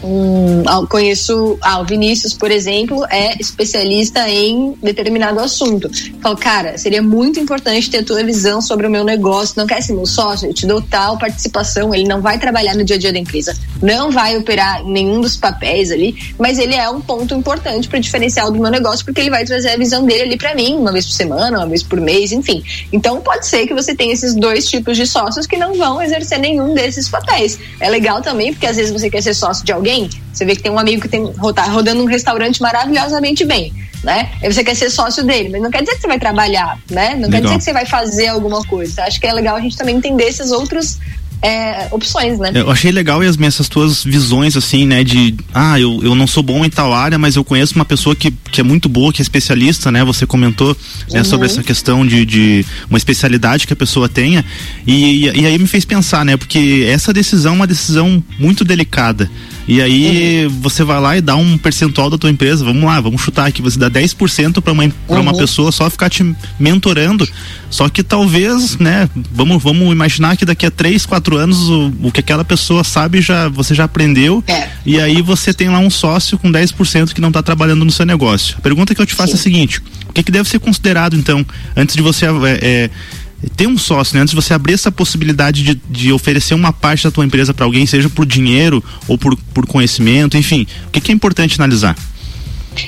um, 0.06 0.86
conheço 0.88 1.58
ah, 1.62 1.80
o 1.80 1.86
Vinícius, 1.86 2.34
por 2.34 2.52
exemplo, 2.52 3.06
é 3.10 3.40
especialista 3.40 4.30
em 4.30 4.78
determinado 4.82 5.40
assunto. 5.40 5.90
Falo, 6.22 6.38
cara, 6.38 6.78
seria 6.78 7.02
muito 7.02 7.40
importante 7.40 7.90
ter 7.90 8.04
tua 8.04 8.24
visão 8.24 8.62
sobre 8.62 8.86
o 8.86 8.90
meu 8.90 9.04
negócio. 9.04 9.56
Não 9.58 9.66
quer 9.66 9.82
ser 9.82 9.94
meu 9.94 10.06
sócio? 10.06 10.48
Eu 10.48 10.54
te 10.54 10.66
dou 10.68 10.82
tal 10.82 11.18
participação. 11.18 11.94
Ele 11.94 12.06
não 12.08 12.22
vai 12.22 12.38
trabalhar 12.38 12.76
no 12.76 12.84
dia 12.84 12.96
a 12.96 13.00
dia 13.00 13.12
da 13.12 13.20
empresa, 13.20 13.58
não 13.82 14.12
vai 14.12 14.38
operar 14.38 14.84
nenhum 14.86 15.20
dos 15.22 15.36
papéis 15.36 15.92
ali, 15.92 16.16
mas 16.38 16.60
ele 16.60 16.76
é 16.76 16.90
um 16.90 17.02
ponto 17.02 17.34
importante 17.34 17.88
para 17.88 18.00
diferencial 18.00 18.52
do 18.52 18.60
meu 18.60 18.70
negócio, 18.70 19.04
porque 19.04 19.22
ele 19.22 19.30
vai 19.30 19.44
trazer 19.44 19.70
a 19.70 19.78
visão 19.78 20.06
dele 20.06 20.24
ali 20.24 20.38
para 20.38 20.54
mim, 20.54 20.76
uma 20.76 20.92
vez 20.92 21.06
por 21.06 21.14
semana, 21.14 21.58
uma 21.58 21.68
vez 21.68 21.82
por 21.82 22.00
mês, 22.00 22.32
enfim. 22.32 22.64
Então 22.92 23.22
pode 23.22 23.48
ser 23.48 23.66
que 23.66 23.74
você 23.74 23.96
tenha 23.96 24.14
esses 24.14 24.36
dois 24.36 24.68
tipos 24.68 24.98
de 24.98 25.08
sócios 25.08 25.48
que 25.48 25.58
não 25.58 25.74
vão 25.76 26.02
exercer 26.02 26.40
nenhum 26.40 26.74
desses 26.74 27.10
papéis. 27.10 27.58
É 27.80 27.90
legal 27.90 28.22
também, 28.22 28.54
porque 28.54 28.68
às 28.68 28.76
vezes 28.76 28.92
você 28.92 29.10
quer 29.10 29.22
ser 29.22 29.34
sócio 29.34 29.66
de 29.66 29.72
alguém 29.72 29.95
bem, 29.96 30.10
você 30.32 30.46
vê 30.46 30.56
que 30.56 30.62
tem 30.62 30.72
um 30.72 30.80
amigo 30.80 31.02
que 31.02 31.08
tem, 31.08 31.26
tá 31.54 31.64
rodando 31.64 32.02
um 32.04 32.06
restaurante 32.06 32.62
maravilhosamente 32.62 33.46
bem, 33.46 33.74
né? 34.04 34.30
Aí 34.42 34.52
você 34.52 34.64
quer 34.64 34.76
ser 34.76 34.90
sócio 34.90 35.24
dele, 35.24 35.50
mas 35.50 35.62
não 35.62 35.72
quer 35.72 35.82
dizer 35.82 35.96
que 35.96 36.02
você 36.02 36.08
vai 36.08 36.20
trabalhar, 36.20 36.78
né? 36.90 37.16
Não 37.16 37.30
legal. 37.30 37.32
quer 37.32 37.42
dizer 37.42 37.58
que 37.58 37.64
você 37.64 37.74
vai 37.74 37.86
fazer 37.86 38.28
alguma 38.28 38.62
coisa. 38.66 39.04
Acho 39.04 39.20
que 39.20 39.28
é 39.28 39.34
legal 39.34 39.56
a 39.56 39.62
gente 39.62 39.78
também 39.78 39.96
entender 39.96 40.26
esses 40.26 40.52
outros 40.52 41.00
é, 41.46 41.88
opções, 41.92 42.40
né? 42.40 42.52
Eu 42.56 42.72
achei 42.72 42.92
legal, 42.92 43.24
Yasmin, 43.24 43.46
essas 43.46 43.70
tuas 43.70 44.04
visões, 44.04 44.58
assim, 44.58 44.88
né? 44.88 45.04
De, 45.04 45.36
ah, 45.54 45.80
eu, 45.80 46.00
eu 46.02 46.16
não 46.16 46.26
sou 46.26 46.42
bom 46.42 46.66
em 46.66 46.70
tal 46.72 46.92
área, 46.92 47.20
mas 47.20 47.36
eu 47.36 47.44
conheço 47.44 47.76
uma 47.76 47.86
pessoa 47.86 48.16
que, 48.16 48.32
que 48.32 48.62
é 48.62 48.64
muito 48.64 48.90
boa, 48.90 49.14
que 49.14 49.22
é 49.22 49.24
especialista, 49.24 49.92
né? 49.92 50.04
Você 50.04 50.26
comentou 50.26 50.76
né, 51.12 51.20
uhum. 51.20 51.26
sobre 51.26 51.46
essa 51.46 51.62
questão 51.62 52.06
de, 52.06 52.26
de 52.26 52.66
uma 52.90 52.98
especialidade 52.98 53.68
que 53.68 53.74
a 53.74 53.76
pessoa 53.76 54.10
tenha. 54.10 54.44
E, 54.88 55.28
e, 55.28 55.42
e 55.42 55.46
aí 55.46 55.58
me 55.60 55.68
fez 55.68 55.86
pensar, 55.86 56.26
né? 56.26 56.36
Porque 56.36 56.88
essa 56.90 57.14
decisão 57.14 57.54
é 57.54 57.56
uma 57.58 57.68
decisão 57.68 58.24
muito 58.40 58.64
delicada. 58.64 59.30
E 59.68 59.82
aí 59.82 60.46
uhum. 60.46 60.62
você 60.62 60.84
vai 60.84 61.00
lá 61.00 61.18
e 61.18 61.22
dá 61.22 61.36
um 61.36 61.58
percentual 61.58 62.10
da 62.10 62.18
tua 62.18 62.30
empresa, 62.30 62.64
vamos 62.64 62.84
lá, 62.84 63.00
vamos 63.02 63.22
chutar 63.22 63.48
aqui, 63.48 63.62
você 63.62 63.80
dá 63.80 63.90
10% 63.90 64.62
para 64.62 64.74
uma, 64.74 64.90
pra 65.08 65.20
uma 65.20 65.32
uhum. 65.32 65.38
pessoa 65.38 65.72
só 65.72 65.90
ficar 65.90 66.10
te 66.10 66.36
mentorando. 66.60 67.28
Só 67.70 67.90
que 67.90 68.04
talvez, 68.04 68.78
né, 68.78 69.10
vamos, 69.32 69.62
vamos 69.62 69.92
imaginar 69.92 70.38
que 70.38 70.46
daqui 70.46 70.66
a 70.66 70.72
3, 70.72 71.06
4 71.06 71.35
quatro 71.36 71.38
anos 71.38 71.70
o, 71.70 71.92
o 72.04 72.12
que 72.12 72.20
aquela 72.20 72.44
pessoa 72.44 72.84
sabe 72.84 73.22
já 73.22 73.50
você 73.50 73.76
já 73.76 73.84
aprendeu 73.84 74.44
É. 74.48 74.70
e 74.86 75.00
aí 75.00 75.22
você 75.22 75.54
tem 75.54 75.70
lá 75.70 75.80
um 75.80 75.90
sócio 75.90 76.38
com 76.38 76.52
10% 76.52 77.14
que 77.14 77.22
não 77.22 77.30
está 77.30 77.44
trabalhando 77.44 77.84
no 77.84 77.92
seu 77.92 78.06
negócio. 78.06 78.56
A 78.58 78.62
pergunta 78.62 78.96
que 78.96 79.02
eu 79.02 79.06
te 79.06 79.14
faço 79.14 79.34
Sim. 79.34 79.38
é 79.38 79.40
a 79.40 79.44
seguinte: 79.44 79.82
o 80.08 80.14
que, 80.14 80.24
que 80.24 80.32
deve 80.32 80.50
ser 80.50 80.60
considerado 80.60 81.16
então 81.16 81.46
antes 81.76 81.96
de 81.96 82.02
você 82.02 82.26
é, 82.26 82.30
é, 82.62 82.90
ter 83.56 83.68
um 83.68 83.78
sócio, 83.78 84.16
né? 84.16 84.22
antes 84.22 84.32
de 84.32 84.36
você 84.36 84.54
abrir 84.54 84.74
essa 84.74 84.92
possibilidade 84.92 85.64
de, 85.64 85.82
de 85.90 86.12
oferecer 86.12 86.54
uma 86.54 86.72
parte 86.72 87.04
da 87.04 87.12
tua 87.12 87.26
empresa 87.26 87.54
para 87.54 87.66
alguém, 87.66 87.86
seja 87.86 88.10
por 88.10 88.26
dinheiro 88.26 88.84
ou 89.08 89.18
por, 89.18 89.36
por 89.54 89.66
conhecimento, 89.66 90.38
enfim, 90.38 90.66
o 90.88 90.92
que, 90.92 91.02
que 91.02 91.12
é 91.12 91.16
importante 91.16 91.60
analisar? 91.60 91.96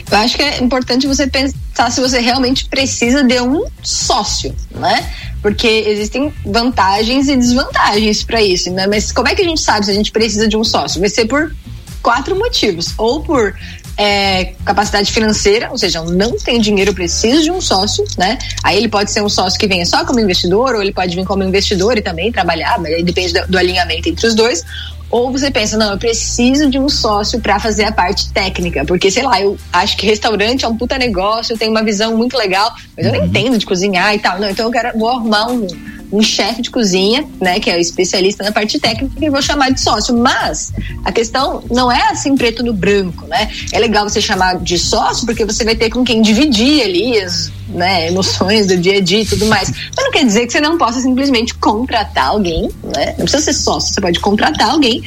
Eu 0.10 0.18
acho 0.18 0.36
que 0.36 0.44
é 0.44 0.62
importante 0.62 1.08
você 1.08 1.28
pensar 1.28 1.92
se 1.92 2.02
você 2.02 2.20
realmente 2.20 2.66
precisa 2.66 3.24
de 3.24 3.40
um 3.40 3.66
sócio, 3.82 4.56
né? 4.72 5.10
Porque 5.42 5.68
existem 5.68 6.34
vantagens 6.46 7.28
e 7.28 7.36
desvantagens 7.36 8.24
para 8.24 8.42
isso, 8.42 8.72
né? 8.72 8.88
Mas 8.88 9.12
como 9.12 9.28
é 9.28 9.36
que 9.36 9.42
a 9.42 9.46
gente 9.46 9.62
sabe 9.62 9.86
se 9.86 9.92
a 9.92 9.96
gente 9.96 10.12
precisa 10.12 10.48
de 10.48 10.58
um 10.58 10.64
sócio? 10.64 11.00
Vai 11.00 11.10
ser 11.10 11.26
por 11.26 11.54
quatro 12.02 12.36
motivos. 12.38 12.94
Ou 12.98 13.22
por 13.22 13.54
é, 13.98 14.54
capacidade 14.64 15.12
financeira, 15.12 15.72
ou 15.72 15.78
seja, 15.78 16.02
não 16.04 16.38
tenho 16.38 16.62
dinheiro, 16.62 16.92
eu 16.92 16.96
preciso 16.96 17.44
de 17.44 17.52
um 17.52 17.60
sócio, 17.60 18.06
né? 18.18 18.38
Aí 18.64 18.78
ele 18.78 18.88
pode 18.88 19.12
ser 19.12 19.24
um 19.24 19.30
sócio 19.30 19.60
que 19.60 19.68
venha 19.68 19.86
só 19.86 20.06
como 20.06 20.20
investidor, 20.20 20.76
ou 20.76 20.82
ele 20.82 20.94
pode 20.94 21.16
vir 21.16 21.26
como 21.26 21.44
investidor 21.44 21.98
e 21.98 22.02
também 22.02 22.32
trabalhar, 22.32 22.80
mas 22.80 22.94
aí 22.94 23.04
depende 23.04 23.34
do, 23.34 23.48
do 23.48 23.58
alinhamento 23.58 24.08
entre 24.08 24.28
os 24.28 24.36
dois. 24.36 24.64
Ou 25.10 25.32
você 25.32 25.50
pensa, 25.50 25.78
não, 25.78 25.92
eu 25.92 25.98
preciso 25.98 26.70
de 26.70 26.78
um 26.78 26.90
sócio 26.90 27.40
para 27.40 27.60
fazer 27.60 27.86
a 27.86 27.92
parte 27.92 28.30
técnica, 28.32 28.84
porque 28.86 29.10
sei 29.10 29.24
lá, 29.24 29.40
eu 29.42 29.58
acho 29.72 29.96
que 29.96 30.06
restaurante 30.06 30.66
é 30.66 30.68
um 30.68 30.76
puta 30.76 30.98
negócio, 30.98 31.54
eu 31.54 31.58
tenho 31.58 31.72
uma 31.72 31.84
visão 31.84 32.16
muito 32.18 32.38
legal, 32.38 32.74
mas 32.96 33.06
eu 33.06 33.14
não 33.14 33.26
entendo 33.26 33.58
de 33.58 33.66
cozinhar 33.66 34.14
e 34.14 34.20
tal. 34.20 34.40
Não, 34.40 34.50
então 34.50 34.66
eu 34.66 34.72
quero 34.72 34.98
vou 34.98 35.10
arrumar 35.10 35.50
um, 35.50 35.66
um 36.12 36.22
chefe 36.22 36.62
de 36.62 36.70
cozinha, 36.70 37.26
né, 37.42 37.60
que 37.60 37.70
é 37.70 37.76
o 37.76 37.80
especialista 37.80 38.44
na 38.44 38.52
parte 38.52 38.80
técnica 38.80 39.14
e 39.24 39.30
vou 39.30 39.42
chamar 39.42 39.72
de 39.72 39.82
sócio. 39.82 40.16
Mas 40.16 40.72
a 41.04 41.12
questão 41.12 41.64
não 41.70 41.92
é 41.92 42.10
assim 42.10 42.36
preto 42.36 42.64
no 42.64 42.74
branco, 42.74 43.26
né? 43.28 43.50
É 43.72 43.80
legal 43.80 44.08
você 44.08 44.22
chamar 44.22 44.60
de 44.60 44.78
sócio 44.78 45.26
porque 45.26 45.46
você 45.46 45.64
vai 45.64 45.76
ter 45.76 45.90
com 45.90 46.04
quem 46.04 46.22
dividir 46.22 46.84
ali 46.84 47.20
as 47.20 47.52
né, 47.68 48.08
emoções 48.08 48.66
do 48.66 48.78
dia 48.78 48.98
a 48.98 49.02
dia 49.02 49.22
e 49.22 49.26
tudo 49.26 49.46
mais. 49.48 49.70
Mas 49.70 50.06
não 50.06 50.12
quer 50.12 50.26
dizer 50.26 50.46
que 50.46 50.54
você 50.54 50.62
não 50.62 50.78
possa 50.78 51.00
simplesmente 51.00 51.54
contratar 51.56 52.28
alguém, 52.28 52.70
né? 52.84 53.16
Não 53.18 53.26
precisa 53.26 53.44
ser 53.44 53.54
sócio, 53.54 53.94
você 53.94 54.02
pode 54.02 54.20
contratar 54.20 54.72
alguém 54.72 55.02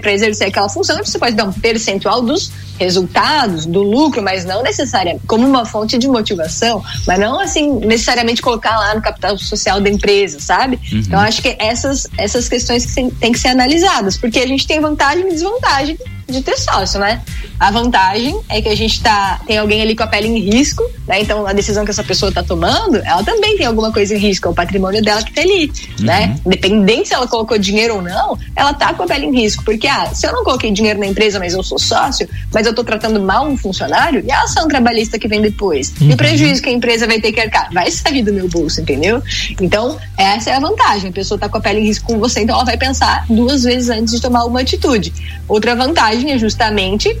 para 0.00 0.12
exercer 0.12 0.48
aquela 0.48 0.68
função, 0.68 0.96
você 0.98 1.18
pode 1.18 1.34
dar 1.34 1.44
um 1.44 1.52
percentual 1.52 2.22
dos 2.22 2.50
resultados, 2.78 3.66
do 3.66 3.82
lucro, 3.82 4.22
mas 4.22 4.44
não 4.44 4.62
necessariamente 4.62 5.26
como 5.26 5.46
uma 5.46 5.64
fonte 5.64 5.98
de 5.98 6.06
motivação, 6.06 6.82
mas 7.06 7.18
não 7.18 7.40
assim 7.40 7.72
necessariamente 7.80 8.42
colocar 8.42 8.76
lá 8.78 8.94
no 8.94 9.02
capital 9.02 9.38
social 9.38 9.80
da 9.80 9.88
empresa, 9.88 10.35
sabe? 10.42 10.78
Uhum. 10.92 10.98
Então 10.98 11.20
acho 11.20 11.42
que 11.42 11.56
essas 11.58 12.06
essas 12.18 12.48
questões 12.48 12.86
que 12.86 13.10
tem 13.10 13.32
que 13.32 13.38
ser 13.38 13.48
analisadas, 13.48 14.16
porque 14.16 14.38
a 14.38 14.46
gente 14.46 14.66
tem 14.66 14.80
vantagem 14.80 15.26
e 15.28 15.32
desvantagem 15.32 15.98
de 16.28 16.42
ter 16.42 16.56
sócio, 16.56 16.98
né? 16.98 17.22
A 17.58 17.70
vantagem 17.70 18.38
é 18.48 18.60
que 18.60 18.68
a 18.68 18.74
gente 18.74 19.02
tá 19.02 19.40
tem 19.46 19.58
alguém 19.58 19.80
ali 19.80 19.94
com 19.94 20.02
a 20.02 20.06
pele 20.06 20.28
em 20.28 20.38
risco, 20.38 20.82
né? 21.06 21.20
Então 21.20 21.46
a 21.46 21.52
decisão 21.52 21.84
que 21.84 21.90
essa 21.90 22.04
pessoa 22.04 22.32
tá 22.32 22.42
tomando, 22.42 22.96
ela 22.96 23.22
também 23.22 23.56
tem 23.56 23.66
alguma 23.66 23.92
coisa 23.92 24.14
em 24.14 24.18
risco, 24.18 24.48
é 24.48 24.50
o 24.50 24.54
patrimônio 24.54 25.02
dela 25.02 25.22
que 25.22 25.32
tá 25.32 25.40
ali, 25.40 25.72
né? 26.00 26.36
Independente 26.44 27.08
se 27.08 27.14
ela 27.14 27.26
colocou 27.26 27.56
dinheiro 27.58 27.96
ou 27.96 28.02
não, 28.02 28.38
ela 28.54 28.74
tá 28.74 28.92
com 28.92 29.04
a 29.04 29.06
pele 29.06 29.26
em 29.26 29.34
risco, 29.34 29.64
porque 29.64 29.86
ah, 29.86 30.12
se 30.12 30.26
eu 30.26 30.32
não 30.32 30.44
coloquei 30.44 30.70
dinheiro 30.72 30.98
na 30.98 31.06
empresa, 31.06 31.38
mas 31.38 31.54
eu 31.54 31.62
sou 31.62 31.78
sócio, 31.78 32.28
mas 32.52 32.66
eu 32.66 32.74
tô 32.74 32.82
tratando 32.82 33.20
mal 33.20 33.46
um 33.46 33.56
funcionário, 33.56 34.22
e 34.26 34.30
a 34.30 34.42
ação 34.42 34.68
trabalhista 34.68 35.18
que 35.18 35.28
vem 35.28 35.40
depois? 35.40 35.94
E 36.00 36.12
o 36.12 36.16
prejuízo 36.16 36.62
que 36.62 36.68
a 36.68 36.72
empresa 36.72 37.06
vai 37.06 37.20
ter 37.20 37.32
que 37.32 37.40
arcar? 37.40 37.70
Vai 37.72 37.90
sair 37.90 38.22
do 38.22 38.32
meu 38.32 38.48
bolso, 38.48 38.80
entendeu? 38.80 39.22
Então, 39.60 39.98
essa 40.16 40.50
é 40.50 40.54
a 40.54 40.60
vantagem. 40.60 41.10
A 41.10 41.12
pessoa 41.12 41.38
tá 41.38 41.48
com 41.48 41.58
a 41.58 41.60
pele 41.60 41.80
em 41.80 41.84
risco 41.84 42.06
com 42.06 42.18
você, 42.18 42.40
então 42.40 42.56
ela 42.56 42.64
vai 42.64 42.76
pensar 42.76 43.24
duas 43.28 43.64
vezes 43.64 43.90
antes 43.90 44.14
de 44.14 44.20
tomar 44.20 44.44
uma 44.44 44.60
atitude. 44.60 45.12
Outra 45.48 45.74
vantagem 45.74 46.15
é 46.24 46.38
justamente 46.38 47.16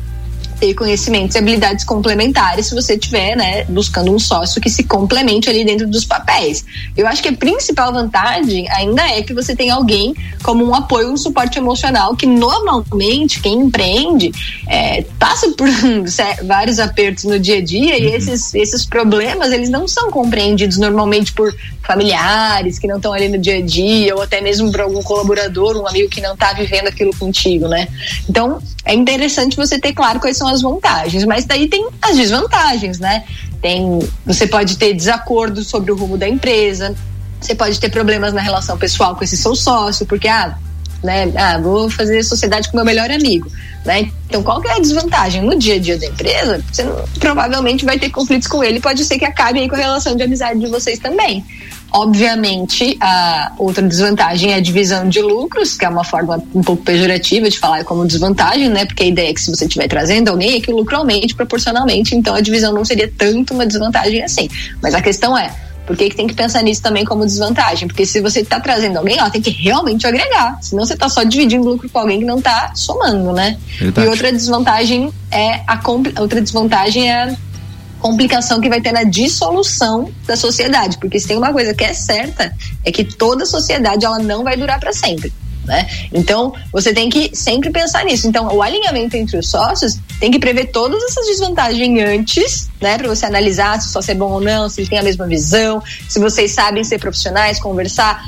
ter 0.58 0.74
conhecimentos 0.74 1.36
e 1.36 1.38
habilidades 1.38 1.84
complementares 1.84 2.66
se 2.66 2.74
você 2.74 2.96
tiver, 2.96 3.36
né, 3.36 3.64
buscando 3.64 4.12
um 4.12 4.18
sócio 4.18 4.60
que 4.60 4.70
se 4.70 4.84
complemente 4.84 5.48
ali 5.48 5.64
dentro 5.64 5.86
dos 5.86 6.04
papéis. 6.04 6.64
Eu 6.96 7.06
acho 7.06 7.22
que 7.22 7.28
a 7.28 7.32
principal 7.32 7.92
vantagem 7.92 8.68
ainda 8.70 9.02
é 9.02 9.22
que 9.22 9.34
você 9.34 9.54
tem 9.54 9.70
alguém 9.70 10.14
como 10.42 10.64
um 10.64 10.74
apoio, 10.74 11.10
um 11.10 11.16
suporte 11.16 11.58
emocional 11.58 12.16
que 12.16 12.26
normalmente 12.26 13.40
quem 13.40 13.54
empreende 13.54 14.32
é, 14.68 15.02
passa 15.18 15.50
por 15.50 15.68
vários 16.44 16.78
apertos 16.78 17.24
no 17.24 17.38
dia 17.38 17.58
a 17.58 17.62
dia 17.62 17.98
e 17.98 18.14
esses, 18.14 18.54
esses 18.54 18.84
problemas 18.84 19.52
eles 19.52 19.68
não 19.68 19.86
são 19.86 20.10
compreendidos 20.10 20.78
normalmente 20.78 21.32
por 21.32 21.54
familiares 21.82 22.78
que 22.78 22.86
não 22.86 22.96
estão 22.96 23.12
ali 23.12 23.28
no 23.28 23.38
dia 23.38 23.58
a 23.58 23.62
dia 23.62 24.14
ou 24.14 24.22
até 24.22 24.40
mesmo 24.40 24.70
por 24.70 24.80
algum 24.80 25.02
colaborador, 25.02 25.76
um 25.76 25.86
amigo 25.86 26.08
que 26.08 26.20
não 26.20 26.34
está 26.34 26.52
vivendo 26.52 26.88
aquilo 26.88 27.14
contigo, 27.16 27.68
né? 27.68 27.88
Então 28.28 28.60
é 28.84 28.94
interessante 28.94 29.56
você 29.56 29.78
ter 29.78 29.92
claro 29.92 30.20
quais 30.20 30.36
são 30.36 30.45
as 30.46 30.62
vantagens, 30.62 31.24
mas 31.24 31.44
daí 31.44 31.68
tem 31.68 31.88
as 32.00 32.16
desvantagens, 32.16 32.98
né? 32.98 33.24
Tem, 33.60 33.98
você 34.24 34.46
pode 34.46 34.76
ter 34.76 34.94
desacordo 34.94 35.62
sobre 35.62 35.90
o 35.90 35.96
rumo 35.96 36.16
da 36.16 36.28
empresa, 36.28 36.94
você 37.40 37.54
pode 37.54 37.78
ter 37.78 37.90
problemas 37.90 38.32
na 38.32 38.40
relação 38.40 38.76
pessoal 38.76 39.14
com 39.16 39.24
esse 39.24 39.36
seu 39.36 39.54
sócio, 39.54 40.06
porque 40.06 40.28
ah, 40.28 40.56
né, 41.02 41.32
ah, 41.36 41.58
vou 41.58 41.88
fazer 41.90 42.22
sociedade 42.22 42.68
com 42.70 42.76
meu 42.76 42.84
melhor 42.84 43.10
amigo, 43.10 43.50
né? 43.84 44.10
Então, 44.28 44.42
qual 44.42 44.60
que 44.60 44.68
é 44.68 44.72
a 44.72 44.80
desvantagem 44.80 45.42
no 45.42 45.56
dia 45.56 45.74
a 45.74 45.78
dia 45.78 45.98
da 45.98 46.06
empresa? 46.06 46.62
Você 46.72 46.82
não, 46.82 47.04
provavelmente 47.18 47.84
vai 47.84 47.98
ter 47.98 48.10
conflitos 48.10 48.48
com 48.48 48.62
ele, 48.62 48.80
pode 48.80 49.04
ser 49.04 49.18
que 49.18 49.24
acabe 49.24 49.60
aí 49.60 49.68
com 49.68 49.74
a 49.74 49.78
relação 49.78 50.16
de 50.16 50.22
amizade 50.22 50.58
de 50.58 50.66
vocês 50.66 50.98
também. 50.98 51.44
Obviamente, 51.92 52.96
a 53.00 53.52
outra 53.58 53.82
desvantagem 53.82 54.52
é 54.52 54.56
a 54.56 54.60
divisão 54.60 55.08
de 55.08 55.20
lucros, 55.20 55.76
que 55.76 55.84
é 55.84 55.88
uma 55.88 56.04
forma 56.04 56.42
um 56.54 56.62
pouco 56.62 56.82
pejorativa 56.82 57.48
de 57.48 57.58
falar 57.58 57.84
como 57.84 58.06
desvantagem, 58.06 58.68
né? 58.68 58.84
Porque 58.84 59.04
a 59.04 59.06
ideia 59.06 59.30
é 59.30 59.34
que 59.34 59.40
se 59.40 59.50
você 59.50 59.64
estiver 59.64 59.88
trazendo 59.88 60.28
alguém, 60.28 60.56
é 60.56 60.60
que 60.60 60.70
o 60.70 60.76
lucro 60.76 60.96
aumente 60.96 61.34
proporcionalmente, 61.34 62.14
então 62.14 62.34
a 62.34 62.40
divisão 62.40 62.72
não 62.72 62.84
seria 62.84 63.10
tanto 63.16 63.54
uma 63.54 63.66
desvantagem 63.66 64.22
assim. 64.22 64.48
Mas 64.82 64.94
a 64.94 65.00
questão 65.00 65.36
é, 65.38 65.54
por 65.86 65.96
que, 65.96 66.10
que 66.10 66.16
tem 66.16 66.26
que 66.26 66.34
pensar 66.34 66.62
nisso 66.62 66.82
também 66.82 67.04
como 67.04 67.24
desvantagem? 67.24 67.86
Porque 67.86 68.04
se 68.04 68.20
você 68.20 68.40
está 68.40 68.58
trazendo 68.58 68.98
alguém, 68.98 69.16
ela 69.18 69.30
tem 69.30 69.40
que 69.40 69.50
realmente 69.50 70.04
agregar. 70.06 70.58
Senão 70.60 70.84
você 70.84 70.94
está 70.94 71.08
só 71.08 71.22
dividindo 71.22 71.64
lucro 71.64 71.88
com 71.88 71.98
alguém 72.00 72.18
que 72.18 72.24
não 72.24 72.38
está 72.38 72.72
somando, 72.74 73.32
né? 73.32 73.56
Verdade. 73.78 74.06
E 74.06 74.10
outra 74.10 74.32
desvantagem 74.32 75.12
é 75.30 75.60
a 75.66 75.80
outra 76.20 76.40
desvantagem 76.42 77.10
é 77.10 77.36
complicação 78.00 78.60
que 78.60 78.68
vai 78.68 78.80
ter 78.80 78.92
na 78.92 79.04
dissolução 79.04 80.12
da 80.26 80.36
sociedade, 80.36 80.98
porque 80.98 81.18
se 81.18 81.28
tem 81.28 81.36
uma 81.36 81.52
coisa 81.52 81.74
que 81.74 81.84
é 81.84 81.94
certa 81.94 82.54
é 82.84 82.92
que 82.92 83.04
toda 83.04 83.44
sociedade 83.46 84.04
ela 84.04 84.18
não 84.18 84.44
vai 84.44 84.56
durar 84.56 84.78
para 84.78 84.92
sempre. 84.92 85.32
Né? 85.66 85.88
Então, 86.12 86.54
você 86.72 86.94
tem 86.94 87.10
que 87.10 87.30
sempre 87.34 87.70
pensar 87.70 88.04
nisso. 88.04 88.28
Então, 88.28 88.46
o 88.54 88.62
alinhamento 88.62 89.16
entre 89.16 89.36
os 89.36 89.50
sócios 89.50 89.98
tem 90.20 90.30
que 90.30 90.38
prever 90.38 90.66
todas 90.66 91.02
essas 91.02 91.26
desvantagens 91.26 92.00
antes, 92.00 92.70
né? 92.80 92.96
Para 92.96 93.08
você 93.08 93.26
analisar 93.26 93.80
se 93.80 93.88
o 93.88 93.90
sócio 93.90 94.12
é 94.12 94.14
bom 94.14 94.30
ou 94.30 94.40
não, 94.40 94.68
se 94.68 94.80
ele 94.80 94.88
tem 94.88 94.98
a 94.98 95.02
mesma 95.02 95.26
visão, 95.26 95.82
se 96.08 96.20
vocês 96.20 96.52
sabem 96.52 96.84
ser 96.84 96.98
profissionais, 96.98 97.58
conversar 97.58 98.22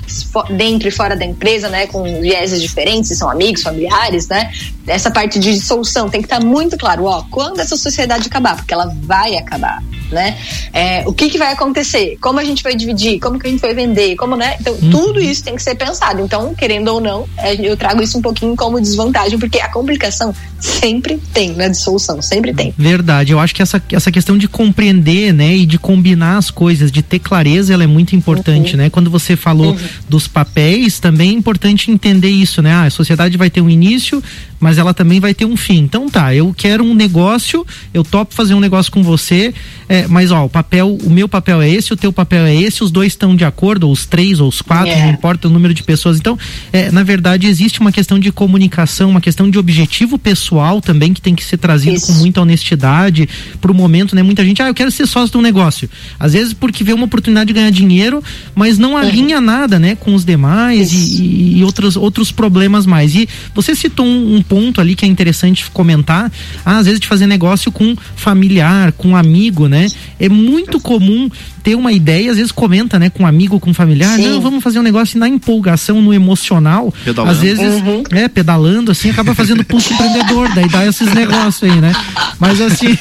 dentro 0.50 0.88
e 0.88 0.90
fora 0.90 1.14
da 1.14 1.24
empresa, 1.24 1.68
né? 1.68 1.86
Com 1.86 2.20
vieses 2.20 2.60
diferentes, 2.60 3.08
se 3.08 3.16
são 3.16 3.30
amigos, 3.30 3.62
familiares, 3.62 4.26
né? 4.26 4.50
Essa 4.86 5.10
parte 5.10 5.38
de 5.38 5.52
dissolução 5.52 6.08
tem 6.08 6.20
que 6.20 6.26
estar 6.26 6.40
muito 6.40 6.76
claro, 6.76 7.04
ó, 7.04 7.22
quando 7.30 7.60
essa 7.60 7.76
sociedade 7.76 8.26
acabar, 8.26 8.56
porque 8.56 8.74
ela 8.74 8.92
vai 9.02 9.36
acabar, 9.36 9.82
né? 10.10 10.36
É, 10.72 11.04
o 11.06 11.12
que, 11.12 11.30
que 11.30 11.38
vai 11.38 11.52
acontecer? 11.52 12.16
Como 12.20 12.40
a 12.40 12.44
gente 12.44 12.62
vai 12.62 12.74
dividir? 12.74 13.20
Como 13.20 13.38
que 13.38 13.46
a 13.46 13.50
gente 13.50 13.60
vai 13.60 13.74
vender? 13.74 14.16
Como, 14.16 14.34
né? 14.34 14.56
Então, 14.60 14.76
tudo 14.90 15.20
isso 15.20 15.44
tem 15.44 15.54
que 15.54 15.62
ser 15.62 15.74
pensado. 15.74 16.20
Então, 16.20 16.54
querendo 16.54 16.88
ou 16.88 17.00
não, 17.00 17.27
eu 17.58 17.76
trago 17.76 18.02
isso 18.02 18.18
um 18.18 18.22
pouquinho 18.22 18.56
como 18.56 18.80
desvantagem, 18.80 19.38
porque 19.38 19.58
a 19.60 19.68
complicação 19.68 20.34
sempre 20.58 21.18
tem 21.32 21.54
na 21.54 21.68
dissolução, 21.68 22.20
sempre 22.20 22.52
tem. 22.52 22.74
Verdade, 22.76 23.32
eu 23.32 23.38
acho 23.38 23.54
que 23.54 23.62
essa, 23.62 23.82
essa 23.92 24.10
questão 24.10 24.36
de 24.36 24.48
compreender, 24.48 25.32
né, 25.32 25.56
e 25.56 25.66
de 25.66 25.78
combinar 25.78 26.38
as 26.38 26.50
coisas, 26.50 26.90
de 26.90 27.02
ter 27.02 27.18
clareza, 27.20 27.72
ela 27.72 27.84
é 27.84 27.86
muito 27.86 28.16
importante, 28.16 28.76
né? 28.76 28.90
Quando 28.90 29.10
você 29.10 29.36
falou 29.36 29.76
dos 30.08 30.26
papéis, 30.26 30.98
também 30.98 31.30
é 31.30 31.32
importante 31.32 31.90
entender 31.90 32.30
isso, 32.30 32.60
né? 32.60 32.72
Ah, 32.72 32.84
a 32.84 32.90
sociedade 32.90 33.36
vai 33.36 33.50
ter 33.50 33.60
um 33.60 33.70
início, 33.70 34.22
mas 34.60 34.78
ela 34.78 34.92
também 34.92 35.20
vai 35.20 35.34
ter 35.34 35.44
um 35.44 35.56
fim. 35.56 35.78
Então 35.78 36.08
tá, 36.08 36.34
eu 36.34 36.54
quero 36.56 36.84
um 36.84 36.94
negócio, 36.94 37.66
eu 37.92 38.02
topo 38.04 38.34
fazer 38.34 38.54
um 38.54 38.60
negócio 38.60 38.90
com 38.90 39.02
você, 39.02 39.54
é, 39.88 40.06
mas 40.08 40.30
ó, 40.30 40.44
o 40.44 40.48
papel, 40.48 40.96
o 41.02 41.10
meu 41.10 41.28
papel 41.28 41.60
é 41.62 41.70
esse, 41.70 41.92
o 41.92 41.96
teu 41.96 42.12
papel 42.12 42.44
é 42.44 42.54
esse, 42.54 42.82
os 42.82 42.90
dois 42.90 43.12
estão 43.12 43.34
de 43.34 43.44
acordo, 43.44 43.84
ou 43.84 43.92
os 43.92 44.06
três, 44.06 44.40
ou 44.40 44.48
os 44.48 44.60
quatro, 44.60 44.90
É. 44.90 45.02
não 45.02 45.10
importa 45.10 45.48
o 45.48 45.50
número 45.50 45.72
de 45.72 45.82
pessoas. 45.82 46.18
Então, 46.18 46.38
é, 46.72 46.90
na 46.90 47.02
verdade, 47.02 47.46
existe 47.46 47.80
uma 47.80 47.92
questão 47.92 48.18
de 48.18 48.30
comunicação, 48.32 49.10
uma 49.10 49.20
questão 49.20 49.50
de 49.50 49.58
objetivo 49.58 50.18
pessoal 50.18 50.80
também 50.80 51.12
que 51.14 51.20
tem 51.20 51.34
que 51.34 51.44
ser 51.44 51.56
trazido 51.56 51.96
Isso. 51.96 52.06
com 52.06 52.12
muita 52.14 52.40
honestidade 52.40 53.28
pro 53.60 53.72
momento, 53.74 54.14
né? 54.14 54.22
Muita 54.22 54.44
gente, 54.44 54.62
ah, 54.62 54.68
eu 54.68 54.74
quero 54.74 54.90
ser 54.90 55.06
sócio 55.06 55.30
de 55.30 55.38
um 55.38 55.42
negócio. 55.42 55.88
Às 56.18 56.32
vezes 56.32 56.52
porque 56.52 56.82
vê 56.84 56.92
uma 56.92 57.04
oportunidade 57.04 57.48
de 57.48 57.52
ganhar 57.52 57.70
dinheiro, 57.70 58.22
mas 58.54 58.78
não 58.78 58.96
alinha 58.96 59.40
nada, 59.40 59.78
né, 59.78 59.94
com 59.94 60.14
os 60.14 60.24
demais 60.24 60.92
e, 60.92 61.58
e 61.58 61.64
outros, 61.64 61.96
outros 61.96 62.32
problemas 62.32 62.86
mais. 62.86 63.14
E 63.14 63.28
você 63.54 63.74
citou 63.74 64.06
um, 64.06 64.36
um 64.36 64.42
ponto 64.48 64.80
ali 64.80 64.94
que 64.94 65.04
é 65.04 65.08
interessante 65.08 65.70
comentar, 65.70 66.30
ah, 66.64 66.78
às 66.78 66.86
vezes 66.86 67.00
de 67.00 67.06
fazer 67.06 67.26
negócio 67.26 67.70
com 67.70 67.94
familiar, 68.16 68.92
com 68.92 69.14
amigo, 69.16 69.68
né? 69.68 69.88
É 70.18 70.28
muito 70.28 70.80
comum 70.80 71.30
ter 71.62 71.74
uma 71.74 71.92
ideia, 71.92 72.30
às 72.30 72.38
vezes 72.38 72.50
comenta, 72.50 72.98
né, 72.98 73.10
com 73.10 73.24
um 73.24 73.26
amigo, 73.26 73.60
com 73.60 73.70
um 73.70 73.74
familiar, 73.74 74.16
Sim. 74.16 74.26
não, 74.26 74.40
vamos 74.40 74.62
fazer 74.64 74.78
um 74.78 74.82
negócio 74.82 75.18
na 75.18 75.28
empolgação, 75.28 76.00
no 76.00 76.14
emocional, 76.14 76.94
pedalando. 77.04 77.30
às 77.30 77.42
vezes, 77.42 77.82
uhum. 77.82 78.02
é, 78.10 78.26
pedalando, 78.26 78.90
assim, 78.90 79.10
acaba 79.10 79.34
fazendo 79.34 79.62
pulso 79.64 79.92
empreendedor, 79.92 80.48
daí 80.54 80.66
dá 80.68 80.86
esses 80.86 81.12
negócios 81.12 81.70
aí, 81.70 81.78
né? 81.78 81.92
Mas 82.38 82.60
assim, 82.60 82.96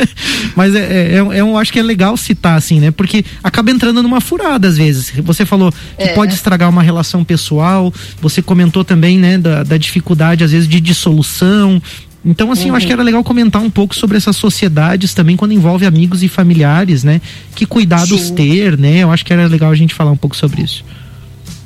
mas 0.54 0.74
é, 0.74 0.80
é, 0.80 1.14
é, 1.16 1.40
eu 1.40 1.56
acho 1.56 1.72
que 1.72 1.78
é 1.78 1.82
legal 1.82 2.16
citar, 2.16 2.58
assim, 2.58 2.80
né? 2.80 2.90
Porque 2.90 3.24
acaba 3.42 3.70
entrando 3.70 4.02
numa 4.02 4.20
furada, 4.20 4.68
às 4.68 4.76
vezes. 4.76 5.12
Você 5.24 5.46
falou 5.46 5.72
que 5.96 6.04
é. 6.04 6.12
pode 6.12 6.34
estragar 6.34 6.68
uma 6.68 6.82
relação 6.82 7.24
pessoal, 7.24 7.92
você 8.20 8.42
comentou 8.42 8.84
também, 8.84 9.18
né, 9.18 9.38
da, 9.38 9.62
da 9.62 9.76
dificuldade, 9.76 10.44
às 10.44 10.52
vezes, 10.52 10.68
de 10.68 10.80
dissolução, 10.90 11.80
então, 12.24 12.52
assim, 12.52 12.64
uhum. 12.64 12.68
eu 12.70 12.74
acho 12.76 12.86
que 12.86 12.92
era 12.92 13.02
legal 13.02 13.24
comentar 13.24 13.62
um 13.62 13.70
pouco 13.70 13.94
sobre 13.94 14.16
essas 14.16 14.36
sociedades 14.36 15.14
também 15.14 15.36
quando 15.36 15.52
envolve 15.52 15.86
amigos 15.86 16.22
e 16.22 16.28
familiares, 16.28 17.02
né? 17.02 17.20
Que 17.54 17.64
cuidados 17.64 18.20
sim. 18.20 18.34
ter, 18.34 18.76
né? 18.76 18.98
Eu 18.98 19.10
acho 19.10 19.24
que 19.24 19.32
era 19.32 19.46
legal 19.46 19.70
a 19.70 19.74
gente 19.74 19.94
falar 19.94 20.10
um 20.10 20.16
pouco 20.16 20.36
sobre 20.36 20.62
isso. 20.62 20.84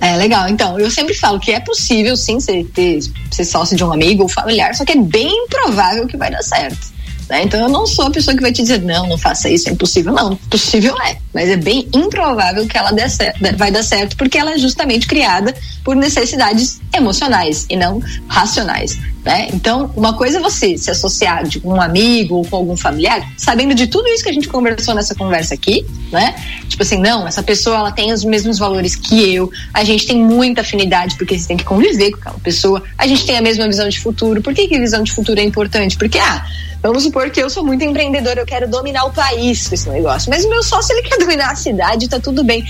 É 0.01 0.17
legal. 0.17 0.49
Então, 0.49 0.79
eu 0.79 0.91
sempre 0.91 1.15
falo 1.15 1.41
que 1.41 1.51
é 1.51 1.59
possível 1.59 2.17
sim 2.17 2.39
ser, 2.39 2.65
ter, 2.67 3.01
ser 3.31 3.45
sócio 3.45 3.77
de 3.77 3.83
um 3.83 3.93
amigo 3.93 4.23
ou 4.23 4.29
familiar, 4.29 4.75
só 4.75 4.85
que 4.85 4.93
é 4.93 4.97
bem 4.97 5.29
improvável 5.45 6.07
que 6.07 6.17
vai 6.17 6.31
dar 6.31 6.43
certo. 6.43 6.94
Né? 7.29 7.43
Então 7.45 7.61
eu 7.61 7.69
não 7.69 7.87
sou 7.87 8.07
a 8.07 8.11
pessoa 8.11 8.37
que 8.37 8.43
vai 8.43 8.53
te 8.53 8.63
dizer, 8.63 8.81
não, 8.83 9.07
não 9.07 9.19
faça 9.19 9.49
isso, 9.49 9.69
é 9.69 9.73
impossível. 9.73 10.13
Não, 10.13 10.37
possível 10.37 10.95
é, 11.03 11.17
mas 11.33 11.49
é 11.49 11.57
bem 11.57 11.89
improvável 11.95 12.67
que 12.67 12.77
ela 12.77 12.93
dê 12.93 13.09
certo, 13.09 13.41
vai 13.57 13.71
dar 13.71 13.83
certo, 13.83 14.17
porque 14.17 14.39
ela 14.39 14.53
é 14.53 14.59
justamente 14.59 15.07
criada 15.07 15.55
por 15.83 15.97
necessidades 15.97 16.81
emocionais 16.95 17.67
e 17.69 17.77
não 17.77 18.01
racionais. 18.29 18.99
Né? 19.25 19.49
Então, 19.55 19.91
uma 19.97 20.13
coisa 20.13 20.37
é 20.37 20.41
você 20.41 20.77
se 20.77 20.91
associar 20.91 21.49
de 21.49 21.59
um 21.65 21.81
amigo 21.81 22.35
ou 22.37 22.45
com 22.45 22.57
algum 22.57 22.77
familiar, 22.77 23.27
sabendo 23.39 23.75
de 23.75 23.87
tudo 23.87 24.07
isso 24.09 24.23
que 24.23 24.29
a 24.29 24.33
gente 24.33 24.49
conversou 24.49 24.95
nessa 24.95 25.15
conversa 25.15 25.55
aqui, 25.55 25.87
né? 26.13 26.35
Tipo 26.69 26.83
assim, 26.83 26.99
não, 26.99 27.27
essa 27.27 27.43
pessoa 27.43 27.77
ela 27.77 27.91
tem 27.91 28.13
os 28.13 28.23
mesmos 28.23 28.59
valores 28.59 28.95
que 28.95 29.35
eu, 29.35 29.51
a 29.73 29.83
gente 29.83 30.07
tem 30.07 30.19
muita 30.23 30.61
afinidade 30.61 31.17
porque 31.17 31.39
você 31.39 31.49
tem 31.49 31.57
que 31.57 31.65
conviver 31.65 32.11
com 32.11 32.19
aquela 32.19 32.39
pessoa, 32.39 32.83
a 32.99 33.07
gente 33.07 33.25
tem 33.25 33.39
a 33.39 33.41
mesma 33.41 33.67
visão 33.67 33.89
de 33.89 33.99
futuro. 33.99 34.43
Por 34.43 34.53
que, 34.53 34.69
que 34.69 34.79
visão 34.79 35.03
de 35.03 35.11
futuro 35.11 35.41
é 35.41 35.43
importante? 35.43 35.97
Porque, 35.97 36.19
ah, 36.19 36.45
Vamos 36.85 37.03
supor 37.03 37.31
que 37.31 37.43
eu 37.43 37.49
sou 37.49 37.65
muito 37.65 37.83
empreendedora, 37.83 38.41
eu 38.43 38.45
quero 38.45 38.69
dominar 38.69 39.07
o 39.07 39.11
país 39.11 39.67
com 39.67 39.75
esse 39.75 39.89
negócio. 39.89 40.29
Mas 40.29 40.45
o 40.45 40.51
meu 40.51 40.63
sócio, 40.63 40.93
ele 40.93 41.09
quer 41.09 41.17
dominar 41.17 41.53
a 41.53 41.55
cidade, 41.57 42.11
tá 42.11 42.21
tudo 42.21 42.45
bem. 42.45 42.63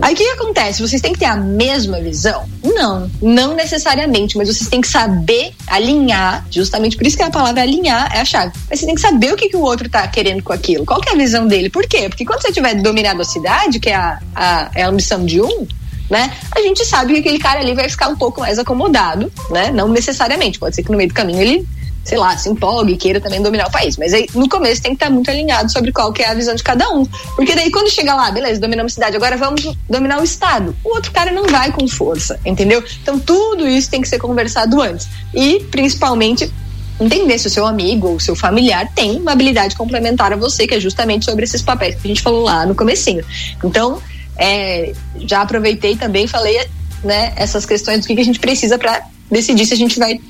Aí 0.00 0.14
o 0.14 0.16
que, 0.16 0.24
acontece? 0.30 0.80
Vocês 0.80 1.02
têm 1.02 1.12
que 1.12 1.18
ter 1.18 1.26
a 1.26 1.36
mesma 1.36 2.00
visão? 2.00 2.48
Não, 2.62 3.08
não 3.20 3.54
necessariamente, 3.54 4.38
mas 4.38 4.48
vocês 4.48 4.70
têm 4.70 4.80
que 4.80 4.88
saber 4.88 5.52
alinhar, 5.66 6.46
justamente 6.50 6.96
por 6.96 7.06
isso 7.06 7.18
que 7.18 7.22
a 7.22 7.30
palavra 7.30 7.60
alinhar 7.60 8.10
é 8.16 8.20
a 8.20 8.24
chave. 8.24 8.50
Mas 8.70 8.80
você 8.80 8.86
tem 8.86 8.94
que 8.94 9.02
saber 9.02 9.34
o 9.34 9.36
que, 9.36 9.50
que 9.50 9.56
o 9.56 9.60
outro 9.60 9.90
tá 9.90 10.08
querendo 10.08 10.42
com 10.42 10.52
aquilo, 10.54 10.86
qual 10.86 10.98
é 11.06 11.10
a 11.10 11.14
visão 11.14 11.46
dele. 11.46 11.68
Por 11.68 11.86
quê? 11.86 12.08
Porque 12.08 12.24
quando 12.24 12.40
você 12.40 12.50
tiver 12.50 12.74
dominado 12.76 13.20
a 13.20 13.24
cidade, 13.26 13.78
que 13.78 13.90
é 13.90 13.94
a, 13.94 14.20
a, 14.34 14.70
é 14.74 14.82
a 14.84 14.90
missão 14.90 15.22
de 15.22 15.42
um, 15.42 15.66
né? 16.08 16.32
A 16.50 16.62
gente 16.62 16.82
sabe 16.86 17.12
que 17.12 17.20
aquele 17.20 17.38
cara 17.38 17.60
ali 17.60 17.74
vai 17.74 17.90
ficar 17.90 18.08
um 18.08 18.16
pouco 18.16 18.40
mais 18.40 18.58
acomodado, 18.58 19.30
né? 19.50 19.70
Não 19.70 19.86
necessariamente, 19.86 20.58
pode 20.58 20.74
ser 20.74 20.82
que 20.82 20.90
no 20.90 20.96
meio 20.96 21.10
do 21.10 21.14
caminho 21.14 21.42
ele 21.42 21.68
sei 22.04 22.18
lá, 22.18 22.36
se 22.36 22.48
empolgue 22.48 22.96
queira 22.96 23.20
também 23.20 23.40
dominar 23.40 23.66
o 23.68 23.70
país. 23.70 23.96
Mas 23.96 24.12
aí, 24.12 24.26
no 24.34 24.48
começo, 24.48 24.82
tem 24.82 24.92
que 24.92 24.96
estar 24.96 25.10
muito 25.10 25.30
alinhado 25.30 25.72
sobre 25.72 25.90
qual 25.90 26.12
que 26.12 26.22
é 26.22 26.28
a 26.28 26.34
visão 26.34 26.54
de 26.54 26.62
cada 26.62 26.88
um. 26.90 27.04
Porque 27.34 27.54
daí, 27.54 27.70
quando 27.70 27.90
chega 27.90 28.14
lá, 28.14 28.30
beleza, 28.30 28.60
dominamos 28.60 28.92
a 28.92 28.94
cidade, 28.94 29.16
agora 29.16 29.36
vamos 29.36 29.74
dominar 29.88 30.20
o 30.20 30.24
Estado. 30.24 30.76
O 30.84 30.90
outro 30.90 31.10
cara 31.12 31.32
não 31.32 31.46
vai 31.46 31.72
com 31.72 31.88
força, 31.88 32.38
entendeu? 32.44 32.84
Então, 33.02 33.18
tudo 33.18 33.66
isso 33.66 33.90
tem 33.90 34.00
que 34.00 34.08
ser 34.08 34.18
conversado 34.18 34.80
antes. 34.80 35.08
E, 35.32 35.60
principalmente, 35.70 36.52
entender 37.00 37.38
se 37.38 37.46
o 37.46 37.50
seu 37.50 37.66
amigo 37.66 38.08
ou 38.08 38.16
o 38.16 38.20
seu 38.20 38.36
familiar 38.36 38.88
tem 38.94 39.16
uma 39.16 39.32
habilidade 39.32 39.74
complementar 39.74 40.32
a 40.32 40.36
você, 40.36 40.66
que 40.66 40.74
é 40.74 40.80
justamente 40.80 41.24
sobre 41.24 41.44
esses 41.44 41.62
papéis 41.62 41.96
que 41.96 42.06
a 42.06 42.08
gente 42.08 42.22
falou 42.22 42.44
lá 42.44 42.66
no 42.66 42.74
comecinho. 42.74 43.24
Então, 43.64 44.00
é, 44.36 44.92
já 45.18 45.42
aproveitei 45.42 45.96
também 45.96 46.26
falei 46.26 46.60
né, 47.02 47.32
essas 47.36 47.64
questões 47.64 48.00
do 48.00 48.06
que, 48.06 48.14
que 48.14 48.20
a 48.20 48.24
gente 48.24 48.40
precisa 48.40 48.78
para 48.78 49.02
decidir 49.30 49.66
se 49.66 49.74
a 49.74 49.76
gente 49.76 49.98
vai 49.98 50.20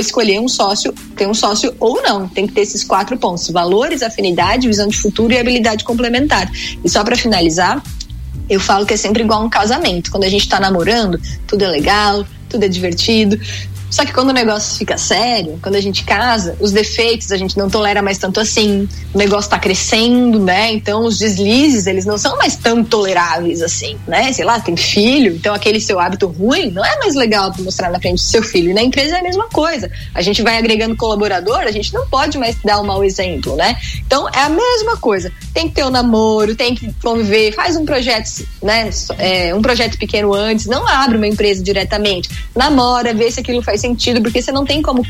escolher 0.00 0.40
um 0.40 0.48
sócio, 0.48 0.92
ter 1.16 1.26
um 1.26 1.34
sócio 1.34 1.74
ou 1.80 2.02
não. 2.02 2.28
Tem 2.28 2.46
que 2.46 2.52
ter 2.52 2.60
esses 2.62 2.84
quatro 2.84 3.16
pontos: 3.16 3.50
valores, 3.50 4.02
afinidade, 4.02 4.66
visão 4.66 4.88
de 4.88 4.96
futuro 4.96 5.32
e 5.32 5.38
habilidade 5.38 5.84
complementar. 5.84 6.50
E 6.84 6.88
só 6.88 7.02
para 7.02 7.16
finalizar, 7.16 7.82
eu 8.48 8.60
falo 8.60 8.86
que 8.86 8.94
é 8.94 8.96
sempre 8.96 9.22
igual 9.22 9.44
um 9.44 9.50
casamento. 9.50 10.10
Quando 10.10 10.24
a 10.24 10.28
gente 10.28 10.42
está 10.42 10.58
namorando, 10.58 11.20
tudo 11.46 11.64
é 11.64 11.68
legal, 11.68 12.24
tudo 12.48 12.64
é 12.64 12.68
divertido. 12.68 13.38
Só 13.90 14.04
que 14.04 14.12
quando 14.12 14.30
o 14.30 14.32
negócio 14.32 14.76
fica 14.76 14.98
sério, 14.98 15.58
quando 15.62 15.76
a 15.76 15.80
gente 15.80 16.04
casa, 16.04 16.56
os 16.60 16.72
defeitos 16.72 17.32
a 17.32 17.36
gente 17.36 17.56
não 17.56 17.70
tolera 17.70 18.02
mais 18.02 18.18
tanto 18.18 18.38
assim. 18.40 18.88
O 19.14 19.18
negócio 19.18 19.46
está 19.46 19.58
crescendo, 19.58 20.38
né? 20.38 20.72
Então 20.72 21.04
os 21.04 21.18
deslizes, 21.18 21.86
eles 21.86 22.04
não 22.04 22.18
são 22.18 22.36
mais 22.36 22.56
tão 22.56 22.84
toleráveis 22.84 23.62
assim, 23.62 23.96
né? 24.06 24.32
Sei 24.32 24.44
lá, 24.44 24.60
tem 24.60 24.76
filho, 24.76 25.34
então 25.34 25.54
aquele 25.54 25.80
seu 25.80 25.98
hábito 25.98 26.26
ruim 26.26 26.70
não 26.70 26.84
é 26.84 26.98
mais 26.98 27.14
legal 27.14 27.52
para 27.52 27.62
mostrar 27.62 27.90
na 27.90 27.98
frente 27.98 28.16
do 28.16 28.28
seu 28.28 28.42
filho. 28.42 28.70
E 28.70 28.74
na 28.74 28.82
empresa 28.82 29.16
é 29.16 29.20
a 29.20 29.22
mesma 29.22 29.48
coisa. 29.48 29.90
A 30.14 30.20
gente 30.20 30.42
vai 30.42 30.58
agregando 30.58 30.96
colaborador, 30.96 31.60
a 31.60 31.70
gente 31.70 31.92
não 31.94 32.06
pode 32.06 32.36
mais 32.36 32.56
dar 32.62 32.80
um 32.80 32.84
mau 32.84 33.02
exemplo, 33.02 33.56
né? 33.56 33.76
Então 34.06 34.28
é 34.28 34.42
a 34.42 34.48
mesma 34.48 34.96
coisa. 34.98 35.32
Tem 35.54 35.68
que 35.68 35.74
ter 35.74 35.84
um 35.84 35.90
namoro, 35.90 36.54
tem 36.54 36.74
que 36.74 36.92
conviver, 37.02 37.52
faz 37.52 37.76
um 37.76 37.84
projeto, 37.84 38.46
né? 38.62 38.90
É, 39.18 39.54
um 39.54 39.62
projeto 39.62 39.96
pequeno 39.96 40.34
antes, 40.34 40.66
não 40.66 40.86
abre 40.86 41.16
uma 41.16 41.26
empresa 41.26 41.62
diretamente. 41.62 42.28
Namora, 42.54 43.14
vê 43.14 43.30
se 43.30 43.40
aquilo 43.40 43.62
faz 43.62 43.77
faz 43.78 43.80
sentido, 43.80 44.20
porque 44.20 44.42
você 44.42 44.50
não 44.50 44.64
tem 44.64 44.82
como 44.82 45.04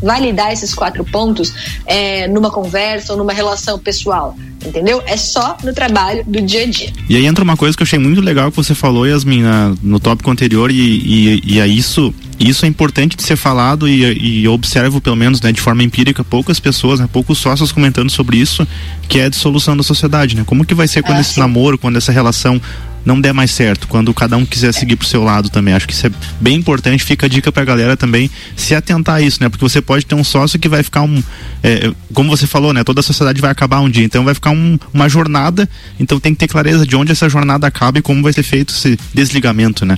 validar 0.00 0.52
esses 0.52 0.72
quatro 0.72 1.04
pontos 1.04 1.52
é, 1.84 2.28
numa 2.28 2.50
conversa 2.50 3.12
ou 3.12 3.18
numa 3.18 3.32
relação 3.32 3.78
pessoal. 3.78 4.36
Entendeu? 4.64 5.02
É 5.06 5.16
só 5.16 5.56
no 5.64 5.74
trabalho 5.74 6.22
do 6.24 6.40
dia 6.40 6.62
a 6.62 6.66
dia. 6.66 6.92
E 7.08 7.16
aí 7.16 7.26
entra 7.26 7.42
uma 7.42 7.56
coisa 7.56 7.76
que 7.76 7.82
eu 7.82 7.84
achei 7.84 7.98
muito 7.98 8.20
legal 8.20 8.48
que 8.48 8.56
você 8.56 8.76
falou, 8.76 9.04
Yasmin, 9.04 9.42
na, 9.42 9.74
no 9.82 9.98
tópico 9.98 10.30
anterior, 10.30 10.70
e, 10.70 10.74
e, 10.74 11.42
e 11.44 11.60
é 11.60 11.66
isso 11.66 12.14
isso 12.38 12.64
é 12.64 12.68
importante 12.68 13.16
de 13.16 13.22
ser 13.22 13.36
falado 13.36 13.88
e, 13.88 14.40
e 14.42 14.48
observo, 14.48 15.00
pelo 15.00 15.14
menos, 15.14 15.40
né, 15.40 15.52
de 15.52 15.60
forma 15.60 15.84
empírica, 15.84 16.24
poucas 16.24 16.58
pessoas, 16.58 16.98
né, 16.98 17.08
poucos 17.12 17.38
sócios 17.38 17.70
comentando 17.70 18.10
sobre 18.10 18.36
isso, 18.36 18.66
que 19.08 19.20
é 19.20 19.26
a 19.26 19.28
dissolução 19.28 19.76
da 19.76 19.82
sociedade, 19.84 20.34
né? 20.34 20.42
Como 20.44 20.64
que 20.64 20.74
vai 20.74 20.88
ser 20.88 21.02
quando 21.02 21.18
ah, 21.18 21.20
esse 21.20 21.34
sim. 21.34 21.40
namoro, 21.40 21.78
quando 21.78 21.98
essa 21.98 22.10
relação 22.10 22.60
não 23.04 23.20
der 23.20 23.32
mais 23.32 23.50
certo, 23.50 23.88
quando 23.88 24.12
cada 24.14 24.36
um 24.36 24.44
quiser 24.44 24.72
seguir 24.72 24.96
pro 24.96 25.06
seu 25.06 25.22
lado 25.22 25.48
também. 25.48 25.74
Acho 25.74 25.86
que 25.86 25.92
isso 25.92 26.06
é 26.06 26.10
bem 26.40 26.56
importante, 26.56 27.04
fica 27.04 27.26
a 27.26 27.28
dica 27.28 27.50
pra 27.50 27.64
galera 27.64 27.96
também 27.96 28.30
se 28.56 28.74
atentar 28.74 29.16
a 29.16 29.20
isso, 29.20 29.42
né? 29.42 29.48
Porque 29.48 29.64
você 29.64 29.80
pode 29.80 30.06
ter 30.06 30.14
um 30.14 30.24
sócio 30.24 30.58
que 30.58 30.68
vai 30.68 30.82
ficar 30.82 31.02
um. 31.02 31.22
É, 31.62 31.92
como 32.12 32.30
você 32.30 32.46
falou, 32.46 32.72
né? 32.72 32.84
Toda 32.84 33.00
a 33.00 33.02
sociedade 33.02 33.40
vai 33.40 33.50
acabar 33.50 33.80
um 33.80 33.90
dia, 33.90 34.04
então 34.04 34.24
vai 34.24 34.34
ficar 34.34 34.50
um, 34.50 34.78
uma 34.92 35.08
jornada, 35.08 35.68
então 35.98 36.20
tem 36.20 36.32
que 36.32 36.40
ter 36.40 36.48
clareza 36.48 36.86
de 36.86 36.96
onde 36.96 37.12
essa 37.12 37.28
jornada 37.28 37.66
acaba 37.66 37.98
e 37.98 38.02
como 38.02 38.22
vai 38.22 38.32
ser 38.32 38.42
feito 38.42 38.72
esse 38.72 38.98
desligamento, 39.14 39.84
né? 39.84 39.96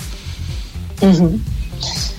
Uhum. 1.01 1.39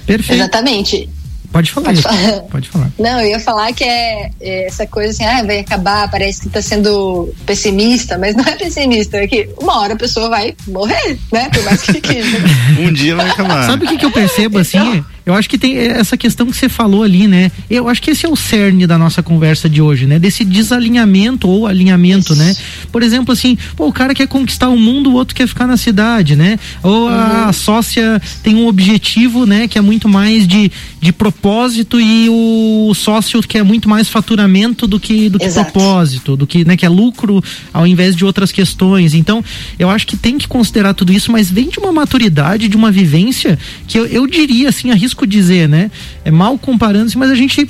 Perfeito. 0.05 0.39
Exatamente. 0.41 1.09
Pode 1.56 1.72
falar. 1.72 1.86
Pode 1.86 2.01
falar. 2.01 2.41
Pode 2.51 2.70
falar. 2.70 2.91
Não, 2.99 3.22
eu 3.22 3.30
ia 3.30 3.39
falar 3.39 3.72
que 3.72 3.86
é, 3.86 4.30
é, 4.41 4.66
essa 4.66 4.86
coisa 4.86 5.12
assim, 5.12 5.24
ah, 5.24 5.41
vai 5.41 5.60
acabar, 5.60 6.12
parece 6.12 6.41
que 6.41 6.49
tá 6.49 6.62
sendo 6.62 7.34
pessimista, 7.45 8.18
mas 8.18 8.36
não 8.36 8.43
é 8.43 8.58
pessimista, 8.58 9.16
é 9.16 9.26
que 9.26 9.47
uma 9.58 9.80
hora 9.80 9.93
a 9.93 9.97
pessoa 9.97 10.28
vai 10.28 10.53
morrer, 10.68 11.18
né? 11.32 11.49
Por 11.53 11.64
mais 11.64 11.82
que 11.82 12.01
queira. 12.01 12.28
um 12.78 12.91
dia 12.91 13.16
vai 13.16 13.30
acabar. 13.30 13.68
Sabe 13.68 13.86
o 13.86 13.88
que, 13.88 13.97
que 13.97 14.06
eu 14.06 14.12
percebo 14.12 14.60
assim? 14.60 14.78
Então, 14.78 15.06
eu 15.26 15.34
acho 15.34 15.49
que 15.49 15.57
tem 15.57 15.76
essa 15.76 16.15
questão 16.15 16.45
que 16.45 16.55
você 16.55 16.69
falou 16.69 17.01
ali, 17.01 17.28
né? 17.28 17.51
Eu 17.67 17.89
acho 17.89 17.99
que 17.99 18.11
esse 18.11 18.28
é 18.28 18.30
o 18.30 18.36
cerne 18.36 18.86
da 18.86 18.95
nossa 18.95 19.23
conversa 19.23 19.67
de 19.67 19.82
hoje, 19.82 20.05
né? 20.05 20.19
Desse 20.19 20.45
desalinhamento 20.45 21.49
ou 21.49 21.65
alinhamento, 21.65 22.34
Isso. 22.34 22.36
né? 22.36 22.55
Por 22.91 23.01
exemplo, 23.01 23.34
assim, 23.34 23.57
pô, 23.76 23.88
o 23.88 23.91
cara 23.91 24.13
quer 24.13 24.28
conquistar 24.28 24.69
o 24.69 24.78
mundo, 24.78 25.09
o 25.09 25.13
outro 25.13 25.34
quer 25.34 25.47
ficar 25.47 25.65
na 25.65 25.78
cidade, 25.78 26.36
né? 26.36 26.59
Ou 26.84 27.09
a 27.09 27.47
uhum. 27.47 27.53
sócia 27.53 28.21
tem 28.43 28.55
um 28.55 28.67
objetivo, 28.67 29.47
né? 29.47 29.67
Que 29.67 29.80
é 29.80 29.82
muito 29.82 30.07
mais 30.07 30.47
de, 30.47 30.71
de 31.01 31.11
propósito 31.11 31.99
e 31.99 32.30
o 32.30 32.93
sócio 32.93 33.41
quer 33.41 33.63
muito 33.63 33.89
mais 33.89 34.07
faturamento 34.07 34.86
do 34.86 34.99
que, 34.99 35.28
do 35.28 35.39
que 35.39 35.49
propósito, 35.49 36.38
do 36.38 36.45
que, 36.45 36.63
né? 36.63 36.78
Que 36.78 36.86
é 36.86 36.89
lucro 36.89 37.43
ao 37.73 37.88
invés 37.88 38.15
de 38.15 38.23
outras 38.23 38.51
questões. 38.51 39.15
Então, 39.15 39.43
eu 39.80 39.89
acho 39.89 40.05
que 40.05 40.15
tem 40.15 40.38
que 40.38 40.47
considerar 40.47 40.93
tudo 40.93 41.11
isso, 41.11 41.32
mas 41.32 41.49
vem 41.49 41.67
de 41.67 41.80
uma 41.80 41.91
maturidade, 41.91 42.67
de 42.67 42.78
uma 42.78 42.91
vivência 42.91 43.57
que 43.88 43.97
eu, 43.97 44.05
eu 44.05 44.28
diria, 44.28 44.69
assim, 44.69 44.91
arrisco 44.91 45.14
arrisco 45.16 45.26
dizer, 45.26 45.70
né? 45.70 45.89
É 46.24 46.30
mal 46.30 46.57
comparando-se, 46.57 47.18
mas 47.18 47.32
a 47.32 47.36
gente, 47.36 47.68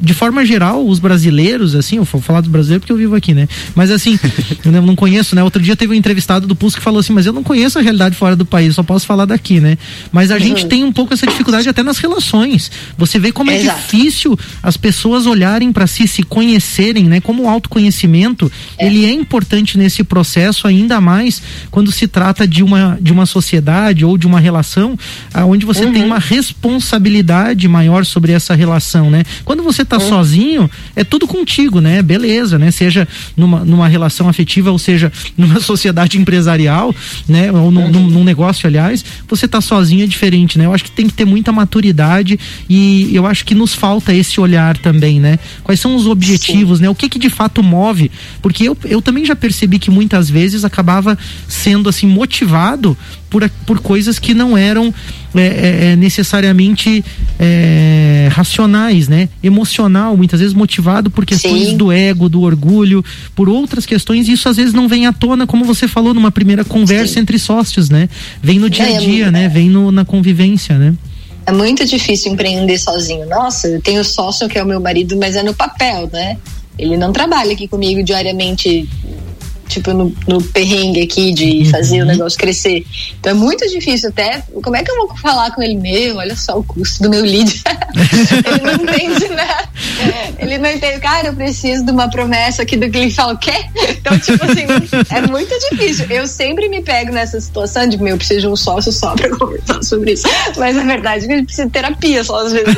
de 0.00 0.14
forma 0.14 0.44
geral, 0.44 0.86
os 0.86 0.98
brasileiros, 0.98 1.74
assim, 1.74 1.96
eu 1.96 2.04
vou 2.04 2.20
falar 2.20 2.40
dos 2.40 2.50
brasileiros 2.50 2.82
porque 2.82 2.92
eu 2.92 2.96
vivo 2.96 3.14
aqui, 3.14 3.32
né? 3.32 3.48
Mas 3.74 3.90
assim, 3.90 4.18
eu 4.64 4.72
não 4.82 4.96
conheço, 4.96 5.34
né? 5.34 5.42
Outro 5.42 5.62
dia 5.62 5.76
teve 5.76 5.92
um 5.92 5.96
entrevistado 5.96 6.46
do 6.46 6.56
Pulso 6.56 6.76
que 6.76 6.82
falou 6.82 7.00
assim, 7.00 7.12
mas 7.12 7.26
eu 7.26 7.32
não 7.32 7.42
conheço 7.42 7.78
a 7.78 7.82
realidade 7.82 8.16
fora 8.16 8.34
do 8.34 8.44
país, 8.44 8.74
só 8.74 8.82
posso 8.82 9.06
falar 9.06 9.24
daqui, 9.24 9.60
né? 9.60 9.78
Mas 10.12 10.30
a 10.30 10.34
uhum. 10.34 10.40
gente 10.40 10.66
tem 10.66 10.84
um 10.84 10.92
pouco 10.92 11.14
essa 11.14 11.26
dificuldade 11.26 11.68
até 11.68 11.82
nas 11.82 11.98
relações. 11.98 12.70
Você 12.98 13.18
vê 13.18 13.30
como 13.30 13.50
é 13.50 13.60
Exato. 13.60 13.80
difícil 13.80 14.38
as 14.62 14.76
pessoas 14.76 15.26
olharem 15.26 15.72
para 15.72 15.86
si, 15.86 16.08
se 16.08 16.22
conhecerem, 16.22 17.04
né? 17.04 17.20
Como 17.20 17.44
o 17.44 17.48
autoconhecimento, 17.48 18.50
é. 18.76 18.86
ele 18.86 19.04
é 19.04 19.12
importante 19.12 19.78
nesse 19.78 20.02
processo 20.02 20.66
ainda 20.66 21.00
mais 21.00 21.42
quando 21.70 21.92
se 21.92 22.08
trata 22.08 22.46
de 22.46 22.62
uma 22.62 22.98
de 23.00 23.12
uma 23.12 23.26
sociedade 23.26 24.04
ou 24.04 24.18
de 24.18 24.26
uma 24.26 24.40
relação 24.40 24.98
onde 25.46 25.64
você 25.64 25.84
uhum. 25.84 25.92
tem 25.92 26.04
uma 26.04 26.18
responsabilidade 26.18 26.79
responsabilidade 26.80 27.68
maior 27.68 28.04
sobre 28.04 28.32
essa 28.32 28.54
relação, 28.54 29.10
né? 29.10 29.22
Quando 29.44 29.62
você 29.62 29.84
tá 29.84 30.00
sozinho, 30.00 30.68
é 30.96 31.04
tudo 31.04 31.26
contigo, 31.26 31.80
né? 31.80 32.02
Beleza, 32.02 32.58
né? 32.58 32.70
Seja 32.70 33.06
numa, 33.36 33.64
numa 33.64 33.86
relação 33.86 34.28
afetiva, 34.28 34.70
ou 34.70 34.78
seja, 34.78 35.12
numa 35.36 35.60
sociedade 35.60 36.18
empresarial, 36.18 36.94
né? 37.28 37.52
Ou 37.52 37.70
num, 37.70 37.88
num, 37.88 38.06
num 38.08 38.24
negócio, 38.24 38.66
aliás, 38.66 39.04
você 39.28 39.46
tá 39.46 39.60
sozinho 39.60 40.04
é 40.04 40.06
diferente, 40.06 40.58
né? 40.58 40.64
Eu 40.64 40.74
acho 40.74 40.84
que 40.84 40.90
tem 40.90 41.06
que 41.06 41.12
ter 41.12 41.26
muita 41.26 41.52
maturidade 41.52 42.40
e 42.68 43.14
eu 43.14 43.26
acho 43.26 43.44
que 43.44 43.54
nos 43.54 43.74
falta 43.74 44.14
esse 44.14 44.40
olhar 44.40 44.76
também, 44.78 45.20
né? 45.20 45.38
Quais 45.62 45.78
são 45.78 45.94
os 45.94 46.06
objetivos, 46.06 46.80
né? 46.80 46.88
O 46.88 46.94
que 46.94 47.08
que 47.08 47.18
de 47.18 47.28
fato 47.28 47.62
move? 47.62 48.10
Porque 48.40 48.64
eu, 48.64 48.76
eu 48.84 49.02
também 49.02 49.24
já 49.24 49.36
percebi 49.36 49.78
que 49.78 49.90
muitas 49.90 50.30
vezes 50.30 50.64
acabava 50.64 51.18
sendo 51.46 51.88
assim 51.88 52.06
motivado 52.06 52.96
por, 53.30 53.48
por 53.64 53.78
coisas 53.80 54.18
que 54.18 54.34
não 54.34 54.58
eram 54.58 54.92
é, 55.34 55.40
é, 55.40 55.84
é, 55.92 55.96
necessariamente 55.96 57.04
é, 57.38 58.28
racionais, 58.32 59.08
né? 59.08 59.28
Emocional, 59.42 60.16
muitas 60.16 60.40
vezes 60.40 60.52
motivado 60.52 61.10
por 61.10 61.24
questões 61.24 61.68
Sim. 61.68 61.76
do 61.76 61.92
ego, 61.92 62.28
do 62.28 62.42
orgulho, 62.42 63.04
por 63.34 63.48
outras 63.48 63.86
questões, 63.86 64.28
e 64.28 64.32
isso 64.32 64.48
às 64.48 64.56
vezes 64.56 64.74
não 64.74 64.88
vem 64.88 65.06
à 65.06 65.12
tona, 65.12 65.46
como 65.46 65.64
você 65.64 65.86
falou 65.86 66.12
numa 66.12 66.32
primeira 66.32 66.64
conversa 66.64 67.14
Sim. 67.14 67.20
entre 67.20 67.38
sócios, 67.38 67.88
né? 67.88 68.08
Vem 68.42 68.58
no 68.58 68.68
dia 68.68 68.84
a 68.84 68.90
É, 68.90 68.94
é 68.94 68.98
dia, 68.98 69.30
né? 69.30 69.48
Vem 69.48 69.70
no, 69.70 69.92
na 69.92 70.04
convivência, 70.04 70.76
né? 70.76 70.92
É 71.46 71.52
muito 71.52 71.84
difícil 71.86 72.32
empreender 72.32 72.78
sozinho. 72.78 73.26
Nossa, 73.26 73.68
eu 73.68 73.80
tenho 73.80 74.04
sócio 74.04 74.48
que 74.48 74.58
é 74.58 74.62
o 74.62 74.66
meu 74.66 74.80
marido, 74.80 75.16
mas 75.16 75.36
é 75.36 75.42
no 75.42 75.54
papel, 75.54 76.10
né? 76.12 76.36
Ele 76.78 76.96
não 76.96 77.12
trabalha 77.12 77.52
aqui 77.52 77.68
comigo 77.68 78.02
diariamente, 78.02 78.88
tipo, 79.70 79.92
no, 79.92 80.12
no 80.26 80.42
perrengue 80.42 81.02
aqui 81.02 81.32
de 81.32 81.70
fazer 81.70 82.02
o 82.02 82.04
negócio 82.04 82.38
crescer. 82.38 82.84
Então 83.18 83.30
é 83.30 83.34
muito 83.34 83.66
difícil 83.68 84.10
até. 84.10 84.42
Como 84.62 84.76
é 84.76 84.82
que 84.82 84.90
eu 84.90 84.96
vou 84.96 85.16
falar 85.16 85.50
com 85.52 85.62
ele? 85.62 85.76
Meu, 85.76 86.16
olha 86.16 86.36
só 86.36 86.58
o 86.58 86.64
custo 86.64 87.02
do 87.02 87.10
meu 87.10 87.22
lead. 87.22 87.62
ele 88.44 88.62
não 88.62 88.74
entende, 88.74 89.28
né? 89.28 89.48
Ele 90.38 90.58
não 90.58 90.70
entende, 90.70 91.00
cara, 91.00 91.28
eu 91.28 91.34
preciso 91.34 91.84
de 91.84 91.92
uma 91.92 92.08
promessa 92.10 92.62
aqui 92.62 92.76
do 92.76 92.90
cliente. 92.90 93.14
Fala, 93.14 93.34
o 93.34 93.38
quê? 93.38 93.52
Então, 93.88 94.18
tipo 94.18 94.44
assim, 94.44 94.66
é 95.14 95.26
muito 95.26 95.54
difícil. 95.70 96.06
Eu 96.10 96.26
sempre 96.26 96.68
me 96.68 96.82
pego 96.82 97.12
nessa 97.12 97.40
situação 97.40 97.86
de, 97.88 97.96
meu, 97.98 98.08
eu 98.08 98.16
preciso 98.16 98.40
de 98.40 98.48
um 98.48 98.56
sócio 98.56 98.92
só 98.92 99.14
pra 99.14 99.30
conversar 99.36 99.82
sobre 99.82 100.12
isso. 100.12 100.26
Mas 100.56 100.76
a 100.76 100.82
verdade 100.82 101.24
é 101.24 101.28
que 101.28 101.32
a 101.32 101.36
gente 101.36 101.46
precisa 101.46 101.66
de 101.66 101.72
terapia 101.72 102.24
só 102.24 102.44
às 102.44 102.52
vezes. 102.52 102.76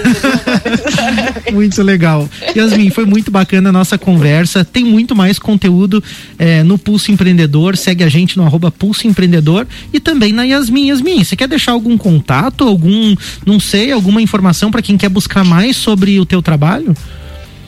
Muito 1.52 1.82
legal. 1.82 2.28
Yasmin, 2.56 2.90
foi 2.90 3.04
muito 3.04 3.30
bacana 3.30 3.70
a 3.70 3.72
nossa 3.72 3.98
conversa. 3.98 4.64
Tem 4.64 4.84
muito 4.84 5.14
mais 5.14 5.38
conteúdo 5.38 6.02
eh, 6.38 6.62
no 6.62 6.78
Pulso 6.82 7.10
Empreendedor. 7.10 7.76
Segue 7.76 8.04
a 8.04 8.08
gente 8.08 8.36
no 8.36 8.44
arroba 8.44 8.70
Pulso 8.70 9.06
Empreendedor 9.06 9.66
e 9.92 10.00
também 10.00 10.32
na 10.32 10.42
Yasmin. 10.42 10.88
Yasmin, 10.88 11.24
você 11.24 11.36
quer 11.36 11.48
deixar 11.48 11.72
algum 11.72 11.96
contato, 11.96 12.64
algum, 12.64 13.14
não 13.46 13.58
sei, 13.58 13.92
alguma 13.92 14.20
informação 14.20 14.70
para 14.70 14.82
quem 14.82 14.96
quer 14.96 15.08
buscar 15.08 15.44
mais 15.44 15.76
sobre 15.76 16.18
o 16.20 16.26
teu 16.26 16.42
trabalho? 16.42 16.94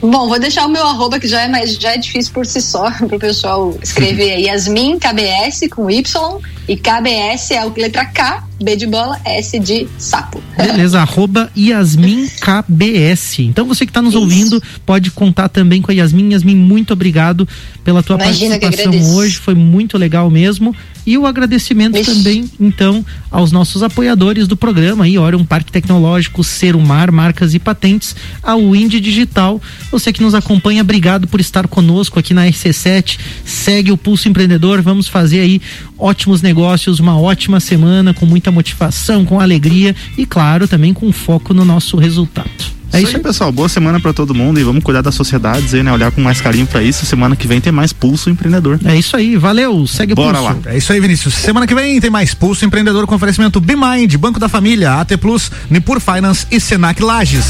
Bom, 0.01 0.27
vou 0.27 0.39
deixar 0.39 0.65
o 0.65 0.69
meu 0.69 0.85
arroba 0.85 1.19
que 1.19 1.27
já 1.27 1.41
é 1.41 1.47
mais 1.47 1.75
já 1.75 1.93
é 1.93 1.97
difícil 1.97 2.33
por 2.33 2.45
si 2.45 2.61
só 2.61 2.91
pro 3.07 3.19
pessoal 3.19 3.77
escrever 3.81 4.33
aí. 4.33 4.45
Yasmin 4.45 4.99
KBS 4.99 5.67
com 5.69 5.89
Y 5.89 6.39
e 6.67 6.75
KBS 6.75 7.51
é 7.51 7.59
a 7.59 7.65
letra 7.65 8.05
K, 8.05 8.43
B 8.61 8.75
de 8.75 8.87
bola, 8.87 9.19
S 9.23 9.59
de 9.59 9.87
sapo. 9.97 10.41
Beleza, 10.57 10.99
arroba 10.99 11.51
Yasmin 11.55 12.27
KBS. 12.39 13.39
Então 13.39 13.65
você 13.65 13.85
que 13.85 13.91
está 13.91 14.01
nos 14.01 14.13
Isso. 14.13 14.21
ouvindo 14.21 14.63
pode 14.85 15.11
contar 15.11 15.49
também 15.49 15.81
com 15.81 15.91
a 15.91 15.93
Yasmin. 15.93 16.33
Yasmin, 16.33 16.55
muito 16.55 16.93
obrigado 16.93 17.47
pela 17.83 18.01
tua 18.01 18.15
Imagina 18.15 18.59
participação 18.59 19.15
hoje. 19.15 19.37
Foi 19.37 19.55
muito 19.55 19.97
legal 19.97 20.29
mesmo. 20.29 20.75
E 21.05 21.17
o 21.17 21.25
agradecimento 21.25 21.97
Ixi. 21.97 22.15
também, 22.15 22.49
então, 22.59 23.05
aos 23.29 23.51
nossos 23.51 23.83
apoiadores 23.83 24.47
do 24.47 24.57
programa 24.57 25.03
aí, 25.03 25.17
Orion 25.17 25.45
Parque 25.45 25.71
Tecnológico, 25.71 26.43
Serumar, 26.43 27.11
Marcas 27.11 27.53
e 27.53 27.59
Patentes, 27.59 28.15
a 28.41 28.55
Wind 28.55 28.93
Digital. 28.93 29.61
Você 29.91 30.11
que 30.11 30.23
nos 30.23 30.33
acompanha, 30.33 30.81
obrigado 30.81 31.27
por 31.27 31.39
estar 31.39 31.67
conosco 31.67 32.19
aqui 32.19 32.33
na 32.33 32.47
RC7. 32.47 33.19
Segue 33.45 33.91
o 33.91 33.97
Pulso 33.97 34.27
Empreendedor. 34.27 34.81
Vamos 34.81 35.07
fazer 35.07 35.41
aí 35.41 35.61
ótimos 35.97 36.41
negócios, 36.41 36.99
uma 36.99 37.19
ótima 37.19 37.59
semana 37.59 38.13
com 38.13 38.25
muita 38.25 38.51
motivação, 38.51 39.25
com 39.25 39.39
alegria 39.39 39.95
e, 40.17 40.25
claro, 40.25 40.67
também 40.67 40.93
com 40.93 41.11
foco 41.11 41.53
no 41.53 41.63
nosso 41.63 41.97
resultado. 41.97 42.75
É 42.97 43.01
isso 43.01 43.17
aí. 43.17 43.21
pessoal. 43.23 43.51
Boa 43.51 43.69
semana 43.69 43.99
pra 43.99 44.13
todo 44.13 44.33
mundo 44.33 44.59
e 44.59 44.63
vamos 44.63 44.83
cuidar 44.83 45.01
das 45.01 45.15
sociedades 45.15 45.73
aí, 45.73 45.83
né? 45.83 45.91
Olhar 45.91 46.11
com 46.11 46.21
mais 46.21 46.39
carinho 46.41 46.65
pra 46.65 46.81
isso. 46.81 47.05
Semana 47.05 47.35
que 47.35 47.47
vem 47.47 47.59
tem 47.61 47.71
mais 47.71 47.91
Pulso 47.93 48.29
Empreendedor. 48.29 48.79
É 48.85 48.95
isso 48.95 49.15
aí. 49.15 49.35
Valeu. 49.37 49.85
Segue 49.87 50.13
o 50.13 50.15
Bora 50.15 50.37
pulso. 50.39 50.53
lá. 50.65 50.73
É 50.73 50.77
isso 50.77 50.91
aí, 50.93 50.99
Vinícius. 50.99 51.33
Semana 51.33 51.67
que 51.67 51.75
vem 51.75 51.99
tem 51.99 52.09
mais 52.09 52.33
Pulso 52.33 52.65
Empreendedor 52.65 53.05
com 53.07 53.15
oferecimento 53.15 53.59
BeMind, 53.59 54.15
Banco 54.17 54.39
da 54.39 54.47
Família, 54.49 54.93
AT 55.01 55.17
Plus, 55.17 55.51
Nipur 55.69 55.99
Finance 55.99 56.45
e 56.51 56.59
Senac 56.59 57.01
Lages. 57.01 57.45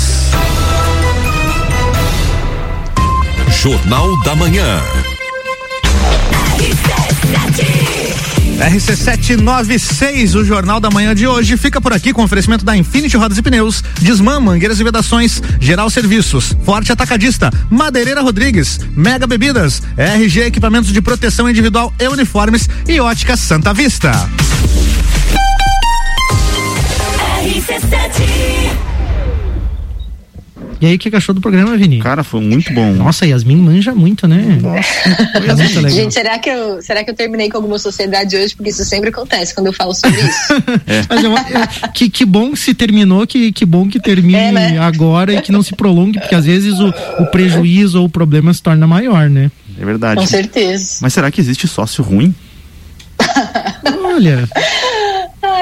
Jornal 3.62 4.22
da 4.24 4.36
Manhã. 4.36 4.80
RC796, 8.58 10.36
o 10.36 10.46
Jornal 10.46 10.80
da 10.80 10.90
Manhã 10.90 11.14
de 11.14 11.28
hoje, 11.28 11.58
fica 11.58 11.82
por 11.82 11.94
aqui 11.94 12.14
com 12.14 12.24
oferecimento 12.24 12.64
da 12.64 12.76
Infinity 12.76 13.18
Rodas 13.18 13.38
e 13.38 13.42
Pneus, 13.42 13.84
Desmã, 14.02 14.40
Mangueiras 14.40 14.80
e 14.80 14.84
Vedações, 14.84 15.42
Geral 15.60 15.90
Serviços, 15.90 16.56
Forte 16.64 16.92
Atacadista, 16.92 17.52
Madeireira 17.70 18.22
Rodrigues, 18.22 18.80
Mega 18.96 19.28
Bebidas, 19.28 19.82
RG 19.98 20.42
Equipamentos 20.42 20.92
de 20.92 21.02
Proteção 21.02 21.50
Individual 21.50 21.94
e 22.00 22.08
Uniformes 22.08 22.70
e 22.88 23.00
Ótica 23.00 23.36
Santa 23.36 23.74
Vista. 23.74 24.12
E 30.86 30.90
aí, 30.90 30.96
o 30.98 31.00
que 31.00 31.10
que 31.10 31.16
achou 31.16 31.34
do 31.34 31.42
programa, 31.42 31.76
Vini? 31.76 32.00
Cara, 32.00 32.24
foi 32.24 32.42
muito 32.42 32.72
bom. 32.72 32.94
Nossa, 32.94 33.26
Yasmin 33.26 33.56
manja 33.56 33.92
muito, 33.96 34.28
né? 34.28 34.38
É 34.38 35.54
muito 35.56 35.80
legal. 35.80 35.90
Gente, 35.90 36.14
será 36.14 36.38
que, 36.38 36.48
eu, 36.48 36.80
será 36.80 37.04
que 37.04 37.10
eu 37.10 37.16
terminei 37.16 37.50
com 37.50 37.58
alguma 37.58 37.80
sociedade 37.80 38.38
hoje? 38.38 38.56
Porque 38.56 38.70
isso 38.70 38.86
sempre 38.86 39.10
acontece 39.10 39.56
quando 39.56 39.66
eu 39.68 39.74
falo 39.74 39.96
sobre 39.96 40.20
isso. 40.22 40.40
Mas 41.10 41.24
eu- 41.24 41.32
eu- 41.32 41.92
que, 41.92 42.08
que 42.08 42.24
bom 42.24 42.52
que 42.52 42.60
se 42.60 42.76
terminou, 42.76 43.26
que, 43.26 43.52
que 43.52 43.66
bom 43.66 43.88
que 43.90 44.00
termine 44.00 44.36
É, 44.38 44.52
né? 44.52 44.78
agora 44.78 45.34
e 45.34 45.42
que 45.42 45.52
não 45.52 45.64
se 45.64 45.74
prolongue, 45.76 46.20
porque 46.20 46.36
às 46.36 46.46
vezes 46.46 46.80
o, 46.80 46.90
o 47.20 47.26
prejuízo 47.32 48.00
ou 48.00 48.06
o 48.06 48.10
problema 48.10 48.54
se 48.54 48.62
torna 48.62 48.86
maior, 48.86 49.28
né? 49.28 49.50
É 49.82 49.84
verdade. 49.84 50.22
com 50.22 50.28
certeza. 50.28 51.00
Mas 51.02 51.14
será 51.14 51.32
que 51.32 51.42
existe 51.42 51.68
sócio 51.68 52.04
ruim? 52.04 52.34
Olha, 54.04 54.48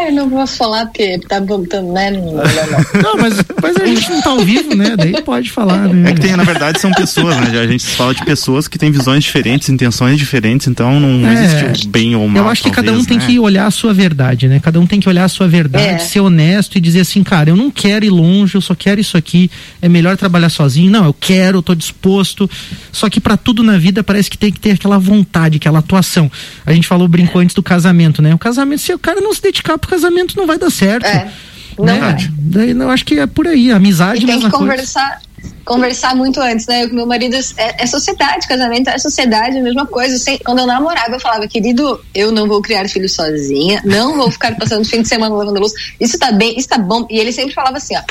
Ah, 0.04 0.10
eu 0.10 0.14
não 0.14 0.30
vou 0.30 0.46
falar 0.46 0.86
porque 0.88 1.18
tá 1.20 1.40
bom, 1.40 1.64
tá, 1.66 1.82
né? 1.82 2.12
Não, 2.12 3.18
mas, 3.18 3.36
mas 3.62 3.76
a 3.78 3.86
gente 3.86 4.10
não 4.10 4.22
tá 4.22 4.30
ao 4.32 4.40
vivo, 4.40 4.76
né? 4.76 4.96
Daí 4.98 5.22
pode 5.22 5.50
falar, 5.52 5.88
né? 5.88 6.10
É 6.12 6.14
que 6.14 6.22
tem, 6.22 6.36
na 6.36 6.44
verdade, 6.44 6.80
são 6.82 6.92
pessoas, 6.92 7.36
né? 7.38 7.60
A 7.60 7.68
gente 7.68 7.86
fala 7.86 8.14
de 8.14 8.24
pessoas 8.26 8.68
que 8.68 8.78
têm 8.78 8.92
visões 8.92 9.24
diferentes, 9.24 9.70
intenções 9.70 10.18
diferentes, 10.18 10.68
então 10.68 11.00
não 11.00 11.28
É. 11.30 11.44
existe 11.46 11.88
o 11.88 11.90
bem 11.90 12.16
ou 12.16 12.26
o 12.26 12.30
mal. 12.30 12.44
Eu 12.44 12.50
acho 12.50 12.64
que 12.64 12.72
cada 12.72 12.92
um 12.92 12.96
talvez, 12.96 13.08
tem 13.08 13.18
né? 13.20 13.26
que 13.26 13.40
olhar 13.40 13.66
a 13.68 13.72
sua 13.72 13.94
verdade, 13.94 14.48
né? 14.48 14.60
Cada 14.60 14.80
um 14.80 14.86
tem 14.86 15.00
que 15.00 15.08
olhar 15.08 15.24
a 15.24 15.30
sua 15.30 15.48
verdade, 15.48 15.86
É. 15.86 15.98
ser 16.00 16.20
honesto 16.20 16.78
e 16.78 16.82
dizer 16.82 17.02
assim, 17.02 17.24
cara, 17.24 17.50
eu 17.50 17.56
não 17.56 17.72
quero 17.72 18.04
ir 18.06 18.10
longe, 18.10 18.56
eu 18.56 18.62
só 18.62 18.76
quero 18.76 19.00
isso 19.00 19.16
aqui, 19.18 19.50
é 19.82 19.88
melhor 19.88 20.18
trabalhar 20.18 20.50
sozinho. 20.50 20.92
Não, 20.92 21.06
eu 21.06 21.14
quero, 21.18 21.60
eu 21.60 21.62
tô 21.62 21.74
disposto. 21.76 22.50
Só 22.92 23.10
que 23.10 23.20
pra 23.22 23.38
tudo 23.38 23.64
na 23.64 23.78
vida 23.78 24.04
parece 24.04 24.30
que 24.30 24.38
tem 24.38 24.52
que 24.52 24.60
ter 24.60 24.72
aquela 24.72 24.98
vontade, 24.98 25.58
aquela 25.58 25.80
atuação. 25.80 26.30
A 26.66 26.74
gente 26.74 26.88
falou, 26.88 27.08
brincou 27.08 27.42
antes 27.42 27.56
do 27.56 27.64
casamento, 27.64 28.22
né? 28.22 28.34
O 28.34 28.38
casamento, 28.38 28.82
se 28.82 28.94
o 28.94 29.00
cara 29.00 29.22
não 29.22 29.34
se 29.34 29.42
dedicar 29.42 29.78
pro 29.78 29.93
casamento, 29.94 30.36
não 30.38 30.48
vai 30.48 30.58
dar 30.58 30.70
certo. 30.72 31.06
É, 31.06 31.30
não 31.78 31.86
né? 31.86 32.00
vai. 32.00 32.18
Daí 32.40 32.72
eu 32.72 32.90
acho 32.90 33.06
que 33.06 33.20
é 33.20 33.28
por 33.28 33.48
aí, 33.48 33.72
a 33.72 33.76
amizade 33.78 34.24
E 34.24 34.26
tem 34.26 34.36
que 34.40 34.42
coisa. 34.50 34.58
conversar, 34.58 35.22
conversar 35.66 36.16
muito 36.16 36.40
antes, 36.42 36.66
né? 36.68 36.84
Eu 36.84 36.90
com 36.90 36.96
meu 36.96 37.06
marido 37.08 37.36
é, 37.36 37.84
é 37.84 37.86
sociedade, 37.86 38.48
casamento 38.48 38.90
é 38.90 38.98
sociedade, 38.98 39.58
é 39.58 39.60
a 39.60 39.64
mesma 39.64 39.86
coisa. 39.86 40.18
Sem- 40.18 40.40
quando 40.40 40.60
eu 40.60 40.68
namorava, 40.68 41.12
eu 41.16 41.20
falava, 41.20 41.48
querido, 41.48 42.00
eu 42.14 42.32
não 42.32 42.48
vou 42.48 42.62
criar 42.62 42.88
filhos 42.90 43.14
sozinha, 43.14 43.82
não 43.86 44.16
vou 44.18 44.30
ficar 44.32 44.56
passando 44.56 44.86
fim 44.86 45.02
de 45.02 45.08
semana 45.08 45.34
lavando 45.36 45.60
luz. 45.60 45.74
Isso 46.00 46.18
tá 46.18 46.32
bem, 46.32 46.58
isso 46.58 46.68
tá 46.68 46.78
bom. 46.78 47.06
E 47.10 47.18
ele 47.20 47.32
sempre 47.32 47.54
falava 47.54 47.78
assim, 47.78 47.96
ó. 47.98 48.02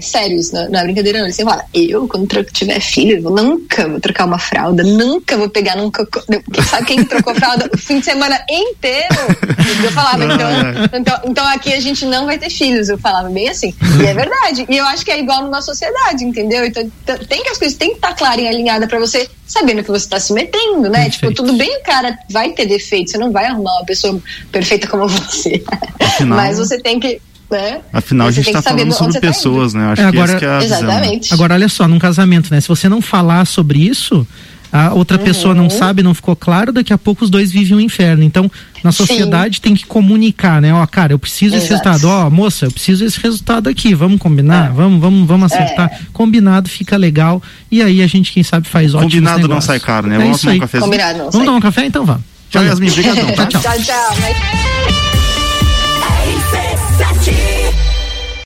Sério, 0.00 0.36
isso 0.38 0.52
não, 0.54 0.68
não 0.68 0.80
é 0.80 0.82
brincadeira, 0.84 1.18
não. 1.18 1.26
Ele 1.26 1.32
sempre 1.32 1.52
fala: 1.52 1.64
Eu, 1.72 2.08
quando 2.08 2.26
tiver 2.52 2.80
filho, 2.80 3.18
eu 3.22 3.30
nunca 3.30 3.88
vou 3.88 4.00
trocar 4.00 4.24
uma 4.24 4.38
fralda, 4.38 4.82
nunca 4.82 5.36
vou 5.36 5.48
pegar 5.48 5.76
num 5.76 5.90
cocô. 5.92 6.20
Sabe 6.68 6.86
quem 6.86 7.04
trocou 7.04 7.34
fralda 7.34 7.70
o 7.72 7.78
fim 7.78 8.00
de 8.00 8.06
semana 8.06 8.36
inteiro? 8.50 9.14
Eu 9.84 9.92
falava, 9.92 10.24
então, 10.24 10.48
então, 10.98 11.20
então 11.26 11.46
aqui 11.46 11.72
a 11.72 11.80
gente 11.80 12.04
não 12.04 12.26
vai 12.26 12.36
ter 12.38 12.50
filhos. 12.50 12.88
Eu 12.88 12.98
falava 12.98 13.28
bem 13.28 13.48
assim. 13.48 13.72
E 14.02 14.06
é 14.06 14.12
verdade. 14.14 14.66
E 14.68 14.76
eu 14.76 14.84
acho 14.86 15.04
que 15.04 15.10
é 15.10 15.20
igual 15.20 15.44
numa 15.44 15.62
sociedade, 15.62 16.24
entendeu? 16.24 16.64
Então 16.64 16.90
tem 17.28 17.42
que 17.42 17.50
as 17.50 17.58
coisas 17.58 17.76
têm 17.76 17.90
que 17.90 17.96
estar 17.96 18.14
claras 18.14 18.42
e 18.42 18.48
alinhadas 18.48 18.88
pra 18.88 18.98
você 18.98 19.28
sabendo 19.46 19.84
que 19.84 19.90
você 19.90 20.08
tá 20.08 20.18
se 20.18 20.32
metendo, 20.32 20.88
né? 20.88 21.02
Perfeito. 21.04 21.12
Tipo, 21.12 21.34
tudo 21.34 21.52
bem, 21.56 21.78
o 21.78 21.82
cara 21.82 22.18
vai 22.30 22.50
ter 22.52 22.66
defeito, 22.66 23.10
você 23.10 23.18
não 23.18 23.30
vai 23.30 23.44
arrumar 23.46 23.72
uma 23.76 23.84
pessoa 23.84 24.18
perfeita 24.50 24.88
como 24.88 25.06
você. 25.06 25.62
Afinal- 26.00 26.38
Mas 26.38 26.58
você 26.58 26.80
tem 26.80 26.98
que. 26.98 27.20
Né? 27.52 27.80
Afinal, 27.92 28.28
a 28.28 28.30
Você 28.30 28.36
gente 28.36 28.44
tem 28.46 28.54
tá 28.54 28.58
que 28.62 28.68
saber 28.68 28.80
falando 28.80 28.92
sobre 28.94 29.14
tá 29.14 29.20
pessoas, 29.20 29.74
né? 29.74 29.84
Eu 29.84 29.90
acho 29.90 30.02
É, 30.02 30.10
que 30.10 30.16
agora- 30.16 30.30
essa 30.30 30.38
que 30.38 30.44
é 30.44 30.48
a 30.48 30.58
visão. 30.58 30.78
Exatamente. 30.78 31.34
Agora, 31.34 31.54
olha 31.54 31.68
só, 31.68 31.86
num 31.86 31.98
casamento, 31.98 32.52
né? 32.52 32.60
Se 32.60 32.68
você 32.68 32.88
não 32.88 33.02
falar 33.02 33.44
sobre 33.44 33.78
isso, 33.78 34.26
a 34.72 34.94
outra 34.94 35.18
uhum. 35.18 35.24
pessoa 35.24 35.54
não 35.54 35.68
sabe, 35.68 36.02
não 36.02 36.14
ficou 36.14 36.34
claro, 36.34 36.72
daqui 36.72 36.94
a 36.94 36.98
pouco 36.98 37.22
os 37.22 37.28
dois 37.28 37.52
vivem 37.52 37.76
um 37.76 37.80
inferno. 37.80 38.24
Então, 38.24 38.50
na 38.82 38.90
sociedade 38.90 39.56
Sim. 39.56 39.60
tem 39.60 39.74
que 39.74 39.84
comunicar, 39.84 40.62
né? 40.62 40.72
Ó, 40.72 40.86
cara, 40.86 41.12
eu 41.12 41.18
preciso 41.18 41.54
Exato. 41.54 41.60
desse 41.60 41.84
resultado. 41.84 42.08
Ó, 42.08 42.30
moça, 42.30 42.64
eu 42.64 42.70
preciso 42.70 43.04
desse 43.04 43.20
resultado 43.20 43.68
aqui. 43.68 43.94
Vamos 43.94 44.18
combinar? 44.18 44.70
É. 44.70 44.72
Vamos, 44.72 44.98
vamos, 44.98 45.28
vamos 45.28 45.52
acertar. 45.52 45.90
É. 45.92 45.98
Combinado 46.10 46.70
fica 46.70 46.96
legal. 46.96 47.42
E 47.70 47.82
aí 47.82 48.00
a 48.00 48.06
gente, 48.06 48.32
quem 48.32 48.42
sabe, 48.42 48.66
faz 48.66 48.94
ótimo. 48.94 49.10
Combinado 49.10 49.46
não 49.46 49.60
sai 49.60 49.78
caro, 49.78 50.06
né? 50.06 50.16
É 50.16 50.18
vamos 50.18 50.40
tomar 50.40 50.54
um 50.54 50.58
café. 50.60 50.78
Combinado 50.80 51.18
não 51.18 51.30
Vamos 51.30 51.46
tomar 51.46 51.58
um 51.58 51.60
café? 51.60 51.84
Então 51.84 52.06
vamos. 52.06 52.22
Tchau, 52.48 52.64
Yasmin. 52.64 52.88
Obrigadão. 52.92 53.34
Tá? 53.34 53.46
tchau, 53.46 53.60
tchau. 53.60 53.78
tchau. 53.82 55.11